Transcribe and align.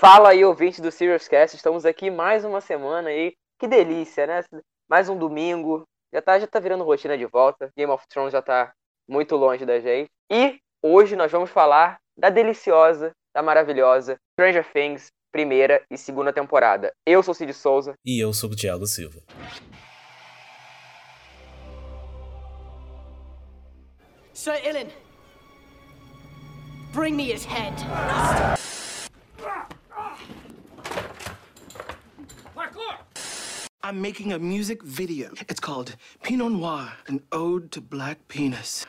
Fala 0.00 0.30
aí, 0.30 0.42
ouvinte 0.42 0.80
do 0.80 0.90
Serious 0.90 1.28
Cast, 1.28 1.54
estamos 1.54 1.84
aqui 1.84 2.10
mais 2.10 2.42
uma 2.42 2.62
semana 2.62 3.10
aí. 3.10 3.34
Que 3.58 3.68
delícia, 3.68 4.26
né? 4.26 4.42
Mais 4.88 5.10
um 5.10 5.18
domingo. 5.18 5.86
Já 6.10 6.22
tá, 6.22 6.38
já 6.38 6.46
tá 6.46 6.58
virando 6.58 6.84
rotina 6.84 7.18
de 7.18 7.26
volta. 7.26 7.68
Game 7.76 7.92
of 7.92 8.02
Thrones 8.08 8.32
já 8.32 8.40
tá 8.40 8.72
muito 9.06 9.36
longe 9.36 9.66
da 9.66 9.78
gente. 9.78 10.08
E 10.32 10.58
hoje 10.82 11.16
nós 11.16 11.30
vamos 11.30 11.50
falar 11.50 11.98
da 12.16 12.30
deliciosa, 12.30 13.12
da 13.34 13.42
maravilhosa 13.42 14.16
Stranger 14.32 14.66
Things, 14.72 15.08
primeira 15.30 15.84
e 15.90 15.98
segunda 15.98 16.32
temporada. 16.32 16.90
Eu 17.04 17.22
sou 17.22 17.34
Cid 17.34 17.52
Souza. 17.52 17.92
E 18.02 18.18
eu 18.18 18.32
sou 18.32 18.48
o 18.48 18.56
Thiago 18.56 18.86
Silva. 18.86 19.20
Sir 24.32 24.66
Ilan, 24.66 24.88
bring 26.94 27.12
me 27.12 27.30
his 27.30 27.44
head. 27.44 27.74
I'm 33.82 34.00
making 34.02 34.32
a 34.34 34.38
music 34.38 34.82
video. 34.82 35.30
It's 35.48 35.58
called 35.58 35.96
Pinot 36.22 36.52
Noir, 36.52 36.92
an 37.06 37.22
ode 37.32 37.70
to 37.72 37.80
black 37.80 38.18
penis. 38.28 38.84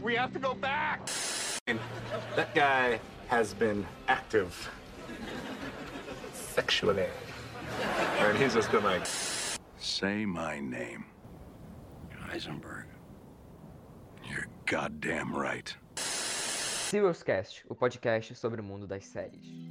We 0.00 0.14
have 0.14 0.32
to 0.34 0.38
go 0.38 0.54
back! 0.54 1.08
That 2.36 2.54
guy 2.54 3.00
has 3.26 3.52
been 3.54 3.84
active 4.06 4.70
sexually. 6.32 7.06
And 8.18 8.38
he's 8.38 8.54
just 8.54 8.70
been 8.70 8.84
like, 8.84 9.04
Say 9.78 10.24
my 10.24 10.60
name. 10.60 11.04
Heisenberg. 12.30 12.84
You're 14.24 14.46
goddamn 14.66 15.34
right. 15.34 15.74
Serious 15.96 17.24
Cast, 17.24 17.64
o 17.68 17.74
podcast 17.74 18.36
sobre 18.36 18.60
o 18.60 18.64
mundo 18.64 18.86
das 18.86 19.04
séries. 19.06 19.68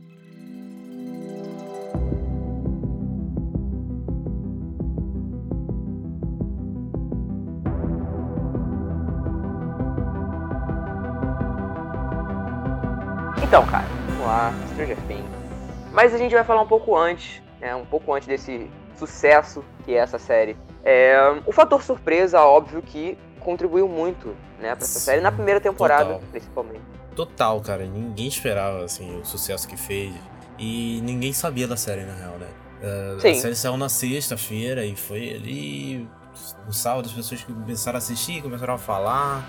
Mas 15.91 16.13
a 16.13 16.18
gente 16.18 16.34
vai 16.34 16.43
falar 16.43 16.62
um 16.62 16.68
pouco 16.68 16.96
antes, 16.96 17.41
né, 17.60 17.76
um 17.76 17.85
pouco 17.85 18.13
antes 18.13 18.27
desse 18.27 18.70
sucesso 18.96 19.63
que 19.84 19.94
é 19.94 19.98
essa 19.98 20.20
série. 20.20 20.55
É, 20.84 21.18
o 21.46 21.52
fator 21.52 21.82
surpresa, 21.84 22.41
óbvio 22.41 22.82
que 22.82 23.18
contribuiu 23.40 23.88
muito, 23.88 24.35
né, 24.60 24.76
pra 24.76 24.84
essa 24.84 24.99
série, 24.99 25.21
na 25.21 25.32
primeira 25.32 25.60
temporada, 25.60 26.13
Total. 26.13 26.21
principalmente. 26.32 26.82
Total, 27.16 27.60
cara, 27.62 27.85
ninguém 27.85 28.27
esperava, 28.27 28.84
assim, 28.84 29.20
o 29.20 29.26
sucesso 29.26 29.68
que 29.68 29.76
fez. 29.76 30.13
E 30.60 31.01
ninguém 31.04 31.34
sabia 31.34 31.68
da 31.68 31.77
série, 31.77 32.04
na 32.04 32.13
real, 32.13 32.38
né? 32.38 32.48
Uh, 32.82 33.18
a 33.18 33.34
série 33.35 33.55
saiu 33.55 33.76
na 33.76 33.90
sexta-feira 33.90 34.85
e 34.85 34.96
foi 34.96 35.34
ali 35.34 36.07
no 36.66 36.74
sábado 36.74 37.07
as 37.07 37.12
pessoas 37.12 37.44
começaram 37.44 37.98
a 37.98 37.99
assistir, 37.99 38.41
começaram 38.41 38.76
a 38.76 38.77
falar 38.77 39.44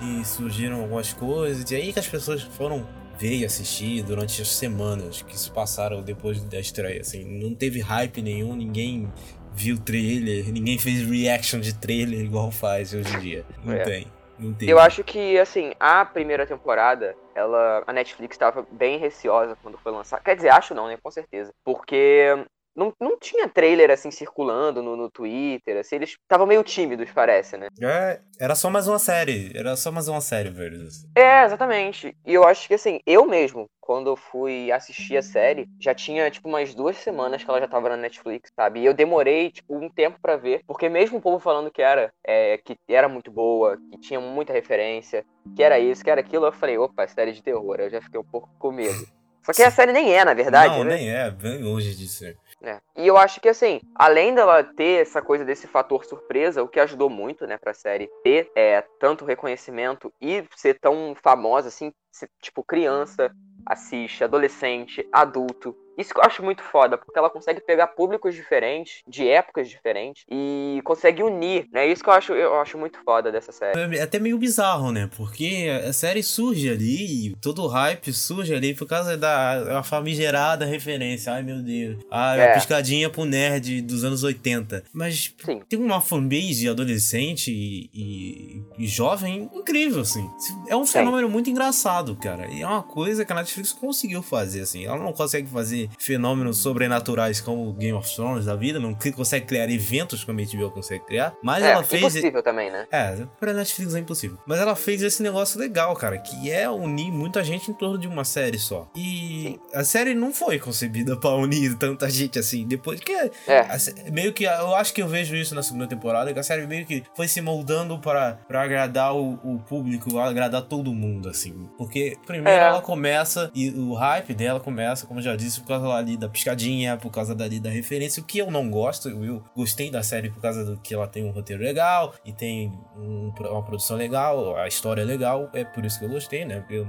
e 0.00 0.24
surgiram 0.24 0.80
algumas 0.80 1.12
coisas. 1.12 1.70
E 1.70 1.74
aí 1.74 1.92
que 1.92 1.98
as 1.98 2.08
pessoas 2.08 2.42
foram 2.42 2.86
ver 3.18 3.36
e 3.36 3.44
assistir 3.44 4.02
durante 4.02 4.40
as 4.42 4.48
semanas 4.48 5.22
que 5.22 5.38
se 5.38 5.50
passaram 5.50 6.02
depois 6.02 6.42
da 6.44 6.58
estreia. 6.58 7.00
Assim, 7.00 7.24
não 7.24 7.54
teve 7.54 7.80
hype 7.80 8.22
nenhum, 8.22 8.54
ninguém 8.54 9.12
viu 9.54 9.78
trailer, 9.78 10.50
ninguém 10.52 10.78
fez 10.78 11.02
reaction 11.02 11.60
de 11.60 11.74
trailer 11.74 12.20
igual 12.20 12.50
faz 12.50 12.94
hoje 12.94 13.14
em 13.16 13.20
dia. 13.20 13.44
Não 13.64 13.74
é. 13.74 13.82
tem. 13.82 14.06
Não 14.38 14.52
tem. 14.52 14.68
Eu 14.68 14.78
acho 14.78 15.04
que, 15.04 15.38
assim, 15.38 15.72
a 15.78 16.04
primeira 16.04 16.46
temporada, 16.46 17.14
ela, 17.34 17.84
a 17.86 17.92
Netflix 17.92 18.34
estava 18.34 18.66
bem 18.70 18.98
receosa 18.98 19.56
quando 19.62 19.78
foi 19.78 19.92
lançar. 19.92 20.20
Quer 20.22 20.34
dizer, 20.34 20.48
acho 20.48 20.74
não, 20.74 20.88
né? 20.88 20.98
Com 21.00 21.10
certeza. 21.10 21.52
Porque 21.64 22.44
não, 22.74 22.92
não 23.00 23.18
tinha 23.18 23.48
trailer 23.48 23.90
assim 23.90 24.10
circulando 24.10 24.82
no, 24.82 24.96
no 24.96 25.10
Twitter, 25.10 25.78
assim, 25.78 25.96
eles 25.96 26.10
estavam 26.10 26.46
meio 26.46 26.62
tímidos, 26.62 27.10
parece, 27.12 27.56
né? 27.56 27.68
É, 27.80 28.20
era 28.38 28.54
só 28.54 28.70
mais 28.70 28.88
uma 28.88 28.98
série, 28.98 29.52
era 29.54 29.76
só 29.76 29.92
mais 29.92 30.08
uma 30.08 30.20
série, 30.20 30.50
velho. 30.50 30.88
É, 31.16 31.44
exatamente. 31.44 32.16
E 32.24 32.34
eu 32.34 32.44
acho 32.44 32.66
que 32.66 32.74
assim, 32.74 33.00
eu 33.06 33.26
mesmo, 33.26 33.68
quando 33.80 34.08
eu 34.08 34.16
fui 34.16 34.72
assistir 34.72 35.16
a 35.16 35.22
série, 35.22 35.68
já 35.80 35.94
tinha 35.94 36.30
tipo 36.30 36.48
umas 36.48 36.74
duas 36.74 36.96
semanas 36.96 37.42
que 37.42 37.50
ela 37.50 37.60
já 37.60 37.68
tava 37.68 37.90
na 37.90 37.96
Netflix, 37.96 38.50
sabe? 38.54 38.80
E 38.80 38.86
eu 38.86 38.94
demorei 38.94 39.50
tipo 39.50 39.76
um 39.76 39.88
tempo 39.88 40.18
para 40.20 40.36
ver, 40.36 40.62
porque 40.66 40.88
mesmo 40.88 41.18
o 41.18 41.22
povo 41.22 41.38
falando 41.38 41.70
que 41.70 41.82
era 41.82 42.12
é, 42.24 42.58
que 42.58 42.76
era 42.88 43.08
muito 43.08 43.30
boa, 43.30 43.76
que 43.90 43.98
tinha 43.98 44.20
muita 44.20 44.52
referência, 44.52 45.24
que 45.54 45.62
era 45.62 45.78
isso, 45.78 46.02
que 46.02 46.10
era 46.10 46.20
aquilo, 46.20 46.46
eu 46.46 46.52
falei, 46.52 46.78
opa, 46.78 47.06
série 47.06 47.32
de 47.32 47.42
terror, 47.42 47.76
eu 47.78 47.90
já 47.90 48.00
fiquei 48.00 48.18
um 48.18 48.24
pouco 48.24 48.48
com 48.58 48.72
medo. 48.72 49.06
Só 49.44 49.52
que 49.52 49.62
a 49.62 49.70
série 49.70 49.92
nem 49.92 50.14
é, 50.14 50.24
na 50.24 50.34
verdade. 50.34 50.78
Não, 50.78 50.84
né? 50.84 50.94
nem 50.96 51.10
é, 51.10 51.30
bem 51.30 51.60
longe 51.62 51.94
de 51.96 52.06
ser. 52.06 52.38
É. 52.62 52.80
E 52.96 53.06
eu 53.08 53.16
acho 53.16 53.40
que, 53.40 53.48
assim, 53.48 53.80
além 53.94 54.34
dela 54.34 54.62
ter 54.62 55.02
essa 55.02 55.20
coisa 55.20 55.44
desse 55.44 55.66
fator 55.66 56.04
surpresa, 56.04 56.62
o 56.62 56.68
que 56.68 56.78
ajudou 56.78 57.10
muito, 57.10 57.44
né, 57.46 57.58
pra 57.58 57.74
série 57.74 58.08
ter 58.22 58.50
é, 58.54 58.80
tanto 59.00 59.24
reconhecimento 59.24 60.12
e 60.20 60.44
ser 60.56 60.78
tão 60.78 61.14
famosa, 61.20 61.68
assim, 61.68 61.92
ser, 62.12 62.30
tipo, 62.40 62.62
criança 62.62 63.32
assiste, 63.66 64.22
adolescente, 64.22 65.06
adulto. 65.12 65.76
Isso 65.96 66.12
que 66.12 66.20
eu 66.20 66.24
acho 66.24 66.42
muito 66.42 66.62
foda, 66.62 66.96
porque 66.96 67.18
ela 67.18 67.30
consegue 67.30 67.60
pegar 67.60 67.88
públicos 67.88 68.34
diferentes, 68.34 69.02
de 69.06 69.28
épocas 69.28 69.68
diferentes, 69.68 70.24
e 70.30 70.80
consegue 70.84 71.22
unir, 71.22 71.68
né? 71.72 71.86
Isso 71.86 72.02
que 72.02 72.08
eu 72.08 72.14
acho, 72.14 72.32
eu 72.32 72.54
acho 72.60 72.78
muito 72.78 72.98
foda 73.04 73.30
dessa 73.30 73.52
série. 73.52 73.96
É 73.96 74.02
até 74.02 74.18
meio 74.18 74.38
bizarro, 74.38 74.90
né? 74.90 75.08
Porque 75.16 75.68
a 75.86 75.92
série 75.92 76.22
surge 76.22 76.68
ali, 76.68 77.34
todo 77.40 77.62
o 77.62 77.68
hype 77.68 78.12
surge 78.12 78.54
ali 78.54 78.74
por 78.74 78.86
causa 78.86 79.16
da 79.16 79.82
famigerada 79.82 80.64
referência. 80.64 81.32
Ai, 81.32 81.42
meu 81.42 81.62
Deus. 81.62 81.98
Ai, 82.10 82.40
é. 82.40 82.50
a 82.50 82.54
piscadinha 82.54 83.10
pro 83.10 83.24
nerd 83.24 83.82
dos 83.82 84.04
anos 84.04 84.22
80. 84.22 84.84
Mas 84.92 85.34
Sim. 85.44 85.60
tem 85.68 85.78
uma 85.78 86.00
fanbase 86.00 86.68
adolescente 86.68 87.50
e, 87.50 87.90
e, 87.92 88.62
e, 88.78 88.86
jovem 88.86 89.50
incrível, 89.54 90.02
assim. 90.02 90.28
É 90.68 90.76
um 90.76 90.86
fenômeno 90.86 91.26
Sim. 91.26 91.32
muito 91.32 91.50
engraçado, 91.50 92.16
cara. 92.16 92.46
E 92.48 92.62
é 92.62 92.66
uma 92.66 92.82
coisa 92.82 93.24
que 93.24 93.32
a 93.32 93.36
Netflix 93.36 93.72
conseguiu 93.72 94.22
fazer, 94.22 94.62
assim. 94.62 94.84
Ela 94.84 94.98
não 94.98 95.12
consegue 95.12 95.48
fazer 95.48 95.81
fenômenos 95.98 96.58
sobrenaturais 96.58 97.40
como 97.40 97.72
Game 97.72 97.96
of 97.96 98.14
Thrones 98.14 98.46
da 98.46 98.56
vida, 98.56 98.78
não 98.78 98.94
consegue 99.14 99.46
criar 99.46 99.70
eventos 99.70 100.24
como 100.24 100.40
a 100.40 100.44
HBO 100.44 100.70
consegue 100.70 101.04
criar, 101.04 101.34
mas 101.42 101.62
é, 101.62 101.72
ela 101.72 101.82
fez... 101.82 102.02
impossível 102.02 102.42
também, 102.42 102.70
né? 102.70 102.86
É, 102.90 103.26
pra 103.38 103.52
Netflix 103.52 103.94
é 103.94 103.98
impossível. 103.98 104.38
Mas 104.46 104.58
ela 104.58 104.74
fez 104.74 105.02
esse 105.02 105.22
negócio 105.22 105.58
legal, 105.58 105.94
cara, 105.96 106.18
que 106.18 106.50
é 106.50 106.68
unir 106.68 107.10
muita 107.10 107.42
gente 107.42 107.70
em 107.70 107.74
torno 107.74 107.98
de 107.98 108.06
uma 108.06 108.24
série 108.24 108.58
só. 108.58 108.88
E 108.96 109.58
Sim. 109.58 109.60
a 109.74 109.84
série 109.84 110.14
não 110.14 110.32
foi 110.32 110.58
concebida 110.58 111.16
pra 111.18 111.30
unir 111.30 111.76
tanta 111.76 112.08
gente 112.10 112.38
assim, 112.38 112.66
depois 112.66 113.00
que... 113.00 113.12
É. 113.12 113.30
A, 113.60 114.10
meio 114.10 114.32
que, 114.32 114.44
eu 114.44 114.74
acho 114.74 114.92
que 114.92 115.02
eu 115.02 115.08
vejo 115.08 115.34
isso 115.36 115.54
na 115.54 115.62
segunda 115.62 115.86
temporada, 115.86 116.32
que 116.32 116.38
a 116.38 116.42
série 116.42 116.66
meio 116.66 116.86
que 116.86 117.02
foi 117.14 117.28
se 117.28 117.40
moldando 117.40 117.98
para, 117.98 118.38
agradar 118.48 119.14
o, 119.14 119.34
o 119.44 119.58
público, 119.58 120.18
agradar 120.18 120.62
todo 120.62 120.92
mundo, 120.92 121.28
assim. 121.28 121.68
Porque 121.76 122.16
primeiro 122.26 122.60
é. 122.60 122.68
ela 122.68 122.80
começa, 122.80 123.50
e 123.54 123.70
o 123.70 123.94
hype 123.94 124.34
dela 124.34 124.60
começa, 124.60 125.06
como 125.06 125.20
já 125.20 125.36
disse, 125.36 125.60
causa 125.72 125.94
ali 125.94 126.16
da 126.16 126.28
piscadinha, 126.28 126.96
por 126.96 127.10
causa 127.10 127.34
dali 127.34 127.58
da 127.58 127.70
referência, 127.70 128.22
o 128.22 128.26
que 128.26 128.38
eu 128.38 128.50
não 128.50 128.70
gosto, 128.70 129.08
eu 129.08 129.42
gostei 129.56 129.90
da 129.90 130.02
série 130.02 130.30
por 130.30 130.40
causa 130.40 130.64
do 130.64 130.78
que 130.78 130.94
ela 130.94 131.06
tem 131.06 131.24
um 131.24 131.30
roteiro 131.30 131.62
legal 131.62 132.14
e 132.24 132.32
tem 132.32 132.72
um, 132.96 133.32
uma 133.38 133.62
produção 133.62 133.96
legal, 133.96 134.56
a 134.56 134.68
história 134.68 135.02
é 135.02 135.04
legal, 135.04 135.50
é 135.52 135.64
por 135.64 135.84
isso 135.84 135.98
que 135.98 136.04
eu 136.04 136.10
gostei, 136.10 136.44
né? 136.44 136.60
Porque 136.60 136.74
eu 136.74 136.88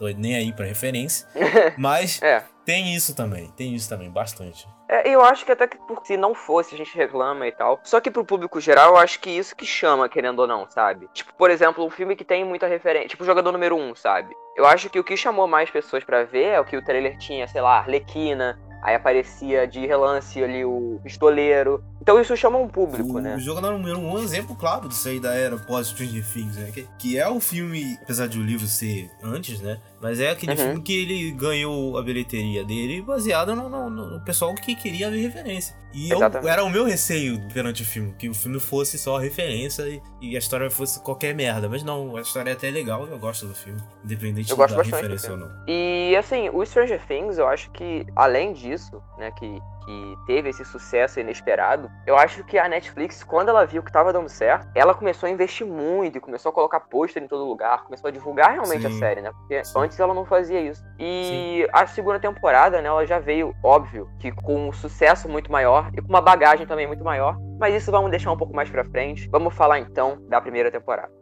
tô 0.00 0.08
nem 0.08 0.34
aí 0.34 0.52
pra 0.52 0.64
referência. 0.64 1.28
Mas 1.76 2.20
é. 2.22 2.42
tem 2.64 2.94
isso 2.94 3.14
também, 3.14 3.48
tem 3.50 3.74
isso 3.74 3.88
também, 3.88 4.10
bastante. 4.10 4.66
É, 4.88 5.08
eu 5.08 5.22
acho 5.22 5.44
que 5.44 5.52
até 5.52 5.68
que 5.68 5.76
por, 5.76 6.00
se 6.04 6.16
não 6.16 6.34
fosse, 6.34 6.74
a 6.74 6.78
gente 6.78 6.96
reclama 6.96 7.46
e 7.46 7.52
tal. 7.52 7.78
Só 7.84 8.00
que 8.00 8.10
pro 8.10 8.24
público 8.24 8.60
geral, 8.60 8.94
eu 8.94 8.96
acho 8.96 9.20
que 9.20 9.30
isso 9.30 9.54
que 9.54 9.66
chama, 9.66 10.08
querendo 10.08 10.40
ou 10.40 10.46
não, 10.46 10.68
sabe? 10.70 11.06
Tipo, 11.12 11.34
por 11.34 11.50
exemplo, 11.50 11.84
um 11.84 11.90
filme 11.90 12.16
que 12.16 12.24
tem 12.24 12.44
muita 12.44 12.66
referência. 12.66 13.10
Tipo, 13.10 13.24
Jogador 13.24 13.52
Número 13.52 13.76
1, 13.76 13.90
um, 13.90 13.94
sabe? 13.94 14.34
Eu 14.56 14.66
acho 14.66 14.88
que 14.88 14.98
o 14.98 15.04
que 15.04 15.16
chamou 15.16 15.46
mais 15.46 15.70
pessoas 15.70 16.02
para 16.02 16.24
ver 16.24 16.46
é 16.46 16.60
o 16.60 16.64
que 16.64 16.76
o 16.76 16.84
trailer 16.84 17.16
tinha, 17.18 17.46
sei 17.46 17.60
lá, 17.60 17.78
Arlequina, 17.78 18.58
Aí 18.82 18.94
aparecia 18.94 19.66
de 19.66 19.86
relance 19.86 20.42
ali 20.42 20.64
o 20.64 20.98
pistoleiro. 21.02 21.84
Então 22.00 22.20
isso 22.20 22.36
chama 22.36 22.58
um 22.58 22.68
público, 22.68 23.18
o, 23.18 23.20
né? 23.20 23.36
O 23.36 23.40
jogo 23.40 23.60
número 23.60 23.98
um, 23.98 24.14
um 24.14 24.18
exemplo 24.18 24.56
claro 24.56 24.88
disso 24.88 25.08
aí 25.08 25.20
da 25.20 25.34
era 25.34 25.56
pós-Stranger 25.56 26.24
Things, 26.32 26.56
né? 26.56 26.70
Que, 26.72 26.88
que, 26.98 27.18
é 27.18 27.28
o 27.28 27.40
filme, 27.40 27.98
apesar 28.02 28.26
de 28.26 28.38
o 28.38 28.42
livro 28.42 28.66
ser 28.66 29.10
antes, 29.22 29.60
né? 29.60 29.78
Mas 30.00 30.18
é 30.18 30.30
aquele 30.30 30.52
uhum. 30.52 30.58
filme 30.58 30.82
que 30.82 31.02
ele 31.02 31.30
ganhou 31.32 31.98
a 31.98 32.02
bilheteria 32.02 32.64
dele 32.64 33.02
baseado 33.02 33.54
no, 33.54 33.68
no, 33.68 33.90
no 33.90 34.20
pessoal 34.24 34.54
que 34.54 34.74
queria 34.74 35.10
ver 35.10 35.20
referência. 35.20 35.76
E 35.92 36.08
eu, 36.10 36.20
era 36.48 36.62
o 36.62 36.70
meu 36.70 36.84
receio 36.84 37.40
perante 37.52 37.82
o 37.82 37.84
filme, 37.86 38.14
que 38.16 38.28
o 38.28 38.34
filme 38.34 38.60
fosse 38.60 38.96
só 38.96 39.18
referência 39.18 39.82
e, 39.82 40.00
e, 40.20 40.36
a 40.36 40.38
história 40.38 40.70
fosse 40.70 41.00
qualquer 41.00 41.34
merda. 41.34 41.68
Mas 41.68 41.82
não, 41.82 42.16
a 42.16 42.20
história 42.20 42.50
é 42.50 42.52
até 42.52 42.70
legal 42.70 43.06
eu 43.08 43.18
gosto 43.18 43.46
do 43.46 43.54
filme, 43.54 43.80
independente 44.04 44.50
eu 44.50 44.56
da 44.56 44.82
referência 44.82 45.32
ou 45.32 45.36
não. 45.36 45.50
E 45.66 46.14
assim, 46.16 46.48
o 46.48 46.64
Stranger 46.64 47.04
Things, 47.06 47.38
eu 47.38 47.48
acho 47.48 47.70
que, 47.72 48.06
além 48.14 48.52
disso, 48.52 49.02
né, 49.18 49.32
que 49.32 49.60
que 49.84 50.16
teve 50.26 50.48
esse 50.50 50.64
sucesso 50.64 51.20
inesperado, 51.20 51.90
eu 52.06 52.16
acho 52.16 52.44
que 52.44 52.58
a 52.58 52.68
Netflix, 52.68 53.22
quando 53.22 53.48
ela 53.48 53.64
viu 53.64 53.82
que 53.82 53.92
tava 53.92 54.12
dando 54.12 54.28
certo, 54.28 54.68
ela 54.74 54.94
começou 54.94 55.26
a 55.26 55.30
investir 55.30 55.66
muito 55.66 56.18
e 56.18 56.20
começou 56.20 56.50
a 56.50 56.52
colocar 56.52 56.80
pôster 56.80 57.22
em 57.22 57.28
todo 57.28 57.44
lugar, 57.44 57.84
começou 57.84 58.08
a 58.08 58.10
divulgar 58.10 58.52
realmente 58.52 58.82
Sim. 58.82 58.86
a 58.88 58.98
série, 58.98 59.20
né? 59.20 59.30
Porque 59.32 59.64
Sim. 59.64 59.72
antes 59.76 59.98
ela 59.98 60.14
não 60.14 60.24
fazia 60.24 60.60
isso. 60.60 60.82
E 60.98 61.64
Sim. 61.64 61.70
a 61.72 61.86
segunda 61.86 62.18
temporada, 62.18 62.80
né, 62.80 62.88
ela 62.88 63.06
já 63.06 63.18
veio, 63.18 63.54
óbvio, 63.62 64.08
que 64.18 64.32
com 64.32 64.68
um 64.68 64.72
sucesso 64.72 65.28
muito 65.28 65.50
maior 65.50 65.90
e 65.96 66.00
com 66.00 66.08
uma 66.08 66.20
bagagem 66.20 66.66
também 66.66 66.86
muito 66.86 67.04
maior, 67.04 67.36
mas 67.58 67.74
isso 67.74 67.90
vamos 67.90 68.10
deixar 68.10 68.32
um 68.32 68.36
pouco 68.36 68.54
mais 68.54 68.70
pra 68.70 68.84
frente. 68.84 69.28
Vamos 69.28 69.54
falar 69.54 69.78
então 69.78 70.18
da 70.28 70.40
primeira 70.40 70.70
temporada. 70.70 71.19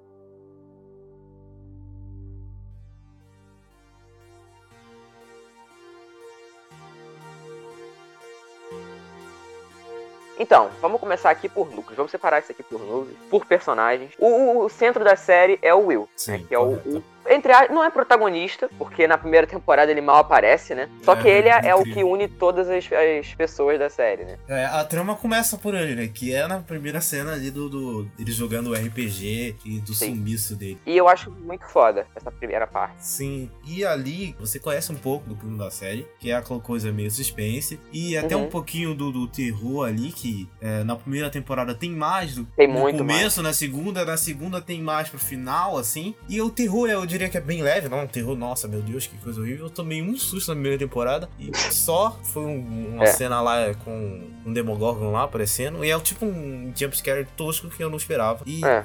Então, 10.38 10.70
vamos 10.80 11.00
começar 11.00 11.30
aqui 11.30 11.48
por 11.48 11.66
núcleos. 11.66 11.96
Vamos 11.96 12.12
separar 12.12 12.38
isso 12.38 12.52
aqui 12.52 12.62
por 12.62 12.80
núcleos, 12.80 13.16
por 13.28 13.44
personagens. 13.44 14.12
O, 14.18 14.64
o, 14.64 14.68
centro 14.68 15.02
da 15.02 15.16
série 15.16 15.58
é 15.60 15.74
o 15.74 15.86
Will, 15.86 16.08
Sim, 16.14 16.32
né, 16.32 16.44
que 16.46 16.54
é 16.54 16.58
o, 16.58 16.74
o, 16.74 17.02
entre 17.28 17.52
a, 17.52 17.68
não 17.68 17.84
é 17.84 17.90
protagonista, 17.90 18.68
porque 18.78 19.06
na 19.06 19.18
primeira 19.18 19.46
temporada 19.46 19.90
ele 19.90 20.00
mal 20.00 20.16
aparece, 20.16 20.74
né? 20.74 20.88
Só 21.02 21.14
é, 21.14 21.22
que 21.22 21.28
ele 21.28 21.48
é, 21.48 21.68
é, 21.68 21.74
o 21.74 21.82
que 21.82 22.02
une 22.02 22.28
todas 22.28 22.68
as, 22.68 22.84
as, 22.92 23.34
pessoas 23.34 23.78
da 23.78 23.90
série, 23.90 24.24
né? 24.24 24.38
É, 24.48 24.64
a 24.64 24.84
trama 24.84 25.14
começa 25.14 25.56
por 25.56 25.74
ele, 25.74 25.94
né? 25.94 26.08
Que 26.08 26.34
é 26.34 26.46
na 26.46 26.58
primeira 26.60 27.00
cena 27.00 27.32
ali 27.32 27.50
do, 27.50 27.68
do 27.68 28.08
ele 28.18 28.32
jogando 28.32 28.70
o 28.70 28.74
RPG 28.74 29.56
e 29.64 29.80
do 29.80 29.94
Sim. 29.94 30.14
sumiço 30.14 30.56
dele. 30.56 30.78
E 30.86 30.96
eu 30.96 31.08
acho 31.08 31.30
muito 31.30 31.64
foda 31.66 32.06
essa 32.14 32.30
primeira 32.30 32.66
parte. 32.66 32.96
Sim. 32.98 33.50
E 33.66 33.84
ali 33.84 34.34
você 34.38 34.58
conhece 34.58 34.90
um 34.92 34.96
pouco 34.96 35.28
do 35.28 35.36
clima 35.36 35.64
da 35.64 35.70
série, 35.70 36.06
que 36.18 36.30
é 36.30 36.34
aquela 36.34 36.60
coisa 36.60 36.92
meio 36.92 37.10
suspense. 37.10 37.78
E 37.92 38.16
até 38.16 38.36
uhum. 38.36 38.44
um 38.44 38.48
pouquinho 38.48 38.94
do, 38.94 39.10
do 39.10 39.26
terror 39.28 39.86
ali, 39.86 40.12
que 40.12 40.48
é, 40.60 40.82
na 40.84 40.96
primeira 40.96 41.30
temporada 41.30 41.74
tem 41.74 41.90
mais 41.90 42.34
do 42.34 42.44
tem 42.56 42.68
no 42.68 42.80
muito 42.80 42.98
começo, 42.98 43.42
mais. 43.42 43.48
na 43.48 43.52
segunda, 43.52 44.04
na 44.04 44.16
segunda 44.16 44.60
tem 44.60 44.80
mais 44.80 45.08
pro 45.08 45.18
final, 45.18 45.76
assim. 45.76 46.14
E 46.28 46.40
o 46.40 46.50
terror, 46.50 46.88
eu 46.88 47.06
diria 47.18 47.28
que 47.28 47.36
é 47.36 47.40
bem 47.40 47.62
leve, 47.62 47.88
não 47.88 48.04
um 48.04 48.06
terror, 48.06 48.36
nossa, 48.36 48.68
meu 48.68 48.80
Deus, 48.80 49.06
que 49.06 49.16
coisa 49.18 49.40
horrível. 49.40 49.66
Eu 49.66 49.70
tomei 49.70 50.00
um 50.00 50.16
susto 50.16 50.48
na 50.48 50.54
primeira 50.54 50.78
temporada 50.78 51.28
e 51.38 51.50
só 51.72 52.18
foi 52.22 52.44
um, 52.44 52.94
uma 52.94 53.04
é. 53.04 53.06
cena 53.08 53.40
lá 53.40 53.74
com 53.74 54.22
um 54.46 54.52
Demogorgon 54.52 55.10
lá 55.10 55.24
aparecendo. 55.24 55.84
E 55.84 55.90
é 55.90 56.00
tipo 56.00 56.24
um 56.24 56.72
jumpscare 56.74 57.26
tosco 57.36 57.68
que 57.68 57.82
eu 57.82 57.90
não 57.90 57.96
esperava. 57.96 58.42
E 58.46 58.64
é. 58.64 58.84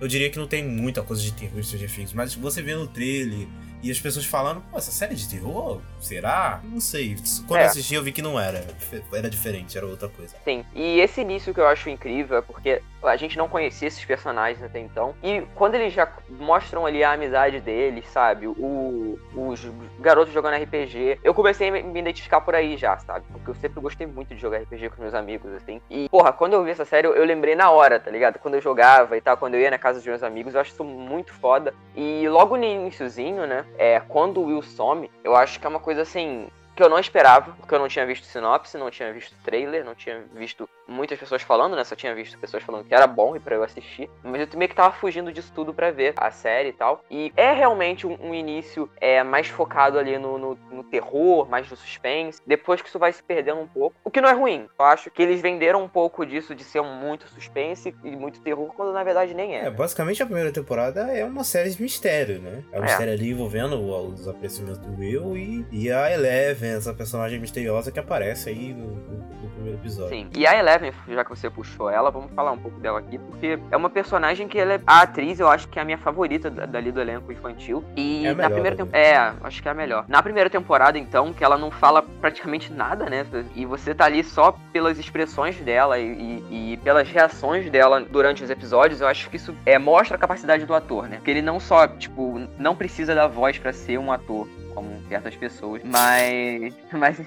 eu 0.00 0.08
diria 0.08 0.28
que 0.28 0.38
não 0.38 0.46
tem 0.46 0.64
muita 0.64 1.02
coisa 1.02 1.22
de 1.22 1.32
terror 1.32 1.58
em 1.58 1.62
Stranger 1.62 1.94
Things, 1.94 2.12
mas 2.12 2.34
você 2.34 2.60
vê 2.60 2.74
no 2.74 2.86
trailer 2.86 3.46
e 3.82 3.90
as 3.90 4.00
pessoas 4.00 4.26
falando, 4.26 4.62
pô, 4.70 4.78
essa 4.78 4.90
série 4.90 5.12
é 5.12 5.16
de 5.16 5.28
terror? 5.28 5.80
Será? 6.00 6.60
Não 6.64 6.80
sei. 6.80 7.16
Quando 7.46 7.60
é. 7.60 7.64
eu 7.64 7.66
assisti 7.66 7.94
eu 7.94 8.02
vi 8.02 8.12
que 8.12 8.22
não 8.22 8.38
era. 8.38 8.66
Era 9.12 9.30
diferente, 9.30 9.76
era 9.76 9.86
outra 9.86 10.08
coisa. 10.08 10.34
Sim. 10.44 10.64
E 10.74 11.00
esse 11.00 11.20
início 11.20 11.52
que 11.54 11.60
eu 11.60 11.66
acho 11.66 11.88
incrível 11.88 12.38
é 12.38 12.42
porque 12.42 12.82
a 13.02 13.16
gente 13.16 13.38
não 13.38 13.48
conhecia 13.48 13.88
esses 13.88 14.04
personagens 14.04 14.62
até 14.62 14.80
então. 14.80 15.14
E 15.22 15.42
quando 15.54 15.76
eles 15.76 15.92
já 15.92 16.10
mostram 16.30 16.84
ali 16.86 17.04
a 17.04 17.12
amizade 17.12 17.60
deles, 17.60 18.08
sabe? 18.08 18.46
O, 18.46 19.18
os 19.34 19.70
garotos 20.00 20.32
jogando 20.32 20.60
RPG, 20.62 21.20
eu 21.22 21.32
comecei 21.32 21.68
a 21.68 21.72
me 21.72 21.98
identificar 21.98 22.40
por 22.40 22.54
aí 22.54 22.76
já, 22.76 22.98
sabe? 22.98 23.24
Porque 23.32 23.50
eu 23.50 23.54
sempre 23.54 23.80
gostei 23.80 24.06
muito 24.06 24.34
de 24.34 24.40
jogar 24.40 24.58
RPG 24.58 24.90
com 24.90 25.02
meus 25.02 25.14
amigos, 25.14 25.52
assim. 25.52 25.80
E, 25.88 26.08
porra, 26.08 26.32
quando 26.32 26.54
eu 26.54 26.64
vi 26.64 26.70
essa 26.70 26.84
série, 26.84 27.06
eu 27.06 27.24
lembrei 27.24 27.54
na 27.54 27.70
hora, 27.70 28.00
tá 28.00 28.10
ligado? 28.10 28.38
Quando 28.38 28.54
eu 28.54 28.60
jogava 28.60 29.16
e 29.16 29.20
tal, 29.20 29.36
quando 29.36 29.54
eu 29.54 29.60
ia 29.60 29.70
na 29.70 29.78
casa 29.78 29.98
dos 29.98 30.06
meus 30.06 30.22
amigos, 30.22 30.54
eu 30.54 30.60
acho 30.60 30.72
isso 30.72 30.84
muito 30.84 31.32
foda. 31.32 31.74
E 31.94 32.28
logo 32.28 32.56
no 32.56 32.64
iníciozinho, 32.64 33.46
né? 33.46 33.64
É, 33.76 34.00
quando 34.00 34.40
o 34.40 34.46
Will 34.46 34.62
some, 34.62 35.10
eu 35.22 35.36
acho 35.36 35.60
que 35.60 35.66
é 35.66 35.70
uma 35.70 35.80
coisa 35.80 36.02
assim 36.02 36.48
que 36.78 36.82
eu 36.84 36.88
não 36.88 37.00
esperava, 37.00 37.50
porque 37.58 37.74
eu 37.74 37.78
não 37.80 37.88
tinha 37.88 38.06
visto 38.06 38.24
sinopse, 38.24 38.78
não 38.78 38.88
tinha 38.88 39.12
visto 39.12 39.34
trailer, 39.42 39.84
não 39.84 39.96
tinha 39.96 40.22
visto 40.32 40.68
muitas 40.86 41.18
pessoas 41.18 41.42
falando, 41.42 41.74
né? 41.74 41.82
Só 41.82 41.96
tinha 41.96 42.14
visto 42.14 42.38
pessoas 42.38 42.62
falando 42.62 42.84
que 42.84 42.94
era 42.94 43.04
bom 43.04 43.34
e 43.34 43.40
para 43.40 43.56
eu 43.56 43.64
assistir. 43.64 44.08
Mas 44.22 44.40
eu 44.40 44.56
meio 44.56 44.68
que 44.68 44.76
tava 44.76 44.94
fugindo 44.94 45.32
disso 45.32 45.50
tudo 45.52 45.74
para 45.74 45.90
ver 45.90 46.14
a 46.16 46.30
série 46.30 46.68
e 46.68 46.72
tal. 46.72 47.04
E 47.10 47.32
é 47.36 47.52
realmente 47.52 48.06
um, 48.06 48.16
um 48.20 48.32
início 48.32 48.88
é, 49.00 49.24
mais 49.24 49.48
focado 49.48 49.98
ali 49.98 50.16
no, 50.18 50.38
no, 50.38 50.54
no, 50.70 50.84
terror, 50.84 51.48
mais 51.48 51.68
no 51.68 51.76
suspense. 51.76 52.40
Depois 52.46 52.80
que 52.80 52.88
isso 52.88 52.98
vai 52.98 53.12
se 53.12 53.24
perdendo 53.24 53.60
um 53.60 53.66
pouco. 53.66 53.96
O 54.04 54.10
que 54.10 54.20
não 54.20 54.28
é 54.28 54.32
ruim. 54.32 54.68
Eu 54.78 54.84
acho 54.84 55.10
que 55.10 55.20
eles 55.20 55.40
venderam 55.40 55.82
um 55.82 55.88
pouco 55.88 56.24
disso 56.24 56.54
de 56.54 56.62
ser 56.62 56.80
muito 56.82 57.26
suspense 57.26 57.92
e 58.04 58.10
muito 58.14 58.40
terror, 58.40 58.72
quando 58.76 58.92
na 58.92 59.02
verdade 59.02 59.34
nem 59.34 59.56
é. 59.56 59.64
É, 59.64 59.70
basicamente 59.70 60.22
a 60.22 60.26
primeira 60.26 60.52
temporada 60.52 61.00
é 61.12 61.24
uma 61.24 61.42
série 61.42 61.70
de 61.70 61.82
mistério, 61.82 62.38
né? 62.38 62.62
É 62.70 62.78
uma 62.78 62.86
é. 62.86 62.96
série 62.96 63.10
ali 63.10 63.30
envolvendo 63.30 63.80
os 63.82 64.28
apreciamentos 64.28 64.78
do 64.78 64.96
Will 64.96 65.36
e, 65.36 65.66
e 65.72 65.90
a 65.90 66.12
Eleven 66.12 66.67
essa 66.76 66.92
personagem 66.92 67.38
misteriosa 67.38 67.90
que 67.90 67.98
aparece 67.98 68.48
aí 68.48 68.72
no, 68.72 68.86
no, 68.86 69.50
primeiro 69.58 69.78
episódio. 69.78 70.10
Sim, 70.10 70.28
e 70.36 70.46
a 70.46 70.58
Eleven, 70.58 70.92
já 71.08 71.24
que 71.24 71.30
você 71.30 71.50
puxou 71.50 71.90
ela, 71.90 72.10
vamos 72.10 72.32
falar 72.32 72.52
um 72.52 72.58
pouco 72.58 72.78
dela 72.80 73.00
aqui, 73.00 73.18
porque 73.18 73.58
é 73.70 73.76
uma 73.76 73.90
personagem 73.90 74.48
que 74.48 74.58
ela 74.58 74.74
é 74.74 74.80
a 74.86 75.02
atriz, 75.02 75.40
eu 75.40 75.48
acho 75.48 75.68
que 75.68 75.78
é 75.78 75.82
a 75.82 75.84
minha 75.84 75.98
favorita 75.98 76.50
dali 76.50 76.92
do 76.92 77.00
elenco 77.00 77.30
infantil. 77.32 77.84
E 77.96 78.26
é 78.26 78.34
na 78.34 78.48
primeira 78.48 78.76
temporada. 78.76 78.98
É, 78.98 79.32
acho 79.42 79.62
que 79.62 79.68
é 79.68 79.70
a 79.70 79.74
melhor. 79.74 80.04
Na 80.08 80.22
primeira 80.22 80.48
temporada, 80.48 80.98
então, 80.98 81.32
que 81.32 81.44
ela 81.44 81.58
não 81.58 81.70
fala 81.70 82.02
praticamente 82.02 82.72
nada, 82.72 83.06
né? 83.10 83.26
E 83.54 83.66
você 83.66 83.94
tá 83.94 84.04
ali 84.04 84.22
só 84.22 84.56
pelas 84.72 84.98
expressões 84.98 85.56
dela 85.56 85.98
e, 85.98 86.42
e, 86.50 86.72
e 86.72 86.76
pelas 86.78 87.08
reações 87.08 87.70
dela 87.70 88.00
durante 88.00 88.44
os 88.44 88.50
episódios, 88.50 89.00
eu 89.00 89.08
acho 89.08 89.28
que 89.28 89.36
isso 89.36 89.54
é, 89.66 89.78
mostra 89.78 90.16
a 90.16 90.18
capacidade 90.18 90.64
do 90.64 90.74
ator, 90.74 91.08
né? 91.08 91.16
Porque 91.16 91.30
ele 91.30 91.42
não 91.42 91.58
só, 91.58 91.86
tipo, 91.86 92.40
não 92.58 92.76
precisa 92.76 93.14
da 93.14 93.26
voz 93.26 93.58
para 93.58 93.72
ser 93.72 93.98
um 93.98 94.12
ator 94.12 94.46
como 94.78 95.02
certas 95.08 95.34
pessoas. 95.34 95.82
Mas, 95.84 96.72
mas, 96.92 97.20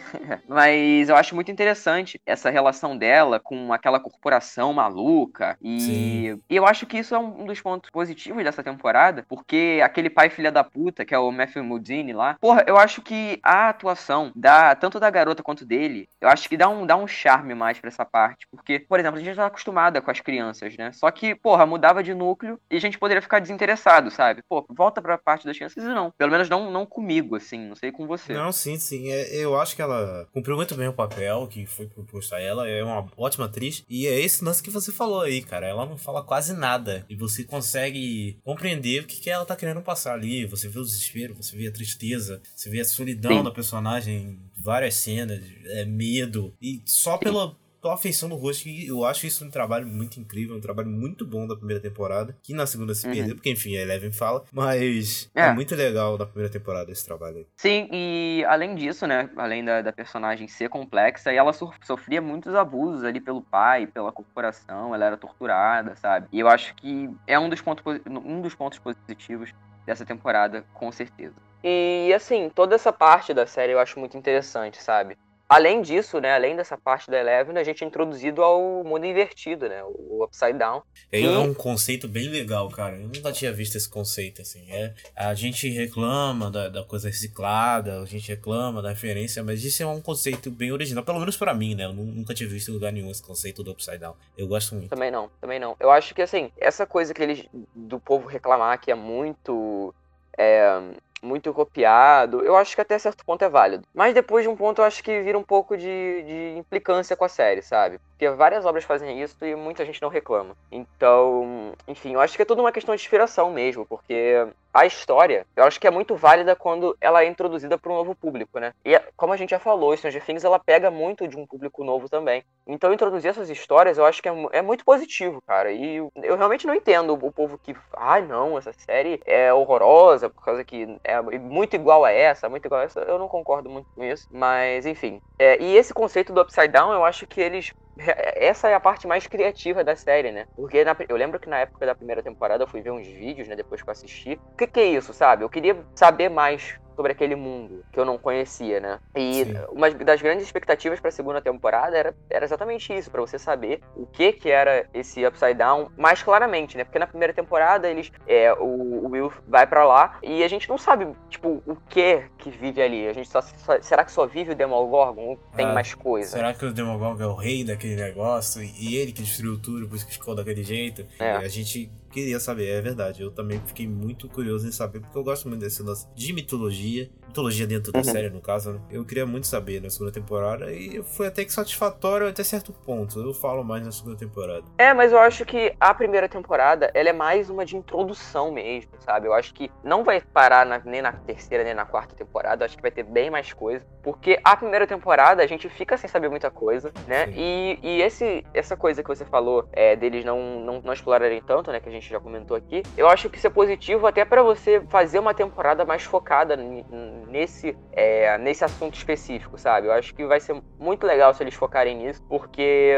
mas 0.47 1.09
eu 1.09 1.15
acho 1.17 1.35
muito 1.35 1.51
interessante 1.51 2.19
essa 2.25 2.49
relação 2.49 2.97
dela 2.97 3.41
com 3.41 3.73
aquela 3.73 3.99
corporação 3.99 4.71
maluca. 4.71 5.57
E, 5.61 6.37
e, 6.49 6.55
eu 6.55 6.65
acho 6.65 6.85
que 6.85 6.97
isso 6.97 7.13
é 7.13 7.19
um 7.19 7.45
dos 7.45 7.59
pontos 7.59 7.89
positivos 7.89 8.41
dessa 8.43 8.63
temporada, 8.63 9.25
porque 9.27 9.81
aquele 9.83 10.09
pai 10.09 10.29
filha 10.29 10.51
da 10.51 10.63
puta, 10.63 11.03
que 11.03 11.13
é 11.13 11.19
o 11.19 11.31
Matthew 11.31 11.63
Modine 11.63 12.13
lá, 12.13 12.37
porra, 12.39 12.63
eu 12.65 12.77
acho 12.77 13.01
que 13.01 13.39
a 13.43 13.67
atuação 13.69 14.31
da 14.33 14.73
tanto 14.73 14.99
da 14.99 15.09
garota 15.09 15.43
quanto 15.43 15.65
dele, 15.65 16.07
eu 16.21 16.29
acho 16.29 16.47
que 16.47 16.55
dá 16.55 16.69
um, 16.69 16.85
dá 16.85 16.95
um 16.95 17.07
charme 17.07 17.53
mais 17.53 17.79
para 17.79 17.89
essa 17.89 18.05
parte. 18.05 18.47
Porque, 18.49 18.79
por 18.79 18.99
exemplo, 18.99 19.19
a 19.19 19.23
gente 19.23 19.35
tá 19.35 19.45
acostumada 19.45 20.01
com 20.01 20.09
as 20.09 20.21
crianças, 20.21 20.77
né? 20.77 20.91
Só 20.93 21.11
que, 21.11 21.35
porra, 21.35 21.65
mudava 21.65 22.01
de 22.01 22.13
núcleo 22.13 22.57
e 22.69 22.77
a 22.77 22.81
gente 22.81 22.97
poderia 22.97 23.21
ficar 23.21 23.39
desinteressado, 23.39 24.09
sabe? 24.09 24.41
Pô, 24.47 24.65
volta 24.69 25.01
pra 25.01 25.17
parte 25.17 25.45
das 25.45 25.57
crianças 25.57 25.83
e 25.83 25.87
não. 25.87 26.11
Pelo 26.11 26.31
menos 26.31 26.47
não, 26.47 26.71
não 26.71 26.85
comigo, 26.85 27.35
assim, 27.41 27.59
não 27.67 27.75
sei 27.75 27.91
com 27.91 28.07
você. 28.07 28.33
Não, 28.33 28.51
sim, 28.51 28.77
sim. 28.77 29.11
É, 29.11 29.35
eu 29.35 29.59
acho 29.59 29.75
que 29.75 29.81
ela 29.81 30.27
cumpriu 30.33 30.55
muito 30.55 30.75
bem 30.75 30.87
o 30.87 30.93
papel 30.93 31.47
que 31.47 31.65
foi 31.65 31.87
proposto 31.87 32.33
a 32.33 32.39
ela. 32.39 32.67
É 32.67 32.83
uma 32.83 33.07
ótima 33.17 33.45
atriz. 33.45 33.83
E 33.89 34.07
é 34.07 34.19
esse 34.19 34.43
lance 34.43 34.63
que 34.63 34.69
você 34.69 34.91
falou 34.91 35.21
aí, 35.21 35.41
cara. 35.41 35.67
Ela 35.67 35.85
não 35.85 35.97
fala 35.97 36.23
quase 36.23 36.53
nada. 36.53 37.05
E 37.09 37.15
você 37.15 37.43
consegue 37.43 38.39
compreender 38.43 39.03
o 39.03 39.07
que, 39.07 39.19
que 39.19 39.29
ela 39.29 39.45
tá 39.45 39.55
querendo 39.55 39.81
passar 39.81 40.13
ali. 40.13 40.45
Você 40.45 40.67
vê 40.67 40.79
o 40.79 40.83
desespero, 40.83 41.35
você 41.35 41.55
vê 41.55 41.67
a 41.67 41.71
tristeza, 41.71 42.41
você 42.55 42.69
vê 42.69 42.79
a 42.79 42.85
solidão 42.85 43.37
sim. 43.37 43.43
da 43.43 43.51
personagem 43.51 44.39
várias 44.61 44.95
cenas, 44.95 45.41
é 45.65 45.85
medo. 45.85 46.53
E 46.61 46.81
só 46.85 47.17
pela, 47.17 47.55
a 47.89 47.93
afeição 47.93 48.29
no 48.29 48.35
rosto, 48.35 48.63
que 48.63 48.87
eu 48.87 49.05
acho 49.05 49.25
isso 49.25 49.45
um 49.45 49.49
trabalho 49.49 49.87
muito 49.87 50.19
incrível, 50.19 50.55
um 50.55 50.61
trabalho 50.61 50.89
muito 50.89 51.25
bom 51.25 51.47
da 51.47 51.55
primeira 51.55 51.81
temporada, 51.81 52.35
que 52.41 52.53
na 52.53 52.65
segunda 52.65 52.93
se 52.93 53.07
uhum. 53.07 53.13
perdeu, 53.13 53.35
porque 53.35 53.51
enfim, 53.51 53.75
a 53.77 53.81
Eleven 53.81 54.11
fala, 54.11 54.43
mas 54.51 55.29
é. 55.35 55.47
é. 55.47 55.53
muito 55.53 55.75
legal 55.75 56.17
da 56.17 56.25
primeira 56.25 56.51
temporada 56.51 56.91
esse 56.91 57.05
trabalho 57.05 57.37
aí. 57.37 57.47
Sim, 57.55 57.87
e 57.91 58.45
além 58.47 58.75
disso, 58.75 59.07
né, 59.07 59.29
além 59.35 59.63
da, 59.63 59.81
da 59.81 59.91
personagem 59.91 60.47
ser 60.47 60.69
complexa, 60.69 61.31
ela 61.31 61.53
so, 61.53 61.71
sofria 61.83 62.21
muitos 62.21 62.53
abusos 62.55 63.03
ali 63.03 63.19
pelo 63.19 63.41
pai, 63.41 63.87
pela 63.87 64.11
corporação, 64.11 64.93
ela 64.93 65.05
era 65.05 65.17
torturada, 65.17 65.95
sabe? 65.95 66.27
E 66.31 66.39
eu 66.39 66.47
acho 66.47 66.75
que 66.75 67.09
é 67.27 67.39
um 67.39 67.49
dos 67.49 67.61
pontos, 67.61 67.83
um 68.07 68.41
dos 68.41 68.55
pontos 68.55 68.79
positivos 68.79 69.53
dessa 69.85 70.05
temporada, 70.05 70.63
com 70.73 70.91
certeza. 70.91 71.35
E 71.63 72.11
assim, 72.13 72.49
toda 72.53 72.75
essa 72.75 72.91
parte 72.91 73.33
da 73.33 73.45
série 73.45 73.73
eu 73.73 73.79
acho 73.79 73.99
muito 73.99 74.17
interessante, 74.17 74.81
sabe? 74.81 75.17
Além 75.51 75.81
disso, 75.81 76.21
né, 76.21 76.33
além 76.33 76.55
dessa 76.55 76.77
parte 76.77 77.11
da 77.11 77.19
Eleven, 77.19 77.57
a 77.57 77.63
gente 77.65 77.83
é 77.83 77.87
introduzido 77.87 78.41
ao 78.41 78.85
mundo 78.85 79.05
invertido, 79.05 79.67
né, 79.67 79.83
o 79.83 80.23
Upside 80.23 80.53
Down. 80.57 80.81
É, 81.11 81.19
e... 81.19 81.27
um 81.27 81.53
conceito 81.53 82.07
bem 82.07 82.29
legal, 82.29 82.69
cara. 82.69 82.95
Eu 82.95 83.09
nunca 83.09 83.33
tinha 83.33 83.51
visto 83.51 83.75
esse 83.75 83.89
conceito, 83.89 84.41
assim. 84.41 84.71
É, 84.71 84.93
a 85.13 85.33
gente 85.33 85.67
reclama 85.67 86.49
da, 86.49 86.69
da 86.69 86.85
coisa 86.85 87.09
reciclada, 87.09 87.99
a 87.99 88.05
gente 88.05 88.29
reclama 88.29 88.81
da 88.81 88.91
referência, 88.91 89.43
mas 89.43 89.61
isso 89.61 89.83
é 89.83 89.85
um 89.85 89.99
conceito 89.99 90.49
bem 90.49 90.71
original, 90.71 91.03
pelo 91.03 91.19
menos 91.19 91.35
para 91.35 91.53
mim, 91.53 91.75
né. 91.75 91.83
Eu 91.83 91.91
nunca 91.91 92.33
tinha 92.33 92.47
visto 92.47 92.71
em 92.71 92.73
lugar 92.73 92.93
nenhum 92.93 93.11
esse 93.11 93.21
conceito 93.21 93.61
do 93.61 93.71
Upside 93.71 93.97
Down. 93.97 94.15
Eu 94.37 94.47
gosto 94.47 94.73
muito. 94.73 94.87
Também 94.87 95.11
não, 95.11 95.29
também 95.41 95.59
não. 95.59 95.75
Eu 95.81 95.91
acho 95.91 96.15
que, 96.15 96.21
assim, 96.21 96.49
essa 96.55 96.85
coisa 96.85 97.13
que 97.13 97.21
eles, 97.21 97.45
do 97.75 97.99
povo 97.99 98.25
reclamar 98.25 98.79
que 98.79 98.89
é 98.89 98.95
muito... 98.95 99.93
É, 100.37 100.79
muito 101.21 101.53
copiado, 101.53 102.41
eu 102.43 102.55
acho 102.55 102.75
que 102.75 102.81
até 102.81 102.97
certo 102.97 103.25
ponto 103.25 103.43
é 103.43 103.49
válido. 103.49 103.85
Mas 103.93 104.13
depois 104.13 104.43
de 104.43 104.49
um 104.49 104.55
ponto 104.55 104.81
eu 104.81 104.85
acho 104.85 105.03
que 105.03 105.21
vira 105.21 105.37
um 105.37 105.43
pouco 105.43 105.77
de, 105.77 106.23
de 106.23 106.57
implicância 106.57 107.15
com 107.15 107.25
a 107.25 107.29
série, 107.29 107.61
sabe? 107.61 107.99
Porque 108.21 108.29
várias 108.29 108.67
obras 108.67 108.83
fazem 108.83 109.19
isso 109.19 109.43
e 109.43 109.55
muita 109.55 109.83
gente 109.83 109.99
não 109.99 110.07
reclama. 110.07 110.55
Então, 110.71 111.73
enfim, 111.87 112.13
eu 112.13 112.21
acho 112.21 112.35
que 112.35 112.43
é 112.43 112.45
tudo 112.45 112.61
uma 112.61 112.71
questão 112.71 112.95
de 112.95 113.01
inspiração 113.01 113.51
mesmo, 113.51 113.83
porque 113.83 114.47
a 114.71 114.85
história, 114.85 115.45
eu 115.55 115.63
acho 115.63 115.79
que 115.79 115.87
é 115.87 115.91
muito 115.91 116.15
válida 116.15 116.55
quando 116.55 116.95
ela 117.01 117.23
é 117.23 117.27
introduzida 117.27 117.79
para 117.79 117.91
um 117.91 117.95
novo 117.95 118.15
público, 118.15 118.59
né? 118.59 118.73
E 118.85 118.97
como 119.17 119.33
a 119.33 119.37
gente 119.37 119.49
já 119.49 119.59
falou, 119.59 119.97
Stranger 119.97 120.23
Things 120.23 120.43
ela 120.43 120.59
pega 120.59 120.89
muito 120.89 121.27
de 121.27 121.35
um 121.35 121.45
público 121.47 121.83
novo 121.83 122.07
também. 122.07 122.43
Então 122.65 122.93
introduzir 122.93 123.31
essas 123.31 123.49
histórias 123.49 123.97
eu 123.97 124.05
acho 124.05 124.21
que 124.21 124.29
é, 124.29 124.33
é 124.53 124.61
muito 124.61 124.85
positivo, 124.85 125.41
cara. 125.41 125.71
E 125.71 125.97
eu 125.97 126.37
realmente 126.37 126.67
não 126.67 126.75
entendo 126.75 127.13
o 127.13 127.31
povo 127.31 127.57
que, 127.57 127.75
ai 127.97 128.21
ah, 128.21 128.25
não, 128.25 128.57
essa 128.57 128.71
série 128.71 129.19
é 129.25 129.51
horrorosa 129.51 130.29
por 130.29 130.45
causa 130.45 130.63
que 130.63 130.87
é 131.03 131.19
muito 131.21 131.75
igual 131.75 132.05
a 132.05 132.11
essa, 132.11 132.47
muito 132.47 132.65
igual 132.65 132.81
a 132.81 132.83
essa. 132.83 133.01
Eu 133.01 133.17
não 133.17 133.27
concordo 133.27 133.69
muito 133.69 133.89
com 133.93 134.03
isso, 134.03 134.29
mas 134.31 134.85
enfim. 134.85 135.21
É, 135.37 135.61
e 135.61 135.75
esse 135.75 135.93
conceito 135.93 136.31
do 136.31 136.39
Upside 136.39 136.69
Down, 136.69 136.93
eu 136.93 137.03
acho 137.03 137.27
que 137.27 137.41
eles 137.41 137.73
essa 137.97 138.69
é 138.69 138.73
a 138.73 138.79
parte 138.79 139.07
mais 139.07 139.27
criativa 139.27 139.83
da 139.83 139.95
série, 139.95 140.31
né? 140.31 140.47
Porque 140.55 140.83
na, 140.83 140.95
eu 141.07 141.17
lembro 141.17 141.39
que 141.39 141.49
na 141.49 141.59
época 141.59 141.85
da 141.85 141.95
primeira 141.95 142.23
temporada 142.23 142.63
eu 142.63 142.67
fui 142.67 142.81
ver 142.81 142.91
uns 142.91 143.07
vídeos, 143.07 143.47
né? 143.47 143.55
Depois 143.55 143.81
que 143.81 143.89
eu 143.89 143.91
assisti. 143.91 144.39
O 144.53 144.57
que, 144.57 144.67
que 144.67 144.79
é 144.79 144.85
isso, 144.85 145.13
sabe? 145.13 145.43
Eu 145.43 145.49
queria 145.49 145.77
saber 145.95 146.29
mais 146.29 146.79
sobre 147.01 147.13
aquele 147.13 147.35
mundo 147.35 147.83
que 147.91 147.99
eu 147.99 148.05
não 148.05 148.15
conhecia, 148.15 148.79
né? 148.79 148.99
E 149.15 149.45
Sim. 149.45 149.53
uma 149.71 149.89
das 149.89 150.21
grandes 150.21 150.45
expectativas 150.45 150.99
para 150.99 151.09
a 151.09 151.11
segunda 151.11 151.41
temporada 151.41 151.97
era, 151.97 152.15
era 152.29 152.45
exatamente 152.45 152.95
isso, 152.95 153.09
para 153.09 153.19
você 153.21 153.39
saber 153.39 153.81
o 153.95 154.05
que 154.05 154.31
que 154.31 154.51
era 154.51 154.87
esse 154.93 155.25
Upside 155.25 155.55
Down 155.55 155.89
mais 155.97 156.21
claramente, 156.21 156.77
né? 156.77 156.83
Porque 156.83 156.99
na 156.99 157.07
primeira 157.07 157.33
temporada 157.33 157.89
eles 157.89 158.11
é, 158.27 158.53
o, 158.53 159.05
o 159.05 159.09
Will 159.09 159.33
vai 159.47 159.65
para 159.65 159.83
lá 159.83 160.19
e 160.21 160.43
a 160.43 160.47
gente 160.47 160.69
não 160.69 160.77
sabe, 160.77 161.07
tipo, 161.27 161.63
o 161.65 161.75
que 161.89 162.21
que 162.37 162.51
vive 162.51 162.79
ali. 162.79 163.07
A 163.07 163.13
gente 163.13 163.29
só, 163.29 163.41
só 163.41 163.81
será 163.81 164.05
que 164.05 164.11
só 164.11 164.27
vive 164.27 164.51
o 164.51 164.55
Demogorgon 164.55 165.29
ou 165.29 165.37
tem 165.55 165.65
ah, 165.65 165.73
mais 165.73 165.95
coisa? 165.95 166.29
Será 166.29 166.53
que 166.53 166.63
o 166.63 166.71
Demogorgon 166.71 167.23
é 167.23 167.27
o 167.27 167.33
rei 167.33 167.63
daquele 167.63 167.95
negócio 167.95 168.61
e 168.61 168.95
ele 168.95 169.11
que 169.11 169.23
destruiu 169.23 169.59
tudo, 169.59 169.87
por 169.87 169.95
isso 169.95 170.05
que 170.05 170.13
ficou 170.13 170.35
daquele 170.35 170.61
jeito? 170.61 171.03
É. 171.17 171.31
a 171.31 171.47
gente 171.47 171.91
queria 172.11 172.39
saber, 172.39 172.67
é 172.67 172.81
verdade. 172.81 173.23
Eu 173.23 173.31
também 173.31 173.59
fiquei 173.65 173.87
muito 173.87 174.27
curioso 174.29 174.67
em 174.67 174.71
saber, 174.71 174.99
porque 174.99 175.17
eu 175.17 175.23
gosto 175.23 175.47
muito 175.47 175.61
desse 175.61 175.81
lance 175.81 176.07
de 176.13 176.33
mitologia. 176.33 177.09
Mitologia 177.27 177.65
dentro 177.65 177.91
da 177.91 177.99
uhum. 177.99 178.03
série, 178.03 178.29
no 178.29 178.41
caso, 178.41 178.73
né? 178.73 178.81
Eu 178.91 179.05
queria 179.05 179.25
muito 179.25 179.47
saber 179.47 179.81
na 179.81 179.89
segunda 179.89 180.11
temporada 180.11 180.71
e 180.71 181.01
foi 181.01 181.27
até 181.27 181.45
que 181.45 181.53
satisfatório 181.53 182.27
até 182.27 182.43
certo 182.43 182.73
ponto. 182.73 183.19
Eu 183.19 183.33
falo 183.33 183.63
mais 183.63 183.85
na 183.85 183.91
segunda 183.91 184.17
temporada. 184.17 184.63
É, 184.77 184.93
mas 184.93 185.11
eu 185.11 185.19
acho 185.19 185.45
que 185.45 185.73
a 185.79 185.93
primeira 185.93 186.27
temporada, 186.27 186.91
ela 186.93 187.09
é 187.09 187.13
mais 187.13 187.49
uma 187.49 187.65
de 187.65 187.77
introdução 187.77 188.51
mesmo, 188.51 188.91
sabe? 188.99 189.27
Eu 189.27 189.33
acho 189.33 189.53
que 189.53 189.71
não 189.83 190.03
vai 190.03 190.19
parar 190.21 190.65
na, 190.65 190.79
nem 190.79 191.01
na 191.01 191.13
terceira, 191.13 191.63
nem 191.63 191.73
na 191.73 191.85
quarta 191.85 192.13
temporada. 192.15 192.63
Eu 192.63 192.65
acho 192.65 192.75
que 192.75 192.81
vai 192.81 192.91
ter 192.91 193.03
bem 193.03 193.29
mais 193.29 193.53
coisa. 193.53 193.85
Porque 194.03 194.39
a 194.43 194.57
primeira 194.57 194.87
temporada 194.87 195.43
a 195.43 195.47
gente 195.47 195.69
fica 195.69 195.95
sem 195.95 196.09
saber 196.09 196.29
muita 196.29 196.49
coisa, 196.49 196.91
né? 197.07 197.31
E, 197.35 197.79
e 197.81 198.01
esse, 198.01 198.43
essa 198.53 198.75
coisa 198.75 199.01
que 199.03 199.07
você 199.07 199.23
falou 199.23 199.69
é, 199.71 199.95
deles 199.95 200.25
não, 200.25 200.59
não, 200.59 200.81
não 200.81 200.93
explorarem 200.93 201.41
tanto, 201.41 201.71
né? 201.71 201.79
Que 201.79 201.87
a 201.87 201.91
gente 201.91 202.00
já 202.09 202.19
comentou 202.19 202.55
aqui, 202.55 202.83
eu 202.97 203.07
acho 203.07 203.29
que 203.29 203.37
isso 203.37 203.47
é 203.47 203.49
positivo 203.49 204.07
até 204.07 204.25
para 204.25 204.43
você 204.43 204.81
fazer 204.89 205.19
uma 205.19 205.33
temporada 205.33 205.85
mais 205.85 206.03
focada 206.03 206.55
nesse, 206.55 207.77
é, 207.91 208.37
nesse 208.37 208.63
assunto 208.63 208.95
específico, 208.95 209.57
sabe? 209.57 209.87
Eu 209.87 209.93
acho 209.93 210.13
que 210.13 210.25
vai 210.25 210.39
ser 210.39 210.61
muito 210.79 211.05
legal 211.05 211.33
se 211.33 211.43
eles 211.43 211.53
focarem 211.53 211.97
nisso, 211.97 212.21
porque 212.27 212.95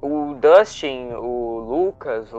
o 0.00 0.34
Dustin, 0.34 1.10
o 1.14 1.58
Lucas, 1.60 2.32
o, 2.32 2.38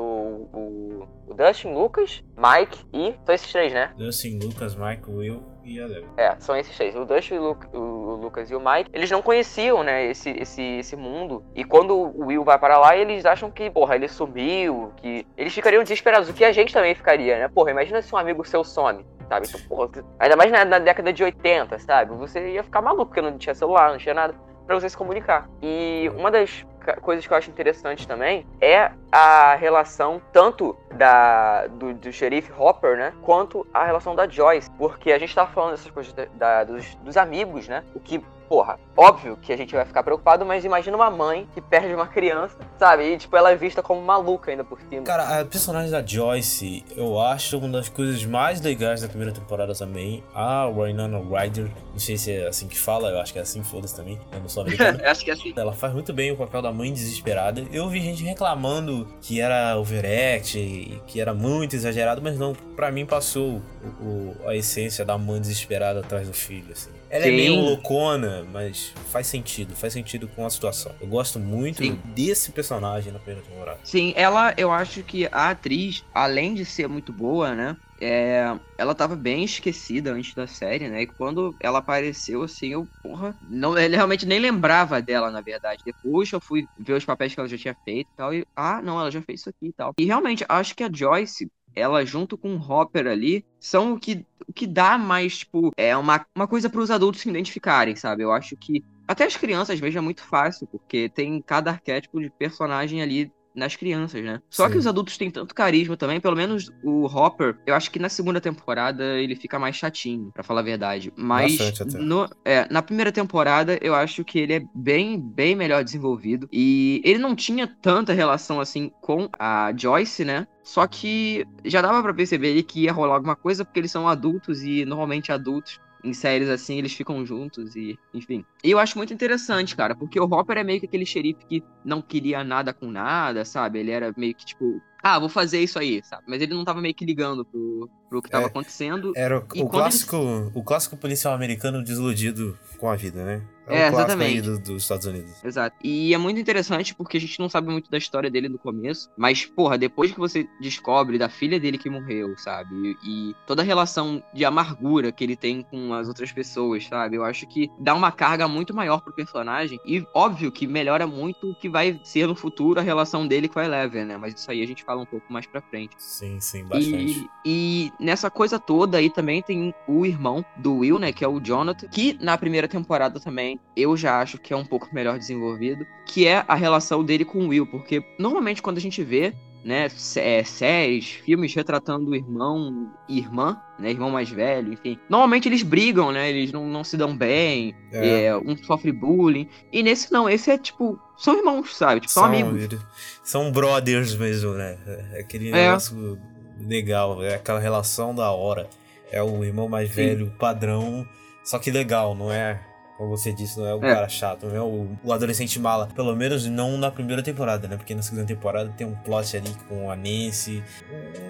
o, 0.53 1.07
o 1.27 1.33
Dustin, 1.33 1.73
Lucas, 1.73 2.23
Mike 2.37 2.85
e. 2.93 3.15
São 3.25 3.35
esses 3.35 3.51
três, 3.51 3.73
né? 3.73 3.93
Dustin, 3.97 4.39
Lucas, 4.41 4.75
Mike, 4.75 5.09
Will 5.09 5.56
e 5.67 5.81
a 5.81 5.87
É, 6.17 6.35
são 6.39 6.55
esses 6.55 6.75
três. 6.75 6.95
O 6.95 7.05
Dustin, 7.05 7.35
o, 7.35 7.41
Lu, 7.41 7.57
o, 7.73 8.15
Lucas 8.15 8.49
e 8.49 8.55
o 8.55 8.59
Mike, 8.59 8.89
eles 8.93 9.11
não 9.11 9.21
conheciam, 9.21 9.83
né, 9.83 10.05
esse, 10.05 10.29
esse, 10.31 10.61
esse 10.61 10.95
mundo. 10.95 11.43
E 11.53 11.63
quando 11.63 11.95
o 11.95 12.27
Will 12.27 12.43
vai 12.43 12.57
para 12.57 12.77
lá, 12.77 12.95
eles 12.95 13.25
acham 13.25 13.51
que, 13.51 13.69
porra, 13.69 13.95
ele 13.95 14.07
sumiu, 14.07 14.93
que. 14.97 15.27
Eles 15.37 15.53
ficariam 15.53 15.83
desesperados, 15.83 16.29
o 16.29 16.33
que 16.33 16.45
a 16.45 16.51
gente 16.51 16.73
também 16.73 16.95
ficaria, 16.95 17.37
né? 17.37 17.47
Porra, 17.47 17.71
imagina 17.71 18.01
se 18.01 18.13
um 18.13 18.17
amigo 18.17 18.45
seu 18.45 18.63
some 18.63 19.05
sabe? 19.27 19.45
Então, 19.47 19.59
porra, 19.67 19.89
ainda 20.19 20.37
mais 20.37 20.49
na, 20.49 20.63
na, 20.63 20.79
década 20.79 21.11
de 21.11 21.21
80, 21.21 21.79
sabe? 21.79 22.15
Você 22.15 22.53
ia 22.53 22.63
ficar 22.63 22.81
maluco, 22.81 23.07
porque 23.07 23.21
não 23.21 23.37
tinha 23.37 23.53
celular, 23.53 23.91
não 23.91 23.97
tinha 23.97 24.15
nada 24.15 24.33
para 24.65 24.79
você 24.79 24.89
se 24.89 24.97
comunicar. 24.97 25.49
E 25.61 26.09
uma 26.15 26.31
das 26.31 26.65
coisas 26.95 27.25
que 27.25 27.33
eu 27.33 27.37
acho 27.37 27.49
interessante 27.49 28.07
também 28.07 28.45
é 28.61 28.91
a 29.11 29.55
relação 29.55 30.21
tanto 30.31 30.75
da, 30.93 31.67
do, 31.67 31.93
do 31.93 32.11
xerife 32.11 32.51
Hopper, 32.57 32.97
né, 32.97 33.13
quanto 33.21 33.65
a 33.73 33.85
relação 33.85 34.15
da 34.15 34.27
Joyce, 34.27 34.69
porque 34.71 35.11
a 35.11 35.19
gente 35.19 35.33
tá 35.33 35.45
falando 35.45 35.71
dessas 35.71 35.91
coisas 35.91 36.13
da, 36.13 36.25
da, 36.33 36.63
dos, 36.63 36.95
dos 36.95 37.17
amigos, 37.17 37.67
né, 37.67 37.83
o 37.93 37.99
que 37.99 38.23
porra, 38.47 38.79
óbvio 38.95 39.37
que 39.41 39.51
a 39.51 39.57
gente 39.57 39.75
vai 39.75 39.85
ficar 39.85 40.03
preocupado, 40.03 40.45
mas 40.45 40.63
imagina 40.65 40.95
uma 40.95 41.09
mãe 41.09 41.47
que 41.53 41.61
perde 41.61 41.93
uma 41.93 42.07
criança, 42.07 42.55
sabe? 42.79 43.03
E, 43.03 43.17
tipo, 43.17 43.35
ela 43.35 43.51
é 43.51 43.55
vista 43.55 43.83
como 43.83 44.01
maluca 44.01 44.51
ainda 44.51 44.63
por 44.63 44.79
cima. 44.81 45.03
Cara, 45.03 45.41
a 45.41 45.45
personagem 45.45 45.91
da 45.91 46.05
Joyce, 46.05 46.83
eu 46.95 47.19
acho 47.19 47.57
uma 47.57 47.69
das 47.69 47.89
coisas 47.89 48.23
mais 48.25 48.61
legais 48.61 49.01
da 49.01 49.07
primeira 49.07 49.33
temporada 49.33 49.73
também. 49.75 50.23
A 50.33 50.67
Winona 50.67 51.19
Ryder, 51.19 51.69
não 51.91 51.99
sei 51.99 52.17
se 52.17 52.31
é 52.31 52.47
assim 52.47 52.67
que 52.67 52.77
fala, 52.77 53.09
eu 53.09 53.19
acho 53.19 53.33
que 53.33 53.39
é 53.39 53.41
assim, 53.41 53.63
foda-se 53.63 53.95
também, 53.95 54.19
eu 54.31 54.39
não 54.39 54.49
sou 54.49 54.63
americano. 54.63 54.99
acho 55.03 55.23
que 55.23 55.31
é 55.31 55.33
assim. 55.33 55.53
Ela 55.55 55.73
faz 55.73 55.93
muito 55.93 56.13
bem 56.13 56.31
o 56.31 56.37
papel 56.37 56.61
da 56.61 56.71
mãe 56.71 56.91
desesperada. 56.91 57.63
Eu 57.71 57.89
vi 57.89 58.01
gente 58.01 58.23
reclamando 58.23 59.07
que 59.21 59.41
era 59.41 59.77
overact, 59.77 61.01
que 61.05 61.19
era 61.19 61.33
muito 61.33 61.75
exagerado, 61.75 62.21
mas 62.21 62.37
não, 62.37 62.53
para 62.75 62.91
mim 62.91 63.05
passou 63.05 63.61
o, 64.01 64.03
o, 64.03 64.35
a 64.47 64.55
essência 64.55 65.03
da 65.03 65.17
mãe 65.17 65.39
desesperada 65.39 65.99
atrás 65.99 66.27
do 66.27 66.33
filho, 66.33 66.71
assim. 66.71 66.91
Ela 67.09 67.23
Sim. 67.23 67.29
é 67.29 67.35
meio 67.35 67.55
loucona, 67.55 68.45
mas 68.51 68.93
faz 69.11 69.27
sentido, 69.27 69.75
faz 69.75 69.93
sentido 69.93 70.27
com 70.27 70.45
a 70.45 70.49
situação. 70.49 70.93
Eu 70.99 71.07
gosto 71.07 71.39
muito 71.39 71.83
Sim. 71.83 71.99
desse 72.05 72.51
personagem 72.51 73.11
na 73.11 73.19
primeira 73.19 73.47
temporada. 73.47 73.79
Sim, 73.83 74.13
ela, 74.15 74.53
eu 74.57 74.71
acho 74.71 75.03
que 75.03 75.25
a 75.31 75.49
atriz, 75.51 76.03
além 76.13 76.53
de 76.53 76.65
ser 76.65 76.87
muito 76.87 77.13
boa, 77.13 77.55
né? 77.55 77.77
É, 77.99 78.55
ela 78.77 78.93
tava 78.93 79.15
bem 79.15 79.43
esquecida 79.43 80.11
antes 80.11 80.35
da 80.35 80.45
série, 80.45 80.87
né? 80.87 81.01
E 81.01 81.07
quando 81.07 81.55
ela 81.59 81.79
apareceu, 81.79 82.43
assim, 82.43 82.67
eu, 82.67 82.87
porra, 83.01 83.35
não, 83.49 83.77
ele 83.77 83.95
realmente 83.95 84.25
nem 84.25 84.39
lembrava 84.39 85.01
dela, 85.01 85.31
na 85.31 85.41
verdade. 85.41 85.81
Depois 85.83 86.31
eu 86.31 86.39
fui 86.39 86.67
ver 86.77 86.93
os 86.93 87.05
papéis 87.05 87.33
que 87.33 87.39
ela 87.39 87.49
já 87.49 87.57
tinha 87.57 87.75
feito 87.85 88.07
e 88.13 88.15
tal, 88.15 88.33
e, 88.33 88.45
ah, 88.55 88.81
não, 88.83 88.99
ela 88.99 89.09
já 89.09 89.21
fez 89.21 89.39
isso 89.39 89.49
aqui 89.49 89.67
e 89.67 89.73
tal. 89.73 89.93
E 89.97 90.05
realmente, 90.05 90.45
acho 90.47 90.75
que 90.75 90.83
a 90.83 90.91
Joyce, 90.93 91.49
ela 91.75 92.05
junto 92.05 92.37
com 92.37 92.55
o 92.55 92.71
Hopper 92.71 93.07
ali, 93.07 93.43
são 93.59 93.93
o 93.93 93.99
que, 93.99 94.23
o 94.47 94.53
que 94.53 94.65
dá 94.65 94.97
mais, 94.97 95.39
tipo, 95.39 95.71
é 95.75 95.95
uma, 95.95 96.25
uma 96.35 96.47
coisa 96.47 96.69
para 96.69 96.81
os 96.81 96.89
adultos 96.89 97.21
se 97.21 97.29
identificarem, 97.29 97.95
sabe? 97.95 98.23
Eu 98.23 98.31
acho 98.31 98.55
que 98.55 98.83
até 99.07 99.25
as 99.25 99.35
crianças, 99.37 99.79
vezes, 99.79 99.95
é 99.95 100.01
muito 100.01 100.23
fácil, 100.23 100.67
porque 100.67 101.09
tem 101.09 101.41
cada 101.41 101.71
arquétipo 101.71 102.19
de 102.19 102.29
personagem 102.29 103.01
ali 103.01 103.31
nas 103.57 103.75
crianças, 103.75 104.23
né? 104.23 104.39
Só 104.49 104.65
Sim. 104.67 104.71
que 104.71 104.77
os 104.77 104.87
adultos 104.87 105.17
têm 105.17 105.31
tanto 105.31 105.55
carisma 105.55 105.97
também, 105.97 106.21
pelo 106.21 106.35
menos 106.35 106.71
o 106.83 107.05
Hopper, 107.05 107.57
eu 107.65 107.73
acho 107.73 107.89
que 107.89 107.99
na 107.99 108.07
segunda 108.07 108.39
temporada 108.39 109.03
ele 109.17 109.35
fica 109.35 109.57
mais 109.57 109.75
chatinho, 109.75 110.31
para 110.31 110.43
falar 110.43 110.61
a 110.61 110.63
verdade. 110.63 111.11
Mas 111.15 111.57
no, 111.95 112.29
é, 112.45 112.71
na 112.71 112.81
primeira 112.81 113.11
temporada 113.11 113.77
eu 113.81 113.95
acho 113.95 114.23
que 114.23 114.37
ele 114.37 114.53
é 114.53 114.61
bem, 114.73 115.19
bem 115.19 115.55
melhor 115.55 115.83
desenvolvido. 115.83 116.47
E 116.53 117.01
ele 117.03 117.19
não 117.19 117.35
tinha 117.35 117.67
tanta 117.67 118.13
relação 118.13 118.61
assim 118.61 118.91
com 119.01 119.27
a 119.37 119.73
Joyce, 119.75 120.23
né? 120.23 120.47
Só 120.63 120.85
que 120.85 121.47
já 121.63 121.81
dava 121.81 122.03
para 122.03 122.13
perceber 122.13 122.61
que 122.63 122.81
ia 122.81 122.93
rolar 122.93 123.15
alguma 123.15 123.35
coisa 123.35 123.65
porque 123.65 123.79
eles 123.79 123.91
são 123.91 124.07
adultos 124.07 124.63
e 124.63 124.85
normalmente 124.85 125.31
adultos 125.31 125.79
em 126.03 126.13
séries 126.13 126.49
assim, 126.49 126.77
eles 126.77 126.93
ficam 126.93 127.25
juntos 127.25 127.75
e, 127.75 127.97
enfim. 128.13 128.45
E 128.63 128.71
eu 128.71 128.79
acho 128.79 128.97
muito 128.97 129.13
interessante, 129.13 129.75
cara, 129.75 129.95
porque 129.95 130.19
o 130.19 130.25
Hopper 130.25 130.57
é 130.57 130.63
meio 130.63 130.79
que 130.79 130.85
aquele 130.85 131.05
xerife 131.05 131.45
que 131.45 131.63
não 131.83 132.01
queria 132.01 132.43
nada 132.43 132.73
com 132.73 132.89
nada, 132.89 133.43
sabe? 133.43 133.79
Ele 133.79 133.91
era 133.91 134.13
meio 134.17 134.33
que 134.35 134.45
tipo, 134.45 134.81
ah, 135.03 135.19
vou 135.19 135.29
fazer 135.29 135.61
isso 135.61 135.79
aí, 135.79 136.01
sabe? 136.03 136.23
Mas 136.27 136.41
ele 136.41 136.53
não 136.53 136.65
tava 136.65 136.81
meio 136.81 136.93
que 136.93 137.05
ligando 137.05 137.45
pro, 137.45 137.89
pro 138.09 138.21
que 138.21 138.29
tava 138.29 138.45
é, 138.45 138.47
acontecendo. 138.47 139.13
Era 139.15 139.39
o, 139.39 139.63
o 139.63 139.69
clássico, 139.69 140.15
ele... 140.15 140.51
o 140.53 140.63
clássico 140.63 140.97
policial 140.97 141.33
americano 141.33 141.83
desiludido 141.83 142.57
com 142.77 142.89
a 142.89 142.95
vida, 142.95 143.23
né? 143.23 143.41
É, 143.67 143.81
é 143.81 143.87
exatamente. 143.87 144.41
Do, 144.41 144.59
dos 144.59 144.83
Estados 144.83 145.05
Unidos. 145.05 145.43
Exato. 145.43 145.75
E 145.83 146.13
é 146.13 146.17
muito 146.17 146.39
interessante 146.39 146.95
porque 146.95 147.17
a 147.17 147.19
gente 147.19 147.39
não 147.39 147.49
sabe 147.49 147.69
muito 147.69 147.91
da 147.91 147.97
história 147.97 148.29
dele 148.29 148.49
no 148.49 148.57
começo, 148.57 149.09
mas, 149.17 149.45
porra, 149.45 149.77
depois 149.77 150.11
que 150.11 150.19
você 150.19 150.47
descobre 150.59 151.17
da 151.17 151.29
filha 151.29 151.59
dele 151.59 151.77
que 151.77 151.89
morreu, 151.89 152.37
sabe? 152.37 152.97
E, 153.03 153.29
e 153.29 153.35
toda 153.45 153.61
a 153.61 153.65
relação 153.65 154.23
de 154.33 154.45
amargura 154.45 155.11
que 155.11 155.23
ele 155.23 155.35
tem 155.35 155.61
com 155.61 155.93
as 155.93 156.07
outras 156.07 156.31
pessoas, 156.31 156.85
sabe? 156.85 157.17
Eu 157.17 157.23
acho 157.23 157.45
que 157.47 157.69
dá 157.79 157.93
uma 157.93 158.11
carga 158.11 158.47
muito 158.47 158.73
maior 158.73 159.01
pro 159.01 159.13
personagem 159.13 159.79
e, 159.85 160.05
óbvio, 160.13 160.51
que 160.51 160.65
melhora 160.65 161.05
muito 161.05 161.51
o 161.51 161.55
que 161.55 161.69
vai 161.69 161.99
ser 162.03 162.27
no 162.27 162.35
futuro 162.35 162.79
a 162.79 162.83
relação 162.83 163.27
dele 163.27 163.47
com 163.47 163.59
a 163.59 163.65
Eleven, 163.65 164.05
né? 164.05 164.17
Mas 164.17 164.33
isso 164.33 164.49
aí 164.49 164.61
a 164.63 164.67
gente 164.67 164.83
fala 164.83 165.01
um 165.01 165.05
pouco 165.05 165.31
mais 165.31 165.45
pra 165.45 165.61
frente. 165.61 165.95
Sim, 165.97 166.39
sim, 166.39 166.63
bastante. 166.63 167.27
E, 167.45 167.91
e 167.99 168.03
nessa 168.03 168.29
coisa 168.29 168.59
toda 168.59 168.97
aí 168.97 169.09
também 169.09 169.41
tem 169.41 169.73
o 169.87 170.05
irmão 170.05 170.45
do 170.57 170.77
Will, 170.77 170.99
né? 170.99 171.11
Que 171.11 171.23
é 171.23 171.27
o 171.27 171.39
Jonathan, 171.39 171.87
que 171.87 172.17
na 172.21 172.37
primeira 172.37 172.67
temporada 172.67 173.19
também 173.19 173.56
eu 173.75 173.95
já 173.95 174.19
acho 174.19 174.37
que 174.37 174.53
é 174.53 174.57
um 174.57 174.65
pouco 174.65 174.89
melhor 174.91 175.17
desenvolvido, 175.17 175.85
que 176.05 176.27
é 176.27 176.43
a 176.47 176.55
relação 176.55 177.03
dele 177.03 177.25
com 177.25 177.39
o 177.39 177.47
Will, 177.49 177.65
porque 177.65 178.03
normalmente 178.17 178.61
quando 178.61 178.77
a 178.77 178.81
gente 178.81 179.03
vê 179.03 179.33
né, 179.67 179.89
é, 180.15 180.43
séries, 180.45 181.09
filmes 181.09 181.53
retratando 181.53 182.11
o 182.11 182.15
irmão 182.15 182.89
e 183.09 183.17
irmã, 183.17 183.61
né, 183.77 183.89
irmão 183.89 184.09
mais 184.09 184.29
velho, 184.29 184.71
enfim. 184.71 184.97
Normalmente 185.09 185.49
eles 185.49 185.61
brigam, 185.61 186.09
né, 186.11 186.29
eles 186.29 186.53
não, 186.53 186.65
não 186.65 186.85
se 186.85 186.95
dão 186.95 187.15
bem, 187.17 187.75
é. 187.91 188.25
É, 188.25 188.37
um 188.37 188.55
sofre 188.55 188.93
bullying. 188.93 189.49
E 189.71 189.83
nesse 189.83 190.09
não, 190.09 190.29
esse 190.29 190.49
é 190.49 190.57
tipo, 190.57 190.97
são 191.17 191.37
irmãos, 191.37 191.75
sabe? 191.75 191.99
Tipo, 191.99 192.13
são, 192.13 192.23
são 192.23 192.31
amigos. 192.31 192.79
São 193.21 193.51
brothers 193.51 194.15
mesmo, 194.15 194.53
né? 194.53 194.77
É 195.13 195.19
aquele 195.19 195.49
é. 195.49 195.51
negócio 195.51 196.17
legal, 196.59 197.21
é 197.21 197.35
aquela 197.35 197.59
relação 197.59 198.15
da 198.15 198.31
hora. 198.31 198.69
É 199.11 199.21
o 199.21 199.43
irmão 199.43 199.67
mais 199.67 199.89
Sim. 199.89 199.95
velho, 199.95 200.33
padrão, 200.39 201.05
só 201.43 201.59
que 201.59 201.71
legal, 201.71 202.15
não 202.15 202.31
é 202.31 202.61
como 202.97 203.15
você 203.15 203.31
disse, 203.31 203.59
não 203.59 203.67
é 203.67 203.75
o 203.75 203.85
é. 203.85 203.93
cara 203.93 204.09
chato, 204.09 204.47
não 204.47 204.55
é 204.55 204.61
o, 204.61 204.87
o, 205.03 205.13
adolescente 205.13 205.59
mala. 205.59 205.87
Pelo 205.95 206.15
menos 206.15 206.47
não 206.47 206.77
na 206.77 206.89
primeira 206.89 207.21
temporada, 207.21 207.67
né? 207.67 207.77
Porque 207.77 207.93
na 207.93 208.01
segunda 208.01 208.25
temporada 208.25 208.73
tem 208.75 208.87
um 208.87 208.95
plot 208.95 209.37
ali 209.37 209.53
com 209.69 209.91
a 209.91 209.95
Nancy. 209.95 210.63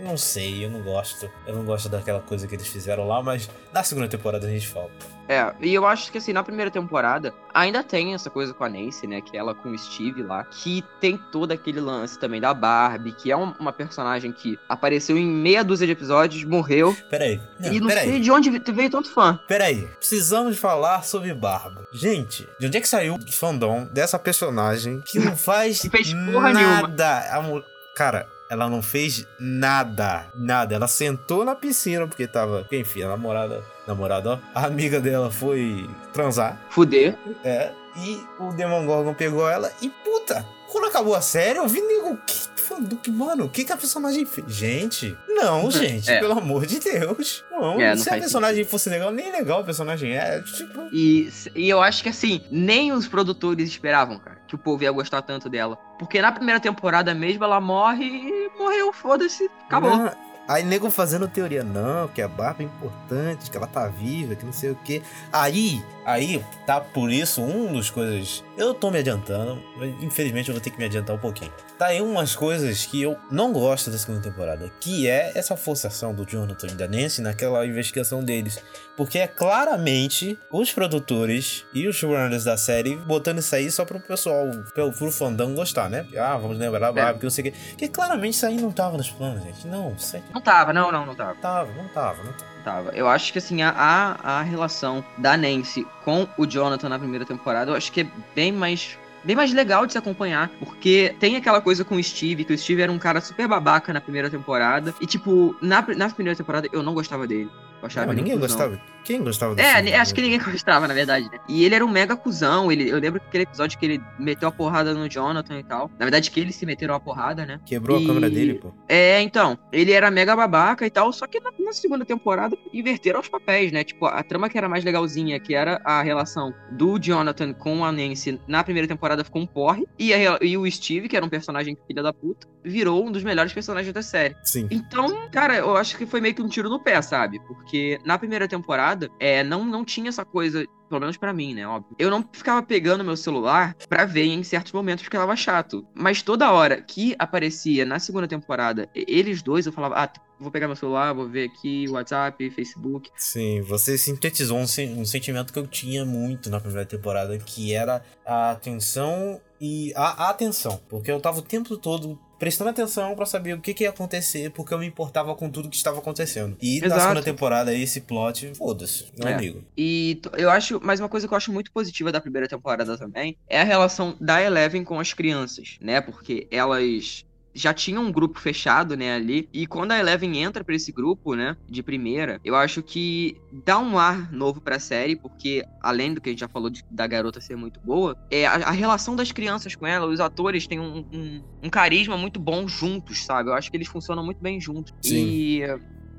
Não 0.04 0.16
sei, 0.16 0.64
eu 0.64 0.70
não 0.70 0.82
gosto. 0.82 1.30
Eu 1.46 1.56
não 1.56 1.66
gosto 1.66 1.90
daquela 1.90 2.22
coisa 2.22 2.48
que 2.48 2.56
eles 2.56 2.68
fizeram 2.68 3.06
lá, 3.06 3.22
mas 3.22 3.50
na 3.74 3.84
segunda 3.84 4.08
temporada 4.08 4.48
a 4.48 4.50
gente 4.50 4.68
fala. 4.68 4.90
É, 5.28 5.54
e 5.60 5.74
eu 5.74 5.86
acho 5.86 6.12
que 6.12 6.18
assim, 6.18 6.32
na 6.32 6.44
primeira 6.44 6.72
temporada, 6.72 7.34
ainda 7.54 7.84
tem 7.84 8.14
essa 8.14 8.30
coisa 8.30 8.54
com 8.54 8.64
a 8.64 8.70
Nancy, 8.70 9.08
né? 9.08 9.22
Que 9.22 9.38
ela 9.38 9.54
com 9.54 9.70
o 9.70 9.78
Steve 9.78 10.24
lá, 10.24 10.44
que 10.44 10.84
tem 11.02 11.18
todo 11.32 11.52
aquele 11.52 11.82
lance 11.82 12.18
também 12.18 12.40
da 12.40 12.54
Barbie, 12.54 13.12
que 13.12 13.32
é 13.32 13.38
um, 13.38 13.54
uma 13.60 13.74
personagem 13.74 14.32
que 14.32 14.58
apareceu 14.70 15.18
em 15.18 15.26
meia 15.26 15.64
dúzia 15.64 15.86
de 15.86 15.94
episódios, 15.94 16.44
morreu. 16.44 16.96
Peraí. 17.10 17.42
Não, 17.60 17.74
e 17.74 17.80
não 17.80 17.90
sei 17.90 18.14
aí. 18.14 18.22
de 18.22 18.32
onde 18.32 18.50
veio 18.50 18.90
tanto 18.90 19.12
fã. 19.12 19.40
Peraí, 19.48 19.88
precisamos 19.98 20.58
falar 20.58 21.04
sobre 21.04 21.34
Barbie. 21.34 21.86
Gente, 21.92 22.48
de 22.60 22.68
onde 22.68 22.78
é 22.78 22.82
que 22.82 22.88
saiu 22.88 23.16
o 23.16 23.32
fandom 23.32 23.86
dessa 23.92 24.18
personagem 24.18 25.02
que 25.02 25.20
não 25.20 25.36
faz 25.38 25.82
que 25.82 25.90
fez 25.90 26.14
porra 26.14 26.54
nada? 26.54 27.42
Nenhuma. 27.42 27.64
Cara, 27.96 28.28
ela 28.50 28.70
não 28.70 28.82
fez 28.82 29.26
nada. 29.40 30.28
Nada. 30.36 30.76
Ela 30.76 30.88
sentou 30.88 31.44
na 31.44 31.56
piscina 31.56 32.08
porque 32.08 32.28
tava. 32.28 32.66
Enfim, 32.72 33.04
a 33.04 33.10
namorada. 33.10 33.64
Namorada, 33.86 34.34
ó. 34.34 34.40
A 34.54 34.66
amiga 34.66 35.00
dela 35.00 35.32
foi 35.32 35.90
transar. 36.14 36.60
Fuder. 36.70 37.18
É. 37.44 37.72
E 37.98 38.22
o 38.40 38.54
Demogorgon 38.54 39.14
pegou 39.14 39.50
ela 39.50 39.72
e 39.82 39.90
puta. 39.90 40.46
Quando 40.72 40.88
acabou 40.88 41.16
a 41.16 41.22
série, 41.22 41.58
eu 41.58 41.68
vi 41.68 41.82
nego. 41.82 42.18
Que 42.28 42.48
do 42.76 42.98
que, 42.98 43.12
mano, 43.12 43.46
o 43.46 43.50
que, 43.50 43.64
que 43.64 43.72
a 43.72 43.78
personagem 43.78 44.26
fez? 44.26 44.52
Gente, 44.54 45.18
não, 45.28 45.66
uhum. 45.66 45.72
gente, 45.72 46.10
é. 46.10 46.20
pelo 46.20 46.34
amor 46.34 46.66
de 46.66 46.80
Deus. 46.80 47.44
Não, 47.52 47.80
é, 47.80 47.96
não 47.96 47.98
se 47.98 48.10
a 48.10 48.18
personagem 48.18 48.58
sentido. 48.58 48.70
fosse 48.70 48.90
legal, 48.90 49.12
nem 49.12 49.32
legal 49.32 49.62
a 49.62 49.64
personagem 49.64 50.16
é. 50.16 50.42
Tipo... 50.42 50.90
E, 50.92 51.30
e 51.56 51.70
eu 51.70 51.82
acho 51.82 52.04
que 52.04 52.10
assim, 52.10 52.42
nem 52.52 52.92
os 52.92 53.08
produtores 53.08 53.70
esperavam, 53.70 54.20
cara, 54.20 54.38
que 54.48 54.56
o 54.56 54.58
povo 54.58 54.84
ia 54.84 54.92
gostar 54.92 55.22
tanto 55.22 55.50
dela. 55.50 55.78
Porque 55.98 56.22
na 56.22 56.32
primeira 56.32 56.60
temporada 56.60 57.14
mesmo 57.14 57.44
ela 57.44 57.60
morre 57.60 58.06
e 58.06 58.50
morreu, 58.58 58.94
foda-se, 58.94 59.50
acabou. 59.66 59.98
Não, 59.98 60.12
Aí 60.48 60.64
nego 60.64 60.90
fazendo 60.90 61.28
teoria, 61.28 61.62
não, 61.62 62.08
que 62.08 62.22
a 62.22 62.28
barba 62.28 62.64
é 62.64 62.66
importante, 62.66 63.52
que 63.52 63.58
ela 63.58 63.68
tá 63.68 63.88
viva, 63.88 64.34
que 64.34 64.46
não 64.46 64.54
sei 64.54 64.72
o 64.72 64.76
que. 64.76 65.04
Aí, 65.32 65.84
aí, 66.06 66.42
tá 66.66 66.80
por 66.80 67.12
isso, 67.12 67.42
um 67.42 67.74
dos 67.74 67.90
coisas. 67.90 68.42
Eu 68.58 68.74
tô 68.74 68.90
me 68.90 68.98
adiantando, 68.98 69.62
infelizmente 70.02 70.50
eu 70.50 70.56
vou 70.56 70.62
ter 70.62 70.72
que 70.72 70.80
me 70.80 70.86
adiantar 70.86 71.16
um 71.16 71.20
pouquinho. 71.20 71.54
Tá 71.78 71.88
aí 71.88 72.02
umas 72.02 72.36
coisas 72.36 72.88
que 72.88 73.00
eu 73.00 73.16
não 73.30 73.54
gosto 73.54 73.92
da 73.92 73.98
segunda 74.00 74.20
temporada, 74.20 74.68
que 74.80 75.08
é 75.08 75.32
essa 75.36 75.56
forçação 75.56 76.12
do 76.12 76.26
Jonathan 76.26 76.66
e 76.68 76.74
da 76.74 76.88
Nancy 76.88 77.22
naquela 77.22 77.64
investigação 77.68 78.24
deles. 78.24 78.58
Porque 78.96 79.20
é 79.20 79.28
claramente 79.28 80.40
os 80.52 80.72
produtores 80.72 81.66
e 81.72 81.88
os 81.88 81.96
showrunners 81.96 82.46
da 82.46 82.58
série 82.58 82.96
botando 82.96 83.38
isso 83.38 83.56
aí 83.56 83.70
só 83.70 83.86
pro 83.86 84.00
pessoal, 84.00 84.50
pro, 84.74 84.92
pro 84.92 85.12
fandom 85.12 85.54
gostar, 85.54 85.88
né? 85.88 86.08
Ah, 86.18 86.36
vamos 86.36 86.58
lembrar 86.58 86.98
é. 86.98 87.14
que 87.14 87.24
não 87.24 87.30
sei 87.30 87.50
o 87.50 87.52
quê. 87.52 87.58
Porque 87.70 87.88
claramente 87.88 88.34
isso 88.34 88.46
aí 88.48 88.58
não 88.58 88.72
tava 88.72 88.98
nos 88.98 89.12
planos, 89.12 89.44
gente. 89.44 89.68
Não, 89.68 89.96
sei. 90.00 90.24
Não 90.34 90.42
tava, 90.42 90.74
não, 90.74 90.92
não, 90.92 91.06
não 91.06 91.14
tava. 91.14 91.36
Tava, 91.36 91.72
não 91.74 91.88
tava, 91.90 92.24
não 92.24 92.34
tava. 92.34 92.57
Eu 92.94 93.08
acho 93.08 93.32
que 93.32 93.40
assim, 93.40 93.62
a, 93.62 93.70
a, 93.70 94.40
a 94.40 94.42
relação 94.42 95.04
da 95.18 95.38
Nancy 95.38 95.86
com 96.04 96.28
o 96.38 96.46
Jonathan 96.46 96.90
na 96.90 97.00
primeira 97.00 97.26
temporada, 97.26 97.72
eu 97.72 97.76
acho 97.76 97.92
que 97.92 98.02
é 98.02 98.08
bem 98.36 98.52
mais 98.52 98.98
bem 99.24 99.36
mais 99.36 99.52
legal 99.52 99.86
de 99.86 99.92
se 99.92 99.98
acompanhar, 99.98 100.50
porque 100.60 101.14
tem 101.20 101.36
aquela 101.36 101.60
coisa 101.60 101.84
com 101.84 101.96
o 101.96 102.04
Steve, 102.04 102.46
que 102.46 102.54
o 102.54 102.58
Steve 102.58 102.82
era 102.82 102.92
um 102.92 102.98
cara 102.98 103.20
super 103.20 103.46
babaca 103.48 103.92
na 103.92 104.00
primeira 104.00 104.30
temporada, 104.30 104.94
e 105.02 105.06
tipo, 105.06 105.56
na, 105.62 105.82
na 105.96 106.10
primeira 106.10 106.38
temporada 106.38 106.70
eu 106.72 106.82
não 106.82 106.94
gostava 106.94 107.28
dele. 107.28 107.50
Eu 107.82 107.88
achava 107.88 108.08
não, 108.08 108.14
ninguém 108.14 108.40
gostava. 108.40 108.80
Quem 109.08 109.24
gostava 109.24 109.56
desse 109.56 109.66
É, 109.66 109.76
filme? 109.76 109.94
acho 109.94 110.14
que 110.14 110.22
ninguém 110.22 110.38
gostava, 110.44 110.86
na 110.86 110.94
verdade, 110.94 111.30
né? 111.32 111.40
E 111.48 111.64
ele 111.64 111.74
era 111.74 111.86
um 111.86 111.88
mega 111.88 112.18
cuzão. 112.18 112.70
Ele, 112.70 112.90
eu 112.90 113.00
lembro 113.00 113.22
aquele 113.26 113.44
episódio 113.44 113.80
que 113.80 113.86
ele 113.86 114.02
meteu 114.20 114.50
a 114.50 114.52
porrada 114.52 114.94
no 114.94 115.08
Jonathan 115.08 115.58
e 115.58 115.64
tal. 115.64 115.90
Na 115.98 116.04
verdade, 116.04 116.30
que 116.30 116.38
eles 116.42 116.56
se 116.56 116.66
meteram 116.66 116.94
a 116.94 117.00
porrada, 117.00 117.46
né? 117.46 117.62
Quebrou 117.66 117.98
e... 118.02 118.04
a 118.04 118.08
câmera 118.08 118.30
dele, 118.30 118.56
pô. 118.56 118.74
É, 118.90 119.22
então. 119.22 119.58
Ele 119.72 119.94
era 119.94 120.12
mega 120.12 120.36
babaca 120.36 120.86
e 120.86 120.90
tal. 120.90 121.14
Só 121.14 121.26
que 121.26 121.40
na, 121.40 121.52
na, 121.58 121.72
segunda 121.72 122.04
temporada 122.04 122.58
inverteram 122.74 123.22
os 123.22 123.30
papéis, 123.30 123.72
né? 123.72 123.86
Tipo, 123.86 124.08
a 124.08 124.22
trama 124.24 124.50
que 124.50 124.58
era 124.58 124.68
mais 124.68 124.84
legalzinha, 124.84 125.40
que 125.40 125.56
era 125.56 125.80
a 125.86 126.02
relação 126.02 126.54
do 126.72 127.00
Jonathan 127.00 127.54
com 127.54 127.86
a 127.86 127.92
Nancy 127.94 128.42
na 128.46 128.62
primeira 128.62 128.90
temporada 128.90 129.24
ficou 129.24 129.42
um 129.42 129.48
porre. 129.48 129.88
E, 129.98 130.14
a, 130.14 130.38
e 130.42 130.58
o 130.58 130.70
Steve, 130.70 131.08
que 131.08 131.16
era 131.16 131.26
um 131.26 131.30
personagem 131.30 131.78
filha 131.88 132.04
da 132.04 132.12
puta, 132.12 132.46
virou 132.62 133.06
um 133.06 133.12
dos 133.12 133.24
melhores 133.24 133.54
personagens 133.54 133.94
da 133.94 134.02
série. 134.02 134.36
Sim. 134.44 134.68
Então, 134.70 135.30
cara, 135.32 135.56
eu 135.56 135.78
acho 135.78 135.98
que 135.98 136.06
foi 136.06 136.20
meio 136.20 136.36
que 136.36 136.42
um 136.42 136.50
tiro 136.50 136.70
no 136.70 136.80
pé, 136.80 137.02
sabe? 137.02 137.40
Porque 137.48 138.00
na 138.04 138.18
primeira 138.18 138.48
temporada, 138.48 138.97
é, 139.20 139.44
não, 139.44 139.66
não 139.66 139.84
tinha 139.84 140.10
essa 140.10 140.26
coisa 140.26 140.66
pelo 140.88 141.02
menos 141.02 141.18
para 141.18 141.34
mim, 141.34 141.54
né, 141.54 141.68
óbvio. 141.68 141.96
Eu 142.00 142.10
não 142.10 142.28
ficava 142.32 142.64
pegando 142.64 143.04
meu 143.04 143.18
celular 143.18 143.76
para 143.90 144.06
ver 144.06 144.26
em 144.26 144.44
certos 144.44 144.72
momentos 144.72 145.04
porque 145.04 145.18
tava 145.18 145.36
chato. 145.36 145.86
Mas 145.94 146.22
toda 146.22 146.52
hora 146.52 146.82
que 146.82 147.16
aparecia 147.20 147.86
na 147.86 148.00
segunda 148.00 148.28
temporada, 148.28 148.90
eles 148.96 149.42
dois, 149.42 149.66
eu 149.66 149.74
falava, 149.74 149.96
ah, 149.96 150.10
vou 150.40 150.52
pegar 150.52 150.68
meu 150.68 150.76
celular, 150.76 151.14
vou 151.14 151.28
ver 151.28 151.50
aqui 151.50 151.88
WhatsApp, 151.90 152.50
Facebook. 152.52 153.10
Sim, 153.16 153.62
você 153.62 153.98
sintetizou 153.98 154.58
um, 154.58 154.66
um 155.00 155.06
sentimento 155.06 155.52
que 155.52 155.60
eu 155.60 155.68
tinha 155.68 156.06
muito 156.06 156.50
na 156.50 156.60
primeira 156.60 156.86
temporada, 156.86 157.38
que 157.38 157.74
era 157.74 158.04
a 158.26 158.52
atenção 158.52 159.42
e 159.60 159.92
a 159.96 160.30
atenção, 160.30 160.80
porque 160.88 161.12
eu 161.12 161.20
tava 161.20 161.40
o 161.40 161.42
tempo 161.42 161.76
todo 161.78 162.20
prestando 162.38 162.70
atenção 162.70 163.16
para 163.16 163.26
saber 163.26 163.54
o 163.54 163.62
que, 163.62 163.74
que, 163.74 163.84
ia 163.84 163.90
acontecer, 163.90 164.52
porque 164.52 164.74
eu 164.74 164.80
me 164.80 164.86
importava 164.86 165.34
com 165.36 165.50
tudo 165.50 165.70
que 165.70 165.76
estava 165.76 166.00
acontecendo. 166.00 166.58
E 166.62 166.78
Exato. 166.78 166.90
na 166.90 167.00
segunda 167.00 167.24
temporada, 167.24 167.74
esse 167.74 168.02
plot, 168.02 168.54
foda-se, 168.56 169.06
meu 169.18 169.28
é. 169.28 169.34
amigo. 169.34 169.64
E 169.78 170.22
eu 170.38 170.50
acho, 170.50 170.80
mas 170.84 171.00
uma 171.00 171.10
coisa 171.10 171.28
que 171.28 171.34
eu 171.34 171.38
acho 171.38 171.52
muito 171.52 171.72
positiva 171.72 172.12
da 172.12 172.22
primeira 172.22 172.48
temporada 172.48 172.98
também 172.98 173.38
é 173.48 173.62
a 173.62 173.64
relação 173.64 174.16
da 174.20 174.42
Eleven 174.42 174.84
com 174.84 175.00
as 175.00 175.14
crianças, 175.14 175.78
né? 175.82 176.02
Porque 176.02 176.48
elas 176.52 177.26
já 177.58 177.74
tinha 177.74 178.00
um 178.00 178.12
grupo 178.12 178.40
fechado, 178.40 178.96
né, 178.96 179.16
ali. 179.16 179.50
E 179.52 179.66
quando 179.66 179.92
a 179.92 180.00
Eleven 180.00 180.38
entra 180.38 180.64
para 180.64 180.76
esse 180.76 180.92
grupo, 180.92 181.34
né, 181.34 181.58
de 181.68 181.82
primeira, 181.82 182.40
eu 182.46 182.56
acho 182.56 182.84
que 182.84 183.36
dá 183.66 183.80
um 183.80 183.98
ar 183.98 184.32
novo 184.32 184.62
pra 184.62 184.80
série, 184.80 185.16
porque 185.16 185.66
além 185.82 186.14
do 186.14 186.22
que 186.22 186.30
a 186.30 186.32
gente 186.32 186.40
já 186.40 186.48
falou 186.48 186.70
de, 186.70 186.84
da 186.92 187.08
garota 187.08 187.42
ser 187.42 187.56
muito 187.56 187.80
boa, 187.80 188.16
é 188.30 188.46
a, 188.46 188.54
a, 188.54 188.72
relação 188.72 189.16
das 189.16 189.32
crianças 189.32 189.76
com 189.76 189.88
ela, 189.88 190.06
os 190.06 190.20
atores 190.20 190.68
têm 190.68 190.80
um, 190.80 191.00
um, 191.12 191.44
um, 191.64 191.70
carisma 191.70 192.16
muito 192.16 192.40
bom 192.40 192.68
juntos, 192.68 193.26
sabe? 193.26 193.50
Eu 193.50 193.56
acho 193.56 193.72
que 193.72 193.78
eles 193.78 193.88
funcionam 193.88 194.24
muito 194.24 194.40
bem 194.42 194.62
juntos. 194.62 194.94
Sim. 195.02 195.16
E 195.16 195.62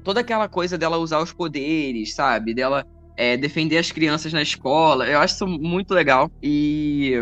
toda 0.02 0.20
aquela 0.20 0.48
coisa 0.48 0.76
dela 0.76 0.98
usar 0.98 1.20
os 1.20 1.32
poderes, 1.32 2.14
sabe? 2.14 2.52
Dela 2.52 2.84
é, 3.16 3.36
defender 3.36 3.78
as 3.78 3.92
crianças 3.92 4.32
na 4.32 4.42
escola, 4.42 5.06
eu 5.06 5.20
acho 5.20 5.34
isso 5.34 5.46
muito 5.46 5.94
legal. 5.94 6.30
E 6.42 7.12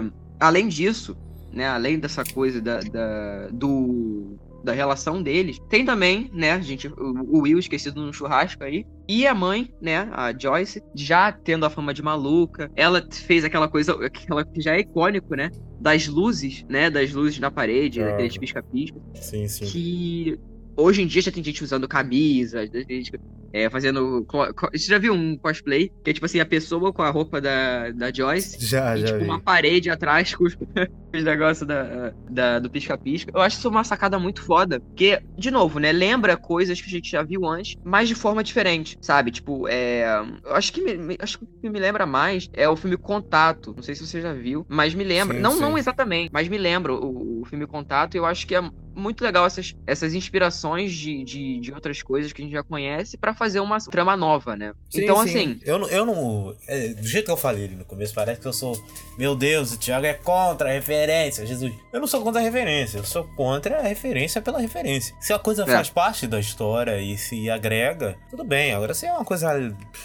além 0.40 0.68
disso, 0.68 1.16
né? 1.52 1.66
Além 1.68 1.98
dessa 1.98 2.24
coisa 2.24 2.60
da, 2.60 2.80
da, 2.80 3.48
do, 3.50 4.38
da 4.66 4.72
relação 4.72 5.22
deles. 5.22 5.58
Tem 5.70 5.84
também, 5.84 6.28
né, 6.34 6.60
gente, 6.60 6.88
o, 6.88 7.40
Will 7.40 7.58
esquecido 7.58 8.04
no 8.04 8.12
churrasco 8.12 8.64
aí. 8.64 8.84
E 9.08 9.26
a 9.26 9.34
mãe, 9.34 9.72
né, 9.80 10.08
a 10.12 10.36
Joyce, 10.36 10.82
já 10.94 11.30
tendo 11.30 11.64
a 11.64 11.70
fama 11.70 11.94
de 11.94 12.02
maluca. 12.02 12.70
Ela 12.74 13.06
fez 13.10 13.44
aquela 13.44 13.68
coisa, 13.68 13.92
aquela 14.04 14.44
que 14.44 14.60
já 14.60 14.74
é 14.74 14.80
icônico, 14.80 15.34
né? 15.34 15.50
Das 15.80 16.08
luzes, 16.08 16.64
né? 16.68 16.90
Das 16.90 17.12
luzes 17.12 17.38
na 17.38 17.50
parede, 17.50 18.02
ah. 18.02 18.10
daqueles 18.10 18.36
pisca-pisca. 18.36 18.98
Sim, 19.14 19.46
sim. 19.46 19.64
Que 19.66 20.38
hoje 20.76 21.02
em 21.02 21.06
dia 21.06 21.22
já 21.22 21.30
tem 21.30 21.42
gente 21.42 21.62
usando 21.62 21.88
camisas, 21.88 22.68
gente 22.72 23.12
é, 23.56 23.70
fazendo. 23.70 24.26
Você 24.72 24.86
já 24.86 24.98
viu 24.98 25.14
um 25.14 25.36
cosplay? 25.38 25.90
Que 26.04 26.10
é 26.10 26.12
tipo 26.12 26.26
assim, 26.26 26.40
a 26.40 26.44
pessoa 26.44 26.92
com 26.92 27.02
a 27.02 27.08
roupa 27.08 27.40
da, 27.40 27.90
da 27.90 28.12
Joyce. 28.12 28.58
Já, 28.60 28.96
e, 28.96 29.00
já. 29.00 29.06
tipo, 29.06 29.20
vi. 29.20 29.24
uma 29.24 29.40
parede 29.40 29.88
atrás 29.88 30.34
com 30.34 30.44
os, 30.44 30.54
os 31.14 31.24
negócios 31.24 31.66
da, 31.66 32.12
da, 32.28 32.58
do 32.58 32.68
pisca-pisca. 32.68 33.32
Eu 33.34 33.40
acho 33.40 33.56
isso 33.56 33.68
uma 33.68 33.82
sacada 33.82 34.18
muito 34.18 34.42
foda. 34.42 34.78
Porque, 34.80 35.22
de 35.38 35.50
novo, 35.50 35.78
né? 35.78 35.90
Lembra 35.90 36.36
coisas 36.36 36.78
que 36.78 36.86
a 36.86 36.90
gente 36.90 37.10
já 37.10 37.22
viu 37.22 37.46
antes, 37.46 37.76
mas 37.82 38.08
de 38.08 38.14
forma 38.14 38.44
diferente, 38.44 38.98
sabe? 39.00 39.30
Tipo, 39.30 39.66
é. 39.68 40.04
Eu 40.44 40.54
acho 40.54 40.70
que 40.70 40.82
me, 40.82 41.16
acho 41.18 41.38
que 41.38 41.44
o 41.44 41.48
que 41.62 41.70
me 41.70 41.80
lembra 41.80 42.04
mais 42.04 42.50
é 42.52 42.68
o 42.68 42.76
filme 42.76 42.98
Contato. 42.98 43.72
Não 43.74 43.82
sei 43.82 43.94
se 43.94 44.06
você 44.06 44.20
já 44.20 44.34
viu, 44.34 44.66
mas 44.68 44.94
me 44.94 45.04
lembra. 45.04 45.36
Sim, 45.36 45.42
não, 45.42 45.52
sim. 45.52 45.60
não 45.60 45.78
exatamente, 45.78 46.30
mas 46.30 46.46
me 46.46 46.58
lembra 46.58 46.92
o, 46.92 47.40
o 47.40 47.44
filme 47.46 47.66
Contato. 47.66 48.16
E 48.16 48.18
eu 48.18 48.26
acho 48.26 48.46
que 48.46 48.54
é 48.54 48.62
muito 48.96 49.22
legal 49.22 49.44
essas, 49.44 49.76
essas 49.86 50.14
inspirações 50.14 50.92
de, 50.92 51.22
de, 51.22 51.60
de 51.60 51.72
outras 51.72 52.02
coisas 52.02 52.32
que 52.32 52.40
a 52.40 52.44
gente 52.44 52.54
já 52.54 52.62
conhece 52.62 53.16
para 53.18 53.34
fazer 53.34 53.45
fazer 53.46 53.60
uma 53.60 53.78
trama 53.78 54.16
nova, 54.16 54.56
né? 54.56 54.72
Sim, 54.90 55.02
então, 55.04 55.22
sim. 55.22 55.28
assim. 55.28 55.60
Eu 55.64 55.78
não. 55.78 55.88
Eu 55.88 56.04
não 56.06 56.56
é, 56.66 56.88
do 56.88 57.06
jeito 57.06 57.26
que 57.26 57.30
eu 57.30 57.36
falei 57.36 57.64
ali 57.64 57.76
no 57.76 57.84
começo, 57.84 58.12
parece 58.14 58.40
que 58.40 58.46
eu 58.46 58.52
sou. 58.52 58.76
Meu 59.18 59.34
Deus, 59.36 59.72
o 59.72 59.78
Thiago 59.78 60.04
é 60.06 60.14
contra 60.14 60.68
a 60.68 60.72
referência, 60.72 61.46
Jesus. 61.46 61.72
Eu 61.92 62.00
não 62.00 62.06
sou 62.06 62.22
contra 62.22 62.40
a 62.40 62.44
referência, 62.44 62.98
eu 62.98 63.04
sou 63.04 63.24
contra 63.36 63.78
a 63.78 63.82
referência 63.82 64.42
pela 64.42 64.60
referência. 64.60 65.14
Se 65.20 65.32
a 65.32 65.38
coisa 65.38 65.62
É. 65.62 65.66
faz 65.66 65.88
parte 65.90 66.26
da 66.26 66.38
história 66.40 67.00
e 67.00 67.16
se 67.16 67.48
agrega, 67.48 68.16
tudo 68.30 68.44
bem. 68.44 68.72
Agora, 68.74 68.92
se 68.94 69.06
é 69.06 69.12
uma 69.12 69.24
coisa, 69.24 69.48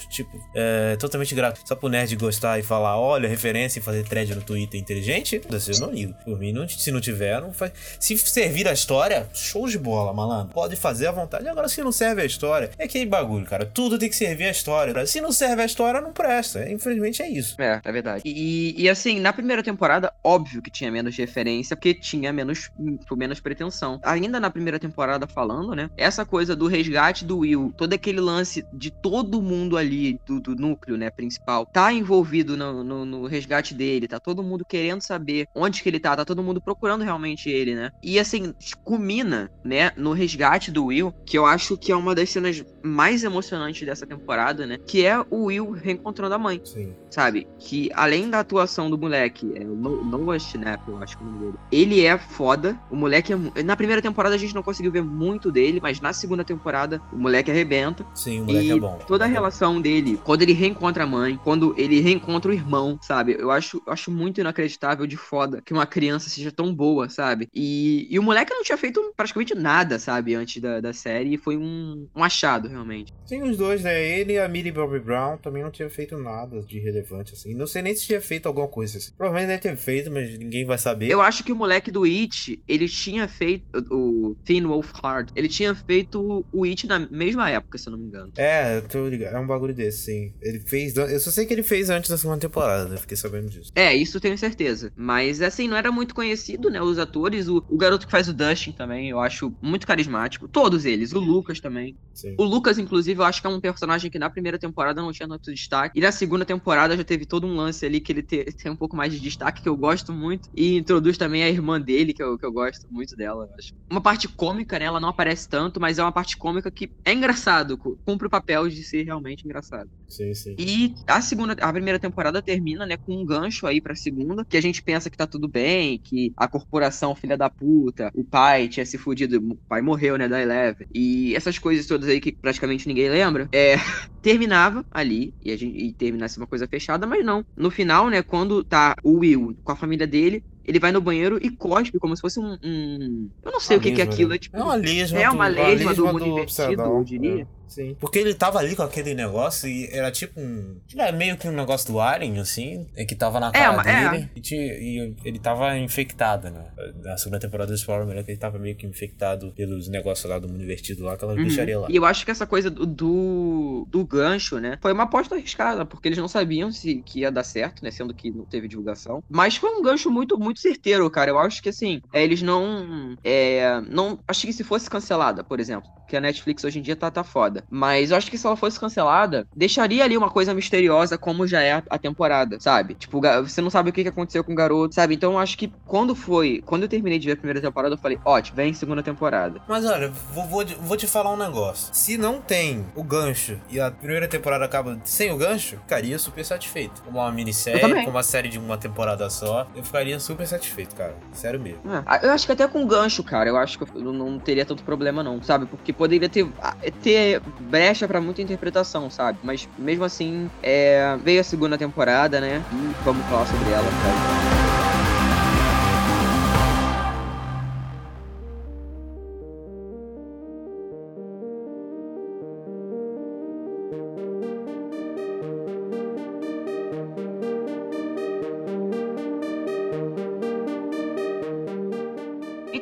tipo, 0.09 0.39
é, 0.55 0.95
totalmente 0.97 1.33
gratuita, 1.33 1.67
só 1.67 1.75
pro 1.75 1.89
nerd 1.89 2.15
gostar 2.15 2.59
e 2.59 2.63
falar, 2.63 2.97
olha, 2.99 3.27
referência 3.27 3.79
e 3.79 3.81
fazer 3.81 4.03
thread 4.03 4.33
no 4.35 4.41
Twitter 4.41 4.79
inteligente, 4.79 5.41
eu 5.49 5.79
não 5.79 5.91
ligo. 5.91 6.13
Por 6.23 6.37
mim, 6.39 6.51
não- 6.51 6.67
se 6.67 6.91
não 6.91 7.01
tiver, 7.01 7.41
não 7.41 7.53
faz. 7.53 7.71
Se 7.99 8.17
servir 8.17 8.67
a 8.67 8.73
história, 8.73 9.27
show 9.33 9.67
de 9.67 9.77
bola, 9.77 10.13
malandro. 10.13 10.53
Pode 10.53 10.75
fazer 10.75 11.07
à 11.07 11.11
vontade. 11.11 11.47
Agora, 11.47 11.67
se 11.67 11.81
não 11.81 11.91
serve 11.91 12.21
a 12.21 12.25
história, 12.25 12.71
é 12.77 12.83
aquele 12.85 13.05
bagulho, 13.05 13.30
cara. 13.45 13.65
Tudo 13.65 13.97
tem 13.97 14.09
que 14.09 14.15
servir 14.15 14.45
a 14.45 14.51
história. 14.51 15.05
Se 15.05 15.21
não 15.21 15.31
serve 15.31 15.61
a 15.61 15.65
história, 15.65 16.01
não 16.01 16.11
presta. 16.11 16.69
Infelizmente 16.69 17.21
é 17.21 17.29
isso. 17.29 17.55
É, 17.61 17.81
é 17.83 17.91
verdade. 17.91 18.23
E, 18.25 18.75
e 18.77 18.89
assim, 18.89 19.19
na 19.19 19.33
primeira 19.33 19.63
temporada, 19.63 20.13
óbvio 20.23 20.61
que 20.61 20.71
tinha 20.71 20.91
menos 20.91 21.15
referência, 21.15 21.75
porque 21.75 21.93
tinha 21.93 22.31
menos, 22.33 22.69
tipo, 22.99 23.15
menos 23.15 23.39
pretensão. 23.39 23.99
Ainda 24.03 24.39
na 24.39 24.49
primeira 24.49 24.79
temporada 24.79 25.27
falando, 25.27 25.75
né? 25.75 25.89
Essa 25.97 26.25
coisa 26.25 26.55
do 26.55 26.67
resgate 26.67 27.25
do 27.25 27.39
Will, 27.39 27.73
todo 27.77 27.93
aquele 27.93 28.19
lance 28.19 28.65
de 28.73 28.91
todo 28.91 29.41
mundo 29.41 29.77
ali, 29.77 30.19
do, 30.25 30.39
do 30.39 30.55
núcleo, 30.55 30.97
né, 30.97 31.09
principal, 31.09 31.65
tá 31.65 31.91
envolvido 31.91 32.55
no, 32.57 32.83
no, 32.83 33.05
no 33.05 33.25
resgate 33.25 33.73
dele, 33.73 34.07
tá 34.07 34.19
todo 34.19 34.43
mundo 34.43 34.65
querendo 34.65 35.01
saber 35.01 35.47
onde 35.53 35.81
que 35.81 35.89
ele 35.89 35.99
tá, 35.99 36.15
tá 36.15 36.25
todo 36.25 36.43
mundo 36.43 36.61
procurando 36.61 37.03
realmente 37.03 37.49
ele, 37.49 37.75
né? 37.75 37.91
E 38.01 38.19
assim, 38.19 38.53
culmina, 38.83 39.51
né, 39.63 39.91
no 39.95 40.13
resgate 40.13 40.71
do 40.71 40.85
Will, 40.85 41.13
que 41.25 41.37
eu 41.37 41.45
acho 41.45 41.77
que 41.77 41.91
é 41.91 41.95
uma 41.95 42.15
das 42.15 42.29
cenas 42.29 42.63
mais 42.83 43.10
emocionantes 43.23 43.85
dessa 43.85 44.05
temporada, 44.05 44.65
né? 44.65 44.77
Que 44.85 45.05
é 45.05 45.19
o 45.29 45.45
Will 45.45 45.71
reencontrando 45.71 46.35
a 46.35 46.37
mãe 46.37 46.61
Sim. 46.63 46.93
sabe? 47.09 47.47
Que 47.59 47.89
além 47.93 48.29
da 48.29 48.39
atuação 48.39 48.89
do 48.89 48.97
moleque, 48.97 49.51
é 49.55 49.63
o 49.65 49.75
No- 49.75 50.03
Noah 50.03 50.39
Schnapp, 50.39 50.83
eu 50.87 50.97
acho 51.03 51.17
que 51.17 51.23
é 51.23 51.27
o 51.27 51.29
nome 51.29 51.45
dele. 51.45 51.57
Ele 51.71 52.05
é 52.05 52.17
foda. 52.17 52.79
O 52.89 52.95
moleque 52.95 53.33
é. 53.33 53.63
Na 53.63 53.75
primeira 53.75 54.01
temporada 54.01 54.35
a 54.35 54.37
gente 54.37 54.55
não 54.55 54.63
conseguiu 54.63 54.91
ver 54.91 55.03
muito 55.03 55.51
dele, 55.51 55.79
mas 55.81 55.99
na 55.99 56.13
segunda 56.13 56.43
temporada 56.43 57.01
o 57.11 57.17
moleque 57.17 57.51
arrebenta. 57.51 58.05
Sim, 58.13 58.41
o 58.41 58.45
moleque 58.45 58.67
e 58.67 58.71
é 58.71 58.79
bom. 58.79 58.99
toda 59.07 59.25
a 59.25 59.27
relação 59.27 59.81
dele, 59.81 60.19
quando 60.23 60.41
ele 60.41 60.53
reencontra 60.53 61.03
a 61.03 61.07
mãe, 61.07 61.39
quando 61.43 61.73
ele 61.77 61.99
reencontra 61.99 62.51
o 62.51 62.53
irmão, 62.53 62.97
sabe? 63.01 63.35
Eu 63.37 63.51
acho, 63.51 63.81
eu 63.85 63.91
acho 63.93 64.11
muito 64.11 64.39
inacreditável 64.41 65.05
de 65.07 65.17
foda 65.17 65.61
que 65.61 65.73
uma 65.73 65.85
criança 65.85 66.29
seja 66.29 66.51
tão 66.51 66.73
boa, 66.73 67.09
sabe? 67.09 67.47
E, 67.53 68.07
e 68.09 68.19
o 68.19 68.23
moleque 68.23 68.53
não 68.53 68.63
tinha 68.63 68.77
feito 68.77 69.13
praticamente 69.15 69.55
nada, 69.55 69.97
sabe? 69.99 70.35
Antes 70.35 70.61
da, 70.61 70.79
da 70.79 70.93
série. 70.93 71.33
E 71.33 71.37
foi 71.37 71.57
um, 71.57 72.07
um 72.15 72.23
achado, 72.23 72.67
realmente. 72.67 73.00
Sim, 73.25 73.43
os 73.43 73.57
dois, 73.57 73.81
né? 73.81 74.03
Ele 74.03 74.33
e 74.33 74.39
a 74.39 74.47
Millie 74.47 74.71
Bobby 74.71 74.99
Brown 74.99 75.37
também 75.37 75.63
não 75.63 75.71
tinham 75.71 75.89
feito 75.89 76.17
nada 76.17 76.61
de 76.61 76.79
relevante, 76.79 77.33
assim. 77.33 77.53
Não 77.53 77.65
sei 77.65 77.81
nem 77.81 77.95
se 77.95 78.05
tinha 78.05 78.21
feito 78.21 78.47
alguma 78.47 78.67
coisa 78.67 78.97
assim. 78.97 79.11
Provavelmente 79.17 79.47
deve 79.47 79.61
ter 79.61 79.77
feito, 79.77 80.11
mas 80.11 80.37
ninguém 80.37 80.65
vai 80.65 80.77
saber. 80.77 81.09
Eu 81.09 81.21
acho 81.21 81.43
que 81.43 81.51
o 81.51 81.55
moleque 81.55 81.91
do 81.91 82.03
It, 82.03 82.61
ele 82.67 82.87
tinha 82.87 83.27
feito 83.27 83.65
o 83.89 84.35
Thin 84.43 84.63
Wolf 84.63 84.91
Hard, 85.01 85.29
ele 85.35 85.47
tinha 85.47 85.73
feito 85.73 86.45
o 86.51 86.65
It 86.65 86.87
na 86.87 86.99
mesma 86.99 87.49
época, 87.49 87.77
se 87.77 87.87
eu 87.87 87.91
não 87.91 87.99
me 87.99 88.05
engano. 88.05 88.33
É, 88.37 88.77
eu 88.77 88.81
tô 88.81 89.07
ligado. 89.07 89.35
É 89.35 89.39
um 89.39 89.47
bagulho 89.47 89.73
desse, 89.73 90.05
sim. 90.05 90.33
Ele 90.41 90.59
fez. 90.59 90.95
Eu 90.95 91.19
só 91.19 91.31
sei 91.31 91.45
que 91.45 91.53
ele 91.53 91.63
fez 91.63 91.89
antes 91.89 92.09
da 92.09 92.17
segunda 92.17 92.39
temporada, 92.39 92.93
eu 92.93 92.97
fiquei 92.97 93.15
sabendo 93.17 93.49
disso. 93.49 93.71
É, 93.75 93.95
isso 93.95 94.19
tenho 94.19 94.37
certeza. 94.37 94.91
Mas 94.95 95.41
assim, 95.41 95.67
não 95.67 95.77
era 95.77 95.91
muito 95.91 96.13
conhecido, 96.13 96.69
né? 96.69 96.81
Os 96.81 96.99
atores, 96.99 97.47
o, 97.47 97.63
o 97.69 97.77
garoto 97.77 98.05
que 98.05 98.11
faz 98.11 98.27
o 98.27 98.33
Dustin 98.33 98.71
também, 98.71 99.09
eu 99.09 99.19
acho 99.19 99.53
muito 99.61 99.87
carismático. 99.87 100.47
Todos 100.47 100.85
eles, 100.85 101.13
o 101.13 101.19
Lucas 101.19 101.59
também. 101.59 101.95
Sim. 102.13 102.35
O 102.37 102.43
Lucas, 102.43 102.77
inclusive, 102.77 102.90
eu 102.95 103.23
acho 103.23 103.41
que 103.41 103.47
é 103.47 103.49
um 103.49 103.59
personagem 103.61 104.09
que 104.11 104.19
na 104.19 104.29
primeira 104.29 104.57
temporada 104.59 105.01
não 105.01 105.11
tinha 105.11 105.27
tanto 105.27 105.51
destaque. 105.51 105.99
E 105.99 106.01
na 106.01 106.11
segunda 106.11 106.45
temporada 106.45 106.95
já 106.97 107.03
teve 107.03 107.25
todo 107.25 107.47
um 107.47 107.55
lance 107.55 107.85
ali 107.85 107.99
que 108.01 108.11
ele 108.11 108.23
te- 108.23 108.45
tem 108.61 108.71
um 108.71 108.75
pouco 108.77 108.95
mais 108.95 109.13
de 109.13 109.19
destaque, 109.19 109.61
que 109.61 109.69
eu 109.69 109.75
gosto 109.77 110.11
muito. 110.13 110.49
E 110.55 110.77
introduz 110.77 111.17
também 111.17 111.43
a 111.43 111.49
irmã 111.49 111.79
dele, 111.79 112.13
que 112.13 112.23
eu, 112.23 112.37
que 112.37 112.45
eu 112.45 112.51
gosto 112.51 112.87
muito 112.89 113.15
dela. 113.15 113.47
acho. 113.57 113.73
Uma 113.91 114.01
parte 114.01 114.27
cômica, 114.27 114.77
né? 114.79 114.85
Ela 114.85 114.99
não 114.99 115.09
aparece 115.09 115.47
tanto, 115.49 115.79
mas 115.79 115.99
é 115.99 116.03
uma 116.03 116.11
parte 116.11 116.37
cômica 116.37 116.71
que 116.71 116.91
é 117.05 117.13
engraçado. 117.13 117.77
cu- 117.77 117.99
Cumpre 118.05 118.27
o 118.27 118.29
papel 118.29 118.69
de 118.69 118.83
ser 118.83 119.03
realmente 119.03 119.45
engraçado. 119.45 119.89
Sim, 120.11 120.33
sim. 120.33 120.55
E 120.59 120.93
a 121.07 121.21
segunda, 121.21 121.53
a 121.53 121.71
primeira 121.71 121.97
temporada 121.97 122.41
termina, 122.41 122.85
né, 122.85 122.97
com 122.97 123.15
um 123.15 123.25
gancho 123.25 123.65
aí 123.65 123.79
pra 123.79 123.95
segunda, 123.95 124.43
que 124.43 124.57
a 124.57 124.61
gente 124.61 124.83
pensa 124.83 125.09
que 125.09 125.17
tá 125.17 125.25
tudo 125.25 125.47
bem, 125.47 125.97
que 125.97 126.33
a 126.35 126.49
corporação 126.49 127.15
filha 127.15 127.37
da 127.37 127.49
puta, 127.49 128.11
o 128.13 128.21
pai 128.21 128.67
tinha 128.67 128.85
se 128.85 128.97
fudido, 128.97 129.37
o 129.39 129.55
pai 129.69 129.81
morreu, 129.81 130.17
né, 130.17 130.27
da 130.27 130.41
Eleven, 130.41 130.85
e 130.93 131.33
essas 131.33 131.57
coisas 131.57 131.85
todas 131.87 132.09
aí 132.09 132.19
que 132.19 132.33
praticamente 132.33 132.87
ninguém 132.89 133.09
lembra, 133.09 133.47
é, 133.53 133.75
terminava 134.21 134.85
ali, 134.91 135.33
e 135.41 135.49
a 135.49 135.57
gente 135.57 135.77
e 135.77 135.93
terminasse 135.93 136.37
uma 136.37 136.45
coisa 136.47 136.67
fechada, 136.67 137.07
mas 137.07 137.23
não. 137.25 137.45
No 137.55 137.71
final, 137.71 138.09
né, 138.09 138.21
quando 138.21 138.63
tá 138.65 138.95
o 139.03 139.19
Will 139.19 139.55
com 139.63 139.71
a 139.71 139.75
família 139.77 140.05
dele, 140.05 140.43
ele 140.65 140.77
vai 140.77 140.91
no 140.91 140.99
banheiro 141.01 141.39
e 141.41 141.49
cospe 141.49 141.97
como 141.99 142.15
se 142.15 142.21
fosse 142.21 142.39
um. 142.39 142.57
um- 142.63 143.29
Eu 143.43 143.51
não 143.51 143.59
sei 143.59 143.77
o 143.77 143.79
que, 143.79 143.91
que 143.91 144.01
é 144.01 144.05
Lesma, 144.05 144.13
aquilo, 144.13 144.29
né? 144.29 144.35
é 144.35 144.39
tipo. 144.39 144.57
É 144.57 144.61
uma 144.63 144.75
lesma. 144.75 145.19
É 145.19 145.29
uma 145.29 145.49
do- 145.49 145.55
lesma 145.55 145.93
do 145.95 146.03
lesma 146.03 146.13
mundo 146.13 146.25
invertido, 146.25 146.81
eu 146.83 147.03
diria. 147.03 147.41
é. 147.43 147.60
Sim. 147.71 147.95
Porque 147.99 148.19
ele 148.19 148.33
tava 148.33 148.59
ali 148.59 148.75
com 148.75 148.83
aquele 148.83 149.13
negócio 149.15 149.67
e 149.69 149.87
era 149.91 150.11
tipo 150.11 150.39
um. 150.39 150.75
Era 150.95 151.11
meio 151.11 151.37
que 151.37 151.47
um 151.47 151.51
negócio 151.53 151.91
do 151.91 151.99
Alien, 152.01 152.39
assim. 152.39 152.85
É 152.95 153.05
que 153.05 153.15
tava 153.15 153.39
na 153.39 153.49
cara 153.51 153.71
uma- 153.71 153.81
é. 153.89 154.09
dele. 154.09 154.29
E, 154.35 154.41
tinha- 154.41 154.73
e 154.73 155.15
ele 155.23 155.39
tava 155.39 155.77
infectado, 155.77 156.49
né? 156.49 156.65
Na 157.01 157.17
segunda 157.17 157.39
temporada 157.39 157.71
do 157.71 157.75
Explorer, 157.75 158.25
ele 158.27 158.37
tava 158.37 158.59
meio 158.59 158.75
que 158.75 158.85
infectado 158.85 159.53
pelos 159.55 159.87
negócios 159.87 160.29
lá 160.29 160.37
do 160.37 160.49
mundo 160.49 160.61
invertido 160.63 161.03
lá, 161.05 161.13
aquelas 161.13 161.37
Uhum. 161.37 161.43
bicharias 161.45 161.81
lá. 161.81 161.87
E 161.89 161.95
eu 161.95 162.03
acho 162.05 162.25
que 162.25 162.31
essa 162.31 162.45
coisa 162.45 162.69
do, 162.69 162.85
do, 162.85 163.87
do 163.89 164.05
gancho, 164.05 164.59
né? 164.59 164.77
Foi 164.81 164.91
uma 164.91 165.03
aposta 165.03 165.35
arriscada, 165.35 165.85
porque 165.85 166.07
eles 166.09 166.17
não 166.17 166.27
sabiam 166.27 166.71
se 166.71 167.01
que 167.05 167.21
ia 167.21 167.31
dar 167.31 167.43
certo, 167.43 167.83
né? 167.83 167.91
Sendo 167.91 168.13
que 168.13 168.29
não 168.31 168.43
teve 168.45 168.67
divulgação. 168.67 169.23
Mas 169.29 169.55
foi 169.55 169.69
um 169.69 169.81
gancho 169.81 170.11
muito, 170.11 170.37
muito 170.37 170.59
certeiro, 170.59 171.09
cara. 171.09 171.31
Eu 171.31 171.39
acho 171.39 171.63
que 171.63 171.69
assim, 171.69 172.01
é, 172.11 172.21
eles 172.23 172.41
não. 172.41 173.15
É, 173.23 173.79
não. 173.89 174.19
Acho 174.27 174.45
que 174.45 174.53
se 174.53 174.63
fosse 174.63 174.89
cancelada, 174.89 175.43
por 175.43 175.59
exemplo. 175.59 175.89
Que 176.07 176.17
a 176.17 176.21
Netflix 176.21 176.63
hoje 176.65 176.79
em 176.79 176.81
dia 176.81 176.95
tá, 176.95 177.09
tá 177.09 177.23
foda. 177.23 177.60
Mas 177.69 178.11
eu 178.11 178.17
acho 178.17 178.29
que 178.29 178.37
se 178.37 178.45
ela 178.45 178.55
fosse 178.55 178.79
cancelada, 178.79 179.47
deixaria 179.55 180.03
ali 180.03 180.17
uma 180.17 180.29
coisa 180.29 180.53
misteriosa, 180.53 181.17
como 181.17 181.45
já 181.47 181.61
é 181.61 181.73
a, 181.73 181.83
a 181.89 181.97
temporada, 181.97 182.59
sabe? 182.59 182.95
Tipo, 182.95 183.21
você 183.43 183.61
não 183.61 183.69
sabe 183.69 183.89
o 183.89 183.93
que, 183.93 184.03
que 184.03 184.09
aconteceu 184.09 184.43
com 184.43 184.51
o 184.53 184.55
garoto, 184.55 184.95
sabe? 184.95 185.15
Então 185.15 185.33
eu 185.33 185.39
acho 185.39 185.57
que 185.57 185.71
quando 185.85 186.15
foi. 186.15 186.61
Quando 186.65 186.83
eu 186.83 186.89
terminei 186.89 187.19
de 187.19 187.25
ver 187.27 187.33
a 187.33 187.37
primeira 187.37 187.61
temporada, 187.61 187.93
eu 187.95 187.99
falei, 187.99 188.19
ótimo, 188.25 188.55
vem 188.57 188.73
segunda 188.73 189.03
temporada. 189.03 189.61
Mas 189.67 189.85
olha, 189.85 190.09
vou, 190.33 190.45
vou, 190.45 190.65
vou 190.65 190.97
te 190.97 191.07
falar 191.07 191.31
um 191.33 191.37
negócio. 191.37 191.89
Se 191.93 192.17
não 192.17 192.41
tem 192.41 192.85
o 192.95 193.03
gancho 193.03 193.59
e 193.69 193.79
a 193.79 193.91
primeira 193.91 194.27
temporada 194.27 194.65
acaba 194.65 194.99
sem 195.03 195.31
o 195.31 195.37
gancho, 195.37 195.77
ficaria 195.77 196.17
super 196.19 196.43
satisfeito. 196.45 197.01
Como 197.03 197.19
uma 197.19 197.31
minissérie, 197.31 197.81
como 197.81 198.09
uma 198.17 198.23
série 198.23 198.49
de 198.49 198.57
uma 198.59 198.77
temporada 198.77 199.29
só, 199.29 199.67
eu 199.75 199.83
ficaria 199.83 200.19
super 200.19 200.47
satisfeito, 200.47 200.95
cara. 200.95 201.15
Sério 201.33 201.59
mesmo. 201.59 201.79
É, 201.91 202.25
eu 202.25 202.31
acho 202.31 202.45
que 202.45 202.51
até 202.51 202.67
com 202.67 202.85
gancho, 202.85 203.23
cara, 203.23 203.49
eu 203.49 203.57
acho 203.57 203.77
que 203.77 203.83
eu 203.97 204.11
não- 204.13 204.39
teria 204.39 204.65
tanto 204.65 204.83
problema 204.83 205.21
não, 205.23 205.41
sabe? 205.41 205.65
Porque 205.65 205.93
poderia 205.93 206.27
ter, 206.29 206.47
ah, 206.61 206.75
ter 207.03 207.41
brecha 207.59 208.07
pra 208.07 208.21
muita 208.21 208.41
interpretação, 208.41 209.09
sabe? 209.09 209.39
Mas 209.43 209.67
mesmo 209.77 210.03
assim, 210.03 210.49
é, 210.61 211.17
veio 211.23 211.41
a 211.41 211.43
segunda 211.43 211.77
temporada, 211.77 212.39
né? 212.39 212.63
E 212.71 213.03
vamos 213.03 213.25
falar 213.27 213.45
sobre 213.45 213.71
ela, 213.71 213.83
cara. 213.83 214.70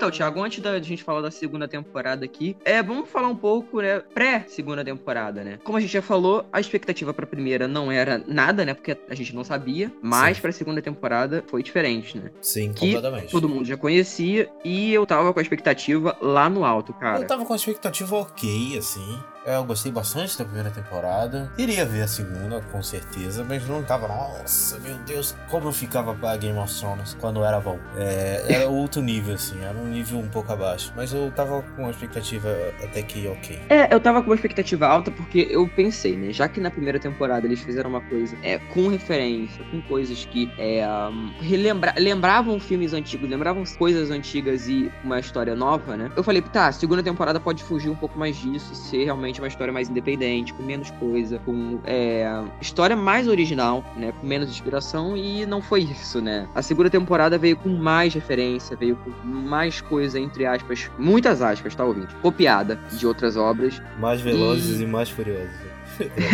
Então, 0.10 0.18
Thiago, 0.18 0.42
antes 0.42 0.60
da 0.60 0.80
gente 0.82 1.04
falar 1.04 1.22
da 1.22 1.30
segunda 1.30 1.68
temporada 1.68 2.26
aqui, 2.26 2.58
é, 2.66 2.82
vamos 2.82 3.08
falar 3.10 3.28
um 3.28 3.36
pouco, 3.36 3.80
né, 3.80 4.00
pré-segunda 4.00 4.84
temporada, 4.84 5.44
né? 5.44 5.60
Como 5.64 5.78
a 5.78 5.82
gente 5.82 5.94
já 5.94 6.02
falou, 6.02 6.44
a 6.52 6.60
expectativa 6.60 7.14
pra 7.14 7.28
primeira 7.28 7.68
não 7.68 7.92
era 7.92 8.24
nada, 8.26 8.66
né, 8.66 8.74
porque 8.74 8.98
a 9.08 9.14
gente 9.14 9.36
não 9.36 9.44
sabia, 9.44 9.92
mas 10.02 10.38
Sim. 10.38 10.42
pra 10.42 10.52
segunda 10.52 10.82
temporada 10.82 11.44
foi 11.48 11.62
diferente, 11.62 12.18
né? 12.18 12.32
Sim, 12.42 12.74
Que 12.74 12.88
completamente. 12.88 13.30
todo 13.32 13.48
mundo 13.48 13.66
já 13.66 13.78
conhecia 13.78 14.50
e 14.66 14.92
eu 14.92 15.06
tava 15.06 15.32
com 15.32 15.40
a 15.40 15.44
expectativa 15.44 16.18
lá 16.20 16.50
no 16.50 16.66
alto, 16.66 16.92
cara. 16.94 17.20
Eu 17.20 17.28
tava 17.28 17.46
com 17.46 17.54
a 17.54 17.56
expectativa 17.56 18.16
ok, 18.16 18.78
assim. 18.80 19.20
Eu 19.46 19.64
gostei 19.64 19.92
bastante 19.92 20.38
da 20.38 20.44
primeira 20.44 20.70
temporada. 20.70 21.50
Iria 21.58 21.86
ver 21.86 22.02
a 22.02 22.08
segunda, 22.08 22.62
com 22.72 22.84
certeza, 22.84 23.46
mas 23.48 23.66
não 23.68 23.82
tava, 23.82 24.08
nossa, 24.08 24.78
meu 24.80 24.96
Deus, 24.98 25.36
como 25.50 25.70
eu 25.70 25.72
ficava 25.72 26.14
pra 26.14 26.36
Game 26.36 26.58
of 26.58 26.78
Thrones 26.78 27.16
quando 27.20 27.44
era 27.44 27.60
bom. 27.60 27.80
É, 27.96 28.44
era 28.48 28.70
outro 28.70 29.02
nível, 29.02 29.36
assim, 29.36 29.58
era 29.64 29.78
um 29.78 29.86
nível 29.86 30.20
um 30.20 30.28
pouco 30.28 30.52
abaixo. 30.52 30.92
Mas 30.96 31.14
eu 31.14 31.32
tava 31.32 31.62
com 31.76 31.88
a 31.88 31.90
expectativa 31.90 32.50
até 32.84 33.02
que 33.02 33.28
ok. 33.28 33.62
É, 33.70 33.94
eu 33.94 34.00
tava 34.00 34.22
com 34.22 34.30
uma 34.30 34.36
expectativa 34.36 34.86
alta 34.86 35.10
porque 35.10 35.48
eu 35.50 35.68
pensei, 35.70 36.18
né? 36.18 36.34
Já 36.34 36.50
que 36.50 36.60
na 36.60 36.70
primeira 36.70 37.00
temporada 37.00 37.48
eles 37.48 37.62
fizeram 37.62 37.90
uma 37.90 38.02
coisa 38.02 38.36
é, 38.44 38.60
com 38.74 38.90
referência, 38.90 39.64
com 39.72 39.82
coisas 39.84 40.26
que 40.26 40.52
é, 40.58 40.86
um, 40.88 41.34
relembra 41.40 41.94
lembravam 41.98 42.60
filmes 42.60 42.94
antigos, 42.94 43.30
lembravam 43.30 43.64
coisas 43.78 44.12
antigas 44.12 44.68
e 44.68 44.92
uma 45.04 45.20
história 45.20 45.56
nova, 45.56 45.96
né? 45.96 46.12
Eu 46.16 46.24
falei, 46.24 46.42
tá, 46.42 46.72
segunda 46.72 47.02
temporada 47.02 47.40
pode 47.40 47.64
fugir 47.64 47.90
um 47.90 47.96
pouco 47.96 48.20
mais 48.20 48.36
disso, 48.36 48.76
ser 48.76 49.06
realmente 49.06 49.30
realmente 49.30 49.39
uma 49.40 49.48
história 49.48 49.74
mais 49.74 49.90
independente, 49.90 50.54
com 50.54 50.64
menos 50.64 50.92
coisa, 50.92 51.40
com 51.40 51.80
é, 51.86 52.44
história 52.62 52.96
mais 52.96 53.28
original, 53.28 53.84
né? 53.96 54.14
Com 54.20 54.28
menos 54.28 54.50
inspiração, 54.50 55.16
e 55.16 55.46
não 55.46 55.62
foi 55.62 55.82
isso, 55.82 56.22
né? 56.22 56.48
A 56.54 56.62
segunda 56.62 56.90
temporada 56.90 57.38
veio 57.38 57.58
com 57.58 57.70
mais 57.70 58.14
referência, 58.14 58.76
veio 58.76 58.96
com 58.98 59.10
mais 59.28 59.82
coisa, 59.82 60.20
entre 60.20 60.46
aspas, 60.46 60.90
muitas 60.98 61.42
aspas, 61.42 61.76
tá 61.76 61.84
ouvindo? 61.84 62.14
Copiada 62.22 62.80
de 62.92 63.06
outras 63.06 63.36
obras. 63.38 63.82
Mais 64.00 64.22
velozes 64.22 64.80
e, 64.80 64.84
e 64.84 64.88
mais 64.88 65.10
furiosos. 65.10 65.69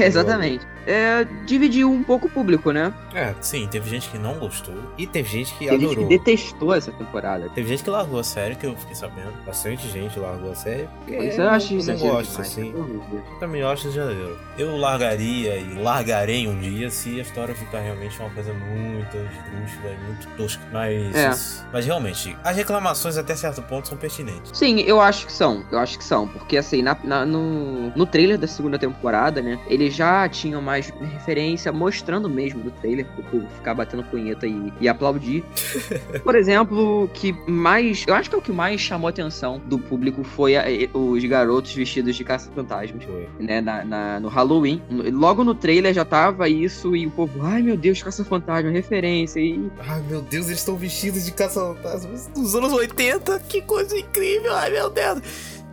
Exatamente. 0.01 0.65
É, 0.88 1.25
dividiu 1.45 1.91
um 1.91 2.04
pouco 2.04 2.28
o 2.28 2.30
público, 2.30 2.71
né? 2.71 2.93
É, 3.13 3.34
sim, 3.41 3.67
teve 3.67 3.89
gente 3.89 4.10
que 4.10 4.17
não 4.19 4.38
gostou 4.38 4.75
e 4.97 5.08
teve 5.08 5.28
gente 5.30 5.54
que 5.54 5.65
teve 5.65 5.75
adorou. 5.75 5.95
Gente 5.95 6.08
que 6.08 6.17
detestou 6.17 6.73
essa 6.73 6.91
temporada. 6.91 7.49
Teve 7.49 7.69
gente 7.69 7.84
que 7.84 7.89
largou 7.89 8.19
a 8.19 8.23
série, 8.23 8.56
que 8.56 8.67
eu 8.67 8.75
fiquei 8.78 8.95
sabendo. 8.95 9.34
Bastante 9.45 9.88
gente 9.89 10.19
largou 10.19 10.51
a 10.51 10.56
série. 10.56 10.88
Pois 11.08 11.38
eu 11.38 11.49
acho 11.49 11.75
isso 11.75 11.91
não 11.91 11.97
gosto, 11.97 12.32
demais, 12.32 12.39
assim. 12.39 12.71
Eu 12.71 13.23
também 13.39 13.63
acho 13.63 13.88
exagero. 13.88 14.38
Eu 14.58 14.78
largaria 14.78 15.58
e 15.58 15.73
largarei 15.73 16.47
um 16.47 16.60
dia 16.60 16.89
se 16.91 17.19
a 17.19 17.23
história 17.23 17.56
ficar 17.56 17.80
realmente 17.80 18.19
uma 18.19 18.30
coisa 18.30 18.54
muito 18.54 19.17
esdrúxula 19.17 19.91
e 19.91 20.06
muito 20.06 20.28
tosca. 20.38 20.63
Mas, 20.71 21.15
é. 21.15 21.32
mas 21.73 21.86
realmente, 21.86 22.38
as 22.43 22.56
reclamações 22.56 23.17
até 23.17 23.36
certo 23.36 23.62
ponto 23.63 23.88
são 23.88 23.97
pertinentes. 23.97 24.51
Sim, 24.56 24.82
eu 24.82 25.01
acho 25.01 25.25
que 25.25 25.34
são. 25.34 25.63
Eu 25.71 25.80
acho 25.80 25.97
que 25.97 26.04
são. 26.04 26.28
Porque 26.28 26.58
assim, 26.58 26.84
na, 26.84 26.95
na 27.04 27.25
no, 27.25 27.89
no 27.95 28.06
trailer 28.06 28.38
da 28.38 28.47
segunda 28.47 28.78
temporada, 28.78 29.41
né? 29.41 29.55
Eles 29.68 29.94
já 29.94 30.28
tinham 30.30 30.62
mais 30.62 30.91
referência, 31.13 31.72
mostrando 31.72 32.30
mesmo 32.30 32.63
do 32.63 32.72
trailer, 32.72 33.06
pro 33.06 33.24
povo 33.24 33.48
ficar 33.56 33.74
batendo 33.74 34.04
punheta 34.04 34.46
e, 34.48 34.74
e 34.80 34.88
aplaudir. 34.88 35.44
Por 36.24 36.36
exemplo, 36.36 37.10
que 37.13 37.34
mais. 37.50 38.04
Eu 38.08 38.13
acho 38.13 38.30
que 38.30 38.36
é 38.36 38.39
o 38.39 38.41
que 38.41 38.52
mais 38.52 38.82
chamou 38.82 39.08
a 39.08 39.10
atenção 39.10 39.62
do 39.65 39.78
público 39.78 40.24
foi 40.24 40.56
a, 40.56 40.63
os 40.94 41.24
garotos 41.26 41.74
vestidos 41.74 42.15
de 42.15 42.24
caça-fantasmas. 42.24 43.06
Né, 43.39 43.62
na, 43.62 43.84
na, 43.84 44.20
no 44.20 44.28
Halloween. 44.28 44.82
Logo 44.89 45.44
no 45.44 45.56
trailer 45.56 45.94
já 45.94 46.06
tava 46.06 46.48
isso 46.50 46.96
e 46.96 47.08
o 47.08 47.12
povo, 47.12 47.41
ai 47.44 47.62
meu 47.62 47.78
Deus, 47.78 48.02
caça-fantasma, 48.02 48.70
referência. 48.70 49.39
E... 49.39 49.72
Ai 49.80 50.02
meu 50.08 50.22
Deus, 50.22 50.48
eles 50.48 50.60
estão 50.60 50.76
vestidos 50.76 51.26
de 51.26 51.32
caça-fantasmas 51.32 52.28
dos 52.28 52.56
anos 52.56 52.74
80, 52.74 53.39
que 53.41 53.62
coisa 53.62 53.98
incrível, 53.98 54.54
ai 54.54 54.72
meu 54.72 54.89
Deus. 54.89 55.22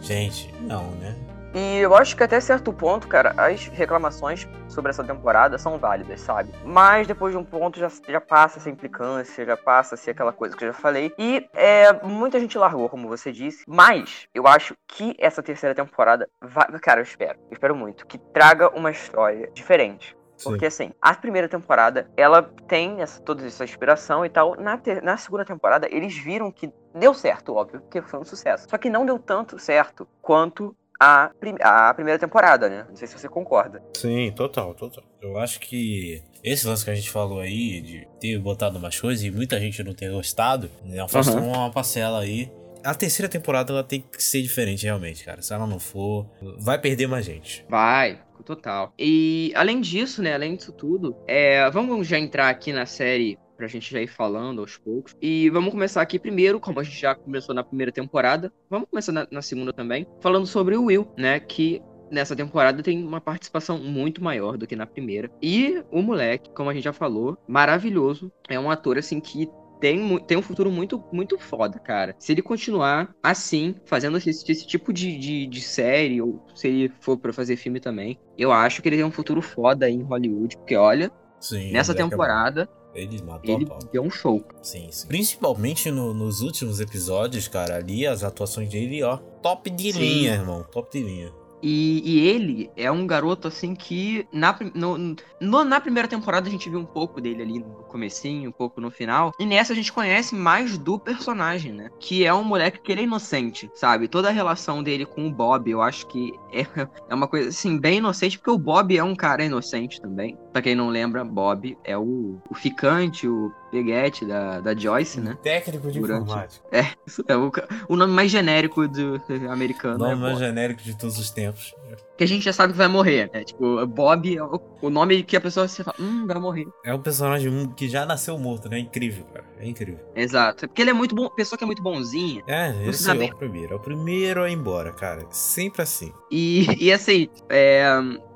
Gente, 0.01 0.53
não, 0.67 0.91
né? 0.93 1.15
E 1.55 1.79
eu 1.79 1.95
acho 1.95 2.17
que 2.17 2.23
até 2.23 2.41
certo 2.41 2.73
ponto, 2.73 3.07
cara, 3.07 3.35
as 3.37 3.67
reclamações 3.69 4.49
sobre 4.69 4.91
essa 4.91 5.05
temporada 5.05 5.59
são 5.59 5.79
válidas, 5.79 6.21
sabe? 6.21 6.51
Mas 6.65 7.07
depois 7.07 7.33
de 7.33 7.39
um 7.39 7.45
ponto 7.45 7.79
já, 7.79 7.91
já 8.09 8.21
passa 8.21 8.59
essa 8.59 8.71
implicância, 8.71 9.45
já 9.45 9.57
passa 9.57 9.95
a 9.95 9.99
ser 9.99 10.13
aquela 10.13 10.33
coisa 10.33 10.57
que 10.57 10.65
eu 10.65 10.69
já 10.69 10.75
falei. 10.75 11.13
E 11.19 11.47
é, 11.53 11.93
muita 12.05 12.41
gente 12.41 12.57
largou, 12.57 12.89
como 12.89 13.07
você 13.07 13.31
disse. 13.31 13.65
Mas 13.69 14.27
eu 14.35 14.47
acho 14.47 14.75
que 14.89 15.15
essa 15.19 15.43
terceira 15.43 15.75
temporada 15.75 16.29
vai. 16.41 16.67
Cara, 16.81 17.01
eu 17.01 17.05
espero. 17.05 17.39
Eu 17.51 17.53
espero 17.53 17.77
muito. 17.77 18.07
Que 18.07 18.19
traga 18.19 18.71
uma 18.71 18.91
história 18.91 19.51
diferente. 19.53 20.17
Porque, 20.43 20.67
assim, 20.67 20.93
a 21.01 21.15
primeira 21.15 21.49
temporada, 21.49 22.11
ela 22.17 22.43
tem 22.67 23.01
essa, 23.01 23.21
toda 23.23 23.47
essa 23.47 23.65
inspiração 23.65 24.25
e 24.25 24.29
tal. 24.29 24.57
Na, 24.57 24.77
ter, 24.77 25.03
na 25.03 25.17
segunda 25.17 25.45
temporada, 25.45 25.87
eles 25.91 26.17
viram 26.17 26.51
que 26.51 26.73
deu 26.95 27.15
certo, 27.15 27.55
óbvio, 27.55 27.81
porque 27.81 28.03
foi 28.03 28.19
um 28.19 28.25
sucesso. 28.25 28.67
Só 28.69 28.77
que 28.77 28.91
não 28.91 29.07
deu 29.07 29.19
tanto 29.19 29.59
certo 29.59 30.09
quanto 30.21 30.75
a, 31.03 31.31
prim 31.41 31.57
a 31.61 31.93
primeira 31.93 32.19
temporada, 32.19 32.69
né? 32.69 32.87
Não 32.89 32.95
sei 32.95 33.09
se 33.09 33.19
você 33.19 33.29
concorda. 33.29 33.83
Sim, 33.97 34.31
total, 34.33 34.73
total. 34.75 35.03
Eu 35.21 35.37
acho 35.37 35.59
que 35.59 36.23
esse 36.45 36.67
lance 36.67 36.85
que 36.85 36.91
a 36.91 36.95
gente 36.95 37.11
falou 37.11 37.41
aí, 37.41 37.81
de 37.81 38.09
ter 38.21 38.39
botado 38.39 38.79
umas 38.79 39.01
coisas 39.01 39.25
e 39.25 39.31
muita 39.31 39.59
gente 39.59 39.83
não 39.83 39.95
ter 39.95 40.11
gostado, 40.13 40.71
né, 40.85 41.01
afastou 41.01 41.41
uhum. 41.41 41.53
uma 41.53 41.71
parcela 41.73 42.21
aí. 42.21 42.51
A 42.85 42.95
terceira 42.95 43.29
temporada 43.29 43.73
ela 43.73 43.85
tem 43.85 44.01
que 44.01 44.23
ser 44.23 44.43
diferente, 44.43 44.85
realmente, 44.85 45.25
cara. 45.25 45.43
Se 45.43 45.53
ela 45.53 45.67
não 45.67 45.79
for, 45.79 46.27
vai 46.59 46.79
perder 46.81 47.07
mais 47.07 47.25
gente. 47.25 47.65
Vai, 47.69 48.21
total. 48.45 48.93
E 48.99 49.53
além 49.55 49.81
disso, 49.81 50.23
né, 50.23 50.35
além 50.35 50.57
disso 50.57 50.73
tudo, 50.73 51.17
é, 51.27 51.69
vamos 51.71 52.07
já 52.07 52.19
entrar 52.19 52.49
aqui 52.49 52.73
na 52.73 52.87
série 52.87 53.39
pra 53.57 53.67
gente 53.67 53.91
já 53.91 54.01
ir 54.01 54.09
falando 54.09 54.61
aos 54.61 54.77
poucos. 54.77 55.15
E 55.21 55.49
vamos 55.51 55.71
começar 55.71 56.03
aqui 56.03 56.19
primeiro, 56.19 56.61
como 56.61 56.81
a 56.81 56.83
gente 56.83 57.01
já 57.01 57.15
começou 57.15 57.55
na 57.55 57.65
primeira 57.65 57.93
temporada, 57.93 58.53
vamos 58.69 58.89
começar 58.89 59.13
na, 59.13 59.27
na 59.31 59.43
segunda 59.43 59.73
também, 59.73 60.07
falando 60.21 60.47
sobre 60.47 60.77
o 60.77 60.85
Will, 60.85 61.09
né? 61.17 61.39
Que 61.41 61.83
nessa 62.11 62.37
temporada 62.37 62.83
tem 62.83 63.03
uma 63.03 63.21
participação 63.21 63.79
muito 63.79 64.23
maior 64.23 64.59
do 64.59 64.67
que 64.67 64.77
na 64.77 64.87
primeira. 64.87 65.31
E 65.41 65.83
o 65.91 66.03
moleque, 66.03 66.51
como 66.51 66.69
a 66.69 66.75
gente 66.75 66.85
já 66.85 66.93
falou, 66.93 67.39
maravilhoso. 67.49 68.31
É 68.49 68.61
um 68.61 68.71
ator 68.71 68.99
assim 68.99 69.19
que 69.19 69.49
tem, 69.81 70.19
tem 70.21 70.37
um 70.37 70.43
futuro 70.43 70.71
muito, 70.71 71.03
muito 71.11 71.37
foda, 71.37 71.77
cara. 71.79 72.15
Se 72.17 72.31
ele 72.31 72.41
continuar 72.41 73.13
assim, 73.21 73.75
fazendo 73.85 74.17
esse, 74.17 74.31
esse 74.31 74.65
tipo 74.65 74.93
de, 74.93 75.19
de, 75.19 75.47
de, 75.47 75.61
série, 75.61 76.23
ou 76.23 76.41
se 76.55 76.69
ele 76.69 76.93
for 77.01 77.19
para 77.19 77.33
fazer 77.33 77.57
filme 77.57 77.81
também, 77.81 78.17
eu 78.39 78.53
acho 78.53 78.81
que 78.81 78.89
ele 78.89 78.97
tem 78.97 79.05
um 79.05 79.11
futuro 79.11 79.43
foda 79.43 79.87
aí 79.87 79.95
em 79.95 80.03
Hollywood. 80.03 80.57
Porque, 80.59 80.77
olha, 80.77 81.11
Sim, 81.41 81.73
nessa 81.73 81.93
temporada, 81.93 82.69
ele 82.95 83.23
matou 83.23 83.55
ele 83.55 83.65
a 83.65 83.69
pau. 83.69 83.79
deu 83.93 84.03
um 84.03 84.11
show. 84.11 84.45
Sim, 84.63 84.89
sim. 84.91 85.07
Principalmente 85.07 85.91
no, 85.91 86.13
nos 86.13 86.41
últimos 86.41 86.81
episódios, 86.81 87.49
cara, 87.49 87.77
ali 87.77 88.07
as 88.07 88.23
atuações 88.23 88.69
dele, 88.69 89.03
ó, 89.03 89.17
top 89.17 89.71
de 89.71 89.93
sim. 89.93 89.99
linha, 89.99 90.35
irmão. 90.35 90.65
Top 90.71 90.91
de 90.91 91.05
linha. 91.05 91.33
E, 91.63 92.03
e, 92.05 92.29
ele 92.29 92.71
é 92.77 92.91
um 92.91 93.07
garoto, 93.07 93.47
assim, 93.47 93.73
que 93.73 94.27
na, 94.33 94.59
no, 94.75 95.15
no, 95.41 95.65
na 95.65 95.81
primeira 95.81 96.09
temporada 96.09 96.49
a 96.49 96.51
gente 96.51 96.69
viu 96.69 96.81
um 96.81 96.85
pouco 96.85 97.21
dele 97.21 97.41
ali 97.41 97.59
no 97.61 97.85
comecinho, 97.85 98.51
um 98.51 98.53
pouco 98.53 98.81
no 98.81 98.91
final. 98.91 99.33
E 99.39 99.47
nessa 99.47 99.73
a 99.73 99.77
gente 99.77 99.93
conhece 99.93 100.35
mais 100.35 100.77
do 100.77 100.99
personagem, 100.99 101.73
né? 101.73 101.89
Que 102.01 102.27
é 102.27 102.35
um 102.35 102.43
moleque 102.43 102.81
que 102.81 102.91
ele 102.91 103.03
é 103.03 103.05
inocente, 103.05 103.71
sabe? 103.75 104.09
Toda 104.09 104.29
a 104.29 104.33
relação 104.33 104.83
dele 104.83 105.07
com 105.07 105.29
o 105.29 105.33
Bob, 105.33 105.71
eu 105.71 105.81
acho 105.81 106.05
que 106.09 106.33
é, 106.53 106.63
é 107.09 107.15
uma 107.15 107.29
coisa, 107.29 107.51
assim, 107.51 107.79
bem 107.79 107.99
inocente, 107.99 108.39
porque 108.39 108.51
o 108.51 108.59
Bob 108.59 108.97
é 108.97 109.05
um 109.05 109.15
cara 109.15 109.45
inocente 109.45 110.01
também. 110.01 110.37
Pra 110.53 110.61
quem 110.61 110.75
não 110.75 110.89
lembra, 110.91 111.25
Bob 111.25 111.79
é 111.83 111.97
o, 111.97 112.39
o 112.51 112.55
ficante, 112.55 113.27
o 113.27 113.51
peguete 113.71 114.27
da, 114.27 114.61
da 114.61 114.75
Joyce, 114.75 115.19
né? 115.19 115.37
Técnico 115.43 115.91
de 115.91 115.99
Durante... 115.99 116.25
informática. 116.25 116.65
É, 116.71 116.87
é 117.27 117.37
o, 117.37 117.51
o 117.89 117.97
nome 117.97 118.13
mais 118.13 118.31
genérico 118.31 118.87
do 118.87 119.21
americano. 119.51 119.97
O 119.97 119.99
nome 119.99 120.13
é 120.13 120.17
mais 120.17 120.39
genérico 120.39 120.83
de 120.83 120.97
todos 120.97 121.19
os 121.19 121.31
tempos. 121.31 121.75
Que 122.17 122.25
a 122.25 122.27
gente 122.27 122.45
já 122.45 122.53
sabe 122.53 122.73
que 122.73 122.79
vai 122.79 122.89
morrer, 122.89 123.31
né? 123.33 123.45
Tipo, 123.45 123.87
Bob 123.87 124.37
é 124.37 124.43
o, 124.43 124.91
nome 124.91 125.23
que 125.23 125.37
a 125.37 125.41
pessoa 125.41 125.67
se 125.67 125.83
fala, 125.83 125.97
hum, 125.99 126.27
vai 126.27 126.39
morrer. 126.39 126.67
É 126.85 126.95
um 126.95 127.01
personagem 127.01 127.69
que 127.75 127.89
já 127.89 128.05
nasceu 128.05 128.39
morto, 128.39 128.69
né? 128.69 128.77
É 128.77 128.81
incrível, 128.81 129.25
cara. 129.33 129.45
É 129.59 129.67
incrível. 129.67 130.01
Exato. 130.15 130.69
Porque 130.69 130.83
ele 130.83 130.91
é 130.91 130.95
muito 130.95 131.15
bom, 131.15 131.29
pessoa 131.31 131.57
que 131.57 131.65
é 131.65 131.67
muito 131.67 131.83
bonzinha. 131.83 132.43
É, 132.47 132.75
esse 132.87 133.11
é 133.11 133.15
o 133.15 133.37
primeiro. 133.37 133.73
É 133.73 133.77
o 133.77 133.81
primeiro 133.81 134.43
a 134.43 134.51
ir 134.51 134.53
embora, 134.53 134.93
cara. 134.93 135.27
Sempre 135.31 135.83
assim. 135.83 136.13
E, 136.31 136.67
e 136.79 136.93
assim, 136.93 137.29
é, 137.49 137.87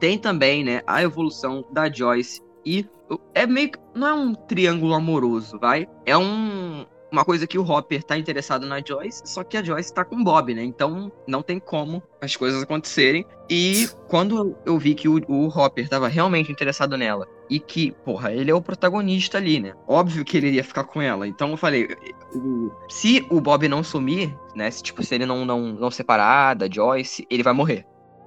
tem 0.00 0.18
também, 0.18 0.64
né, 0.64 0.82
a 0.86 1.02
evolução 1.02 1.64
da 1.70 1.92
Joyce 1.92 2.40
e 2.64 2.84
é 3.34 3.46
meio 3.46 3.70
que. 3.70 3.78
Não 3.94 4.06
é 4.08 4.12
um 4.12 4.34
triângulo 4.34 4.94
amoroso, 4.94 5.58
vai? 5.58 5.88
É 6.04 6.16
um. 6.16 6.84
Uma 7.10 7.24
coisa 7.24 7.46
que 7.46 7.58
o 7.58 7.62
Hopper 7.62 8.02
tá 8.02 8.18
interessado 8.18 8.66
na 8.66 8.80
Joyce, 8.84 9.22
só 9.24 9.44
que 9.44 9.56
a 9.56 9.62
Joyce 9.62 9.94
tá 9.94 10.04
com 10.04 10.16
o 10.16 10.24
Bob, 10.24 10.52
né? 10.54 10.62
Então 10.62 11.10
não 11.26 11.40
tem 11.40 11.58
como 11.58 12.02
as 12.20 12.34
coisas 12.34 12.62
acontecerem. 12.62 13.24
E 13.48 13.88
quando 14.08 14.56
eu 14.66 14.76
vi 14.78 14.94
que 14.94 15.08
o, 15.08 15.22
o 15.28 15.46
Hopper 15.46 15.88
tava 15.88 16.08
realmente 16.08 16.50
interessado 16.50 16.96
nela 16.96 17.26
e 17.48 17.60
que, 17.60 17.92
porra, 18.04 18.32
ele 18.32 18.50
é 18.50 18.54
o 18.54 18.60
protagonista 18.60 19.38
ali, 19.38 19.60
né? 19.60 19.74
Óbvio 19.86 20.24
que 20.24 20.36
ele 20.36 20.48
iria 20.48 20.64
ficar 20.64 20.84
com 20.84 21.00
ela. 21.00 21.28
Então 21.28 21.50
eu 21.50 21.56
falei, 21.56 21.88
o, 22.34 22.72
se 22.88 23.24
o 23.30 23.40
Bob 23.40 23.68
não 23.68 23.84
sumir, 23.84 24.36
né? 24.54 24.70
Se, 24.70 24.82
tipo, 24.82 25.02
se 25.02 25.14
ele 25.14 25.26
não, 25.26 25.44
não, 25.44 25.72
não 25.72 25.90
separar 25.90 26.54
da 26.54 26.68
Joyce, 26.68 27.26
ele 27.30 27.42
vai 27.42 27.52
morrer. 27.52 27.86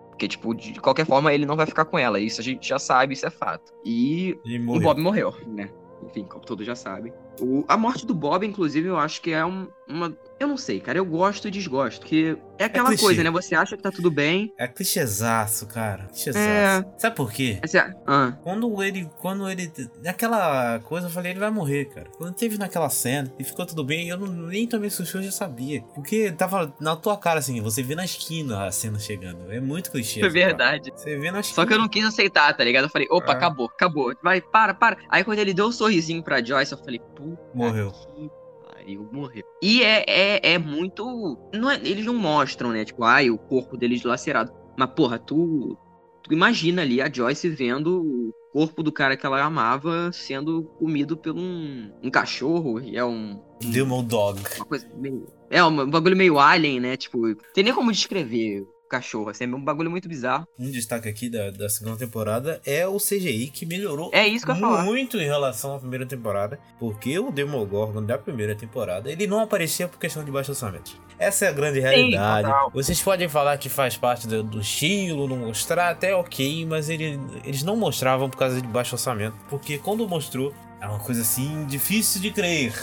Porque, 0.09 0.27
tipo, 0.27 0.53
de 0.53 0.79
qualquer 0.81 1.05
forma, 1.05 1.33
ele 1.33 1.45
não 1.45 1.55
vai 1.55 1.65
ficar 1.65 1.85
com 1.85 1.97
ela. 1.97 2.19
Isso 2.19 2.41
a 2.41 2.43
gente 2.43 2.67
já 2.67 2.77
sabe, 2.77 3.13
isso 3.13 3.25
é 3.25 3.29
fato. 3.29 3.73
E, 3.85 4.37
e 4.43 4.59
o 4.59 4.79
Bob 4.79 4.99
morreu, 4.99 5.33
né? 5.47 5.69
Enfim, 6.03 6.23
como 6.23 6.43
todos 6.43 6.65
já 6.65 6.75
sabem. 6.75 7.13
O, 7.41 7.63
a 7.67 7.77
morte 7.77 8.05
do 8.05 8.13
Bob, 8.13 8.45
inclusive, 8.45 8.88
eu 8.88 8.97
acho 8.97 9.21
que 9.21 9.31
é 9.31 9.45
um, 9.45 9.67
uma. 9.88 10.15
Eu 10.39 10.47
não 10.47 10.58
sei, 10.58 10.80
cara. 10.80 10.97
Eu 10.97 11.06
gosto 11.06 11.47
e 11.47 11.52
desgosto. 11.52 12.06
Que 12.06 12.38
é 12.58 12.65
aquela 12.65 12.93
é 12.93 12.97
coisa, 12.97 13.21
né? 13.23 13.30
Você 13.30 13.56
acha 13.56 13.75
que 13.75 13.84
tá 13.84 13.91
tudo 13.91 14.10
bem. 14.10 14.54
É 14.58 14.67
clichêzaço, 14.67 15.67
cara. 15.67 16.06
Clichêzaço. 16.06 16.39
É... 16.39 16.86
Sabe 16.97 17.15
por 17.15 17.32
quê? 17.32 17.60
É... 17.62 17.93
Ah. 18.08 18.34
Quando 18.41 18.82
ele. 18.82 19.10
Quando 19.19 19.49
ele. 19.49 19.71
Naquela 20.02 20.80
coisa, 20.80 21.08
eu 21.08 21.12
falei, 21.12 21.32
ele 21.32 21.39
vai 21.39 21.49
morrer, 21.49 21.86
cara. 21.86 22.08
Quando 22.17 22.34
teve 22.34 22.58
naquela 22.58 22.89
cena 22.89 23.32
e 23.38 23.43
ficou 23.43 23.65
tudo 23.65 23.84
bem, 23.84 24.08
eu 24.08 24.17
não, 24.17 24.28
nem 24.28 24.65
tomei 24.65 24.89
sushi, 24.89 25.15
eu 25.15 25.23
já 25.23 25.32
sabia. 25.32 25.82
Porque 25.93 26.32
tava 26.32 26.73
na 26.80 26.95
tua 26.95 27.17
cara, 27.17 27.39
assim, 27.39 27.62
você 27.62 27.84
vê 27.84 27.93
na 27.93 28.06
esquina 28.06 28.65
a 28.65 28.71
cena 28.71 28.97
chegando. 28.97 29.52
É 29.52 29.60
muito 29.60 29.91
clichê. 29.91 30.23
É 30.23 30.30
verdade. 30.30 30.91
Você 30.95 31.17
vê 31.17 31.32
na 31.32 31.41
esquina. 31.41 31.56
Só 31.56 31.65
que 31.65 31.73
eu 31.73 31.80
não 31.80 31.89
quis 31.89 32.06
aceitar, 32.06 32.56
tá 32.56 32.63
ligado? 32.63 32.86
Eu 32.86 32.89
falei, 32.89 33.08
opa, 33.12 33.34
é. 33.34 33.36
acabou, 33.36 33.65
acabou. 33.65 34.15
Vai, 34.23 34.39
para, 34.39 34.73
para. 34.73 34.97
Aí 35.10 35.23
quando 35.23 35.39
ele 35.39 35.54
deu 35.54 35.67
um 35.67 35.71
sorrisinho 35.71 36.23
pra 36.23 36.43
Joyce, 36.43 36.71
eu 36.71 36.78
falei, 36.78 36.99
pô. 36.99 37.38
Morreu. 37.54 37.91
Que 37.91 38.38
pariu, 38.79 39.07
morreu. 39.11 39.43
E 39.61 39.83
é, 39.83 40.03
é, 40.07 40.53
é 40.53 40.57
muito. 40.57 41.37
Não 41.53 41.69
é, 41.69 41.75
eles 41.75 42.05
não 42.05 42.15
mostram, 42.15 42.71
né? 42.71 42.85
Tipo, 42.85 43.03
ai, 43.03 43.29
o 43.29 43.37
corpo 43.37 43.77
dele 43.77 43.97
dilacerado. 43.97 44.51
Mas, 44.77 44.89
porra, 44.91 45.19
tu. 45.19 45.77
Tu 46.23 46.33
imagina 46.33 46.81
ali 46.81 47.01
a 47.01 47.11
Joyce 47.11 47.47
vendo 47.49 48.01
o 48.01 48.33
corpo 48.51 48.83
do 48.83 48.91
cara 48.91 49.15
que 49.15 49.25
ela 49.25 49.41
amava 49.41 50.11
sendo 50.11 50.63
comido 50.77 51.15
por 51.15 51.33
um, 51.33 51.91
um 52.03 52.09
cachorro. 52.09 52.79
E 52.81 52.97
é 52.97 53.05
um. 53.05 53.41
Demon 53.61 54.03
Dog. 54.03 54.39
Uma 54.57 54.65
coisa 54.65 54.87
meio. 54.95 55.25
É, 55.49 55.63
um 55.63 55.89
bagulho 55.89 56.17
meio 56.17 56.39
alien, 56.39 56.79
né? 56.79 56.97
Tipo, 56.97 57.35
tem 57.53 57.63
nem 57.63 57.73
como 57.73 57.91
descrever 57.91 58.65
cachorro. 58.89 59.30
Assim, 59.30 59.45
é 59.45 59.47
um 59.47 59.63
bagulho 59.63 59.89
muito 59.89 60.10
bizarro. 60.10 60.47
Um 60.58 60.69
destaque 60.69 61.08
aqui 61.08 61.30
da, 61.30 61.52
da 61.52 61.69
segunda 61.69 61.97
temporada 61.97 62.62
é 62.65 62.88
o 62.88 62.97
CGI, 62.97 63.47
que 63.47 63.65
melhorou 63.65 64.10
é 64.13 64.28
isso 64.28 64.45
que 64.45 64.52
eu 64.52 64.84
muito 64.84 65.17
em 65.17 65.25
relação 65.25 65.75
à 65.75 65.80
primeira 65.80 66.06
temporada. 66.06 66.60
Porque 66.80 67.17
o 67.19 67.32
Demogorgon 67.32 68.04
da 68.04 68.17
primeira 68.17 68.56
temporada, 68.56 69.12
ele 69.12 69.28
não 69.28 69.39
aparecia 69.39 69.88
por 69.88 69.99
questão 69.99 70.23
de 70.23 70.32
baixo 70.32 70.52
orçamento. 70.52 70.99
Essa 71.17 71.45
é 71.45 71.47
a 71.49 71.52
grande 71.52 71.80
realidade. 71.80 72.47
Sim, 72.47 72.54
Vocês 72.73 73.02
podem 73.02 73.28
falar 73.28 73.58
que 73.58 73.67
faz 73.69 73.97
parte 73.97 74.28
do, 74.28 74.41
do 74.41 74.62
estilo, 74.62 75.28
não 75.28 75.38
mostrar, 75.38 75.89
até 75.89 76.15
ok, 76.15 76.65
mas 76.65 76.89
ele, 76.89 77.19
eles 77.43 77.62
não 77.62 77.75
mostravam 77.75 78.30
por 78.30 78.38
causa 78.38 78.62
de 78.62 78.67
baixo 78.67 78.95
orçamento. 78.95 79.36
Porque 79.49 79.78
quando 79.78 80.08
mostrou, 80.08 80.54
é 80.81 80.87
uma 80.87 80.99
coisa 80.99 81.21
assim 81.21 81.65
difícil 81.65 82.21
de 82.21 82.31
crer. 82.31 82.73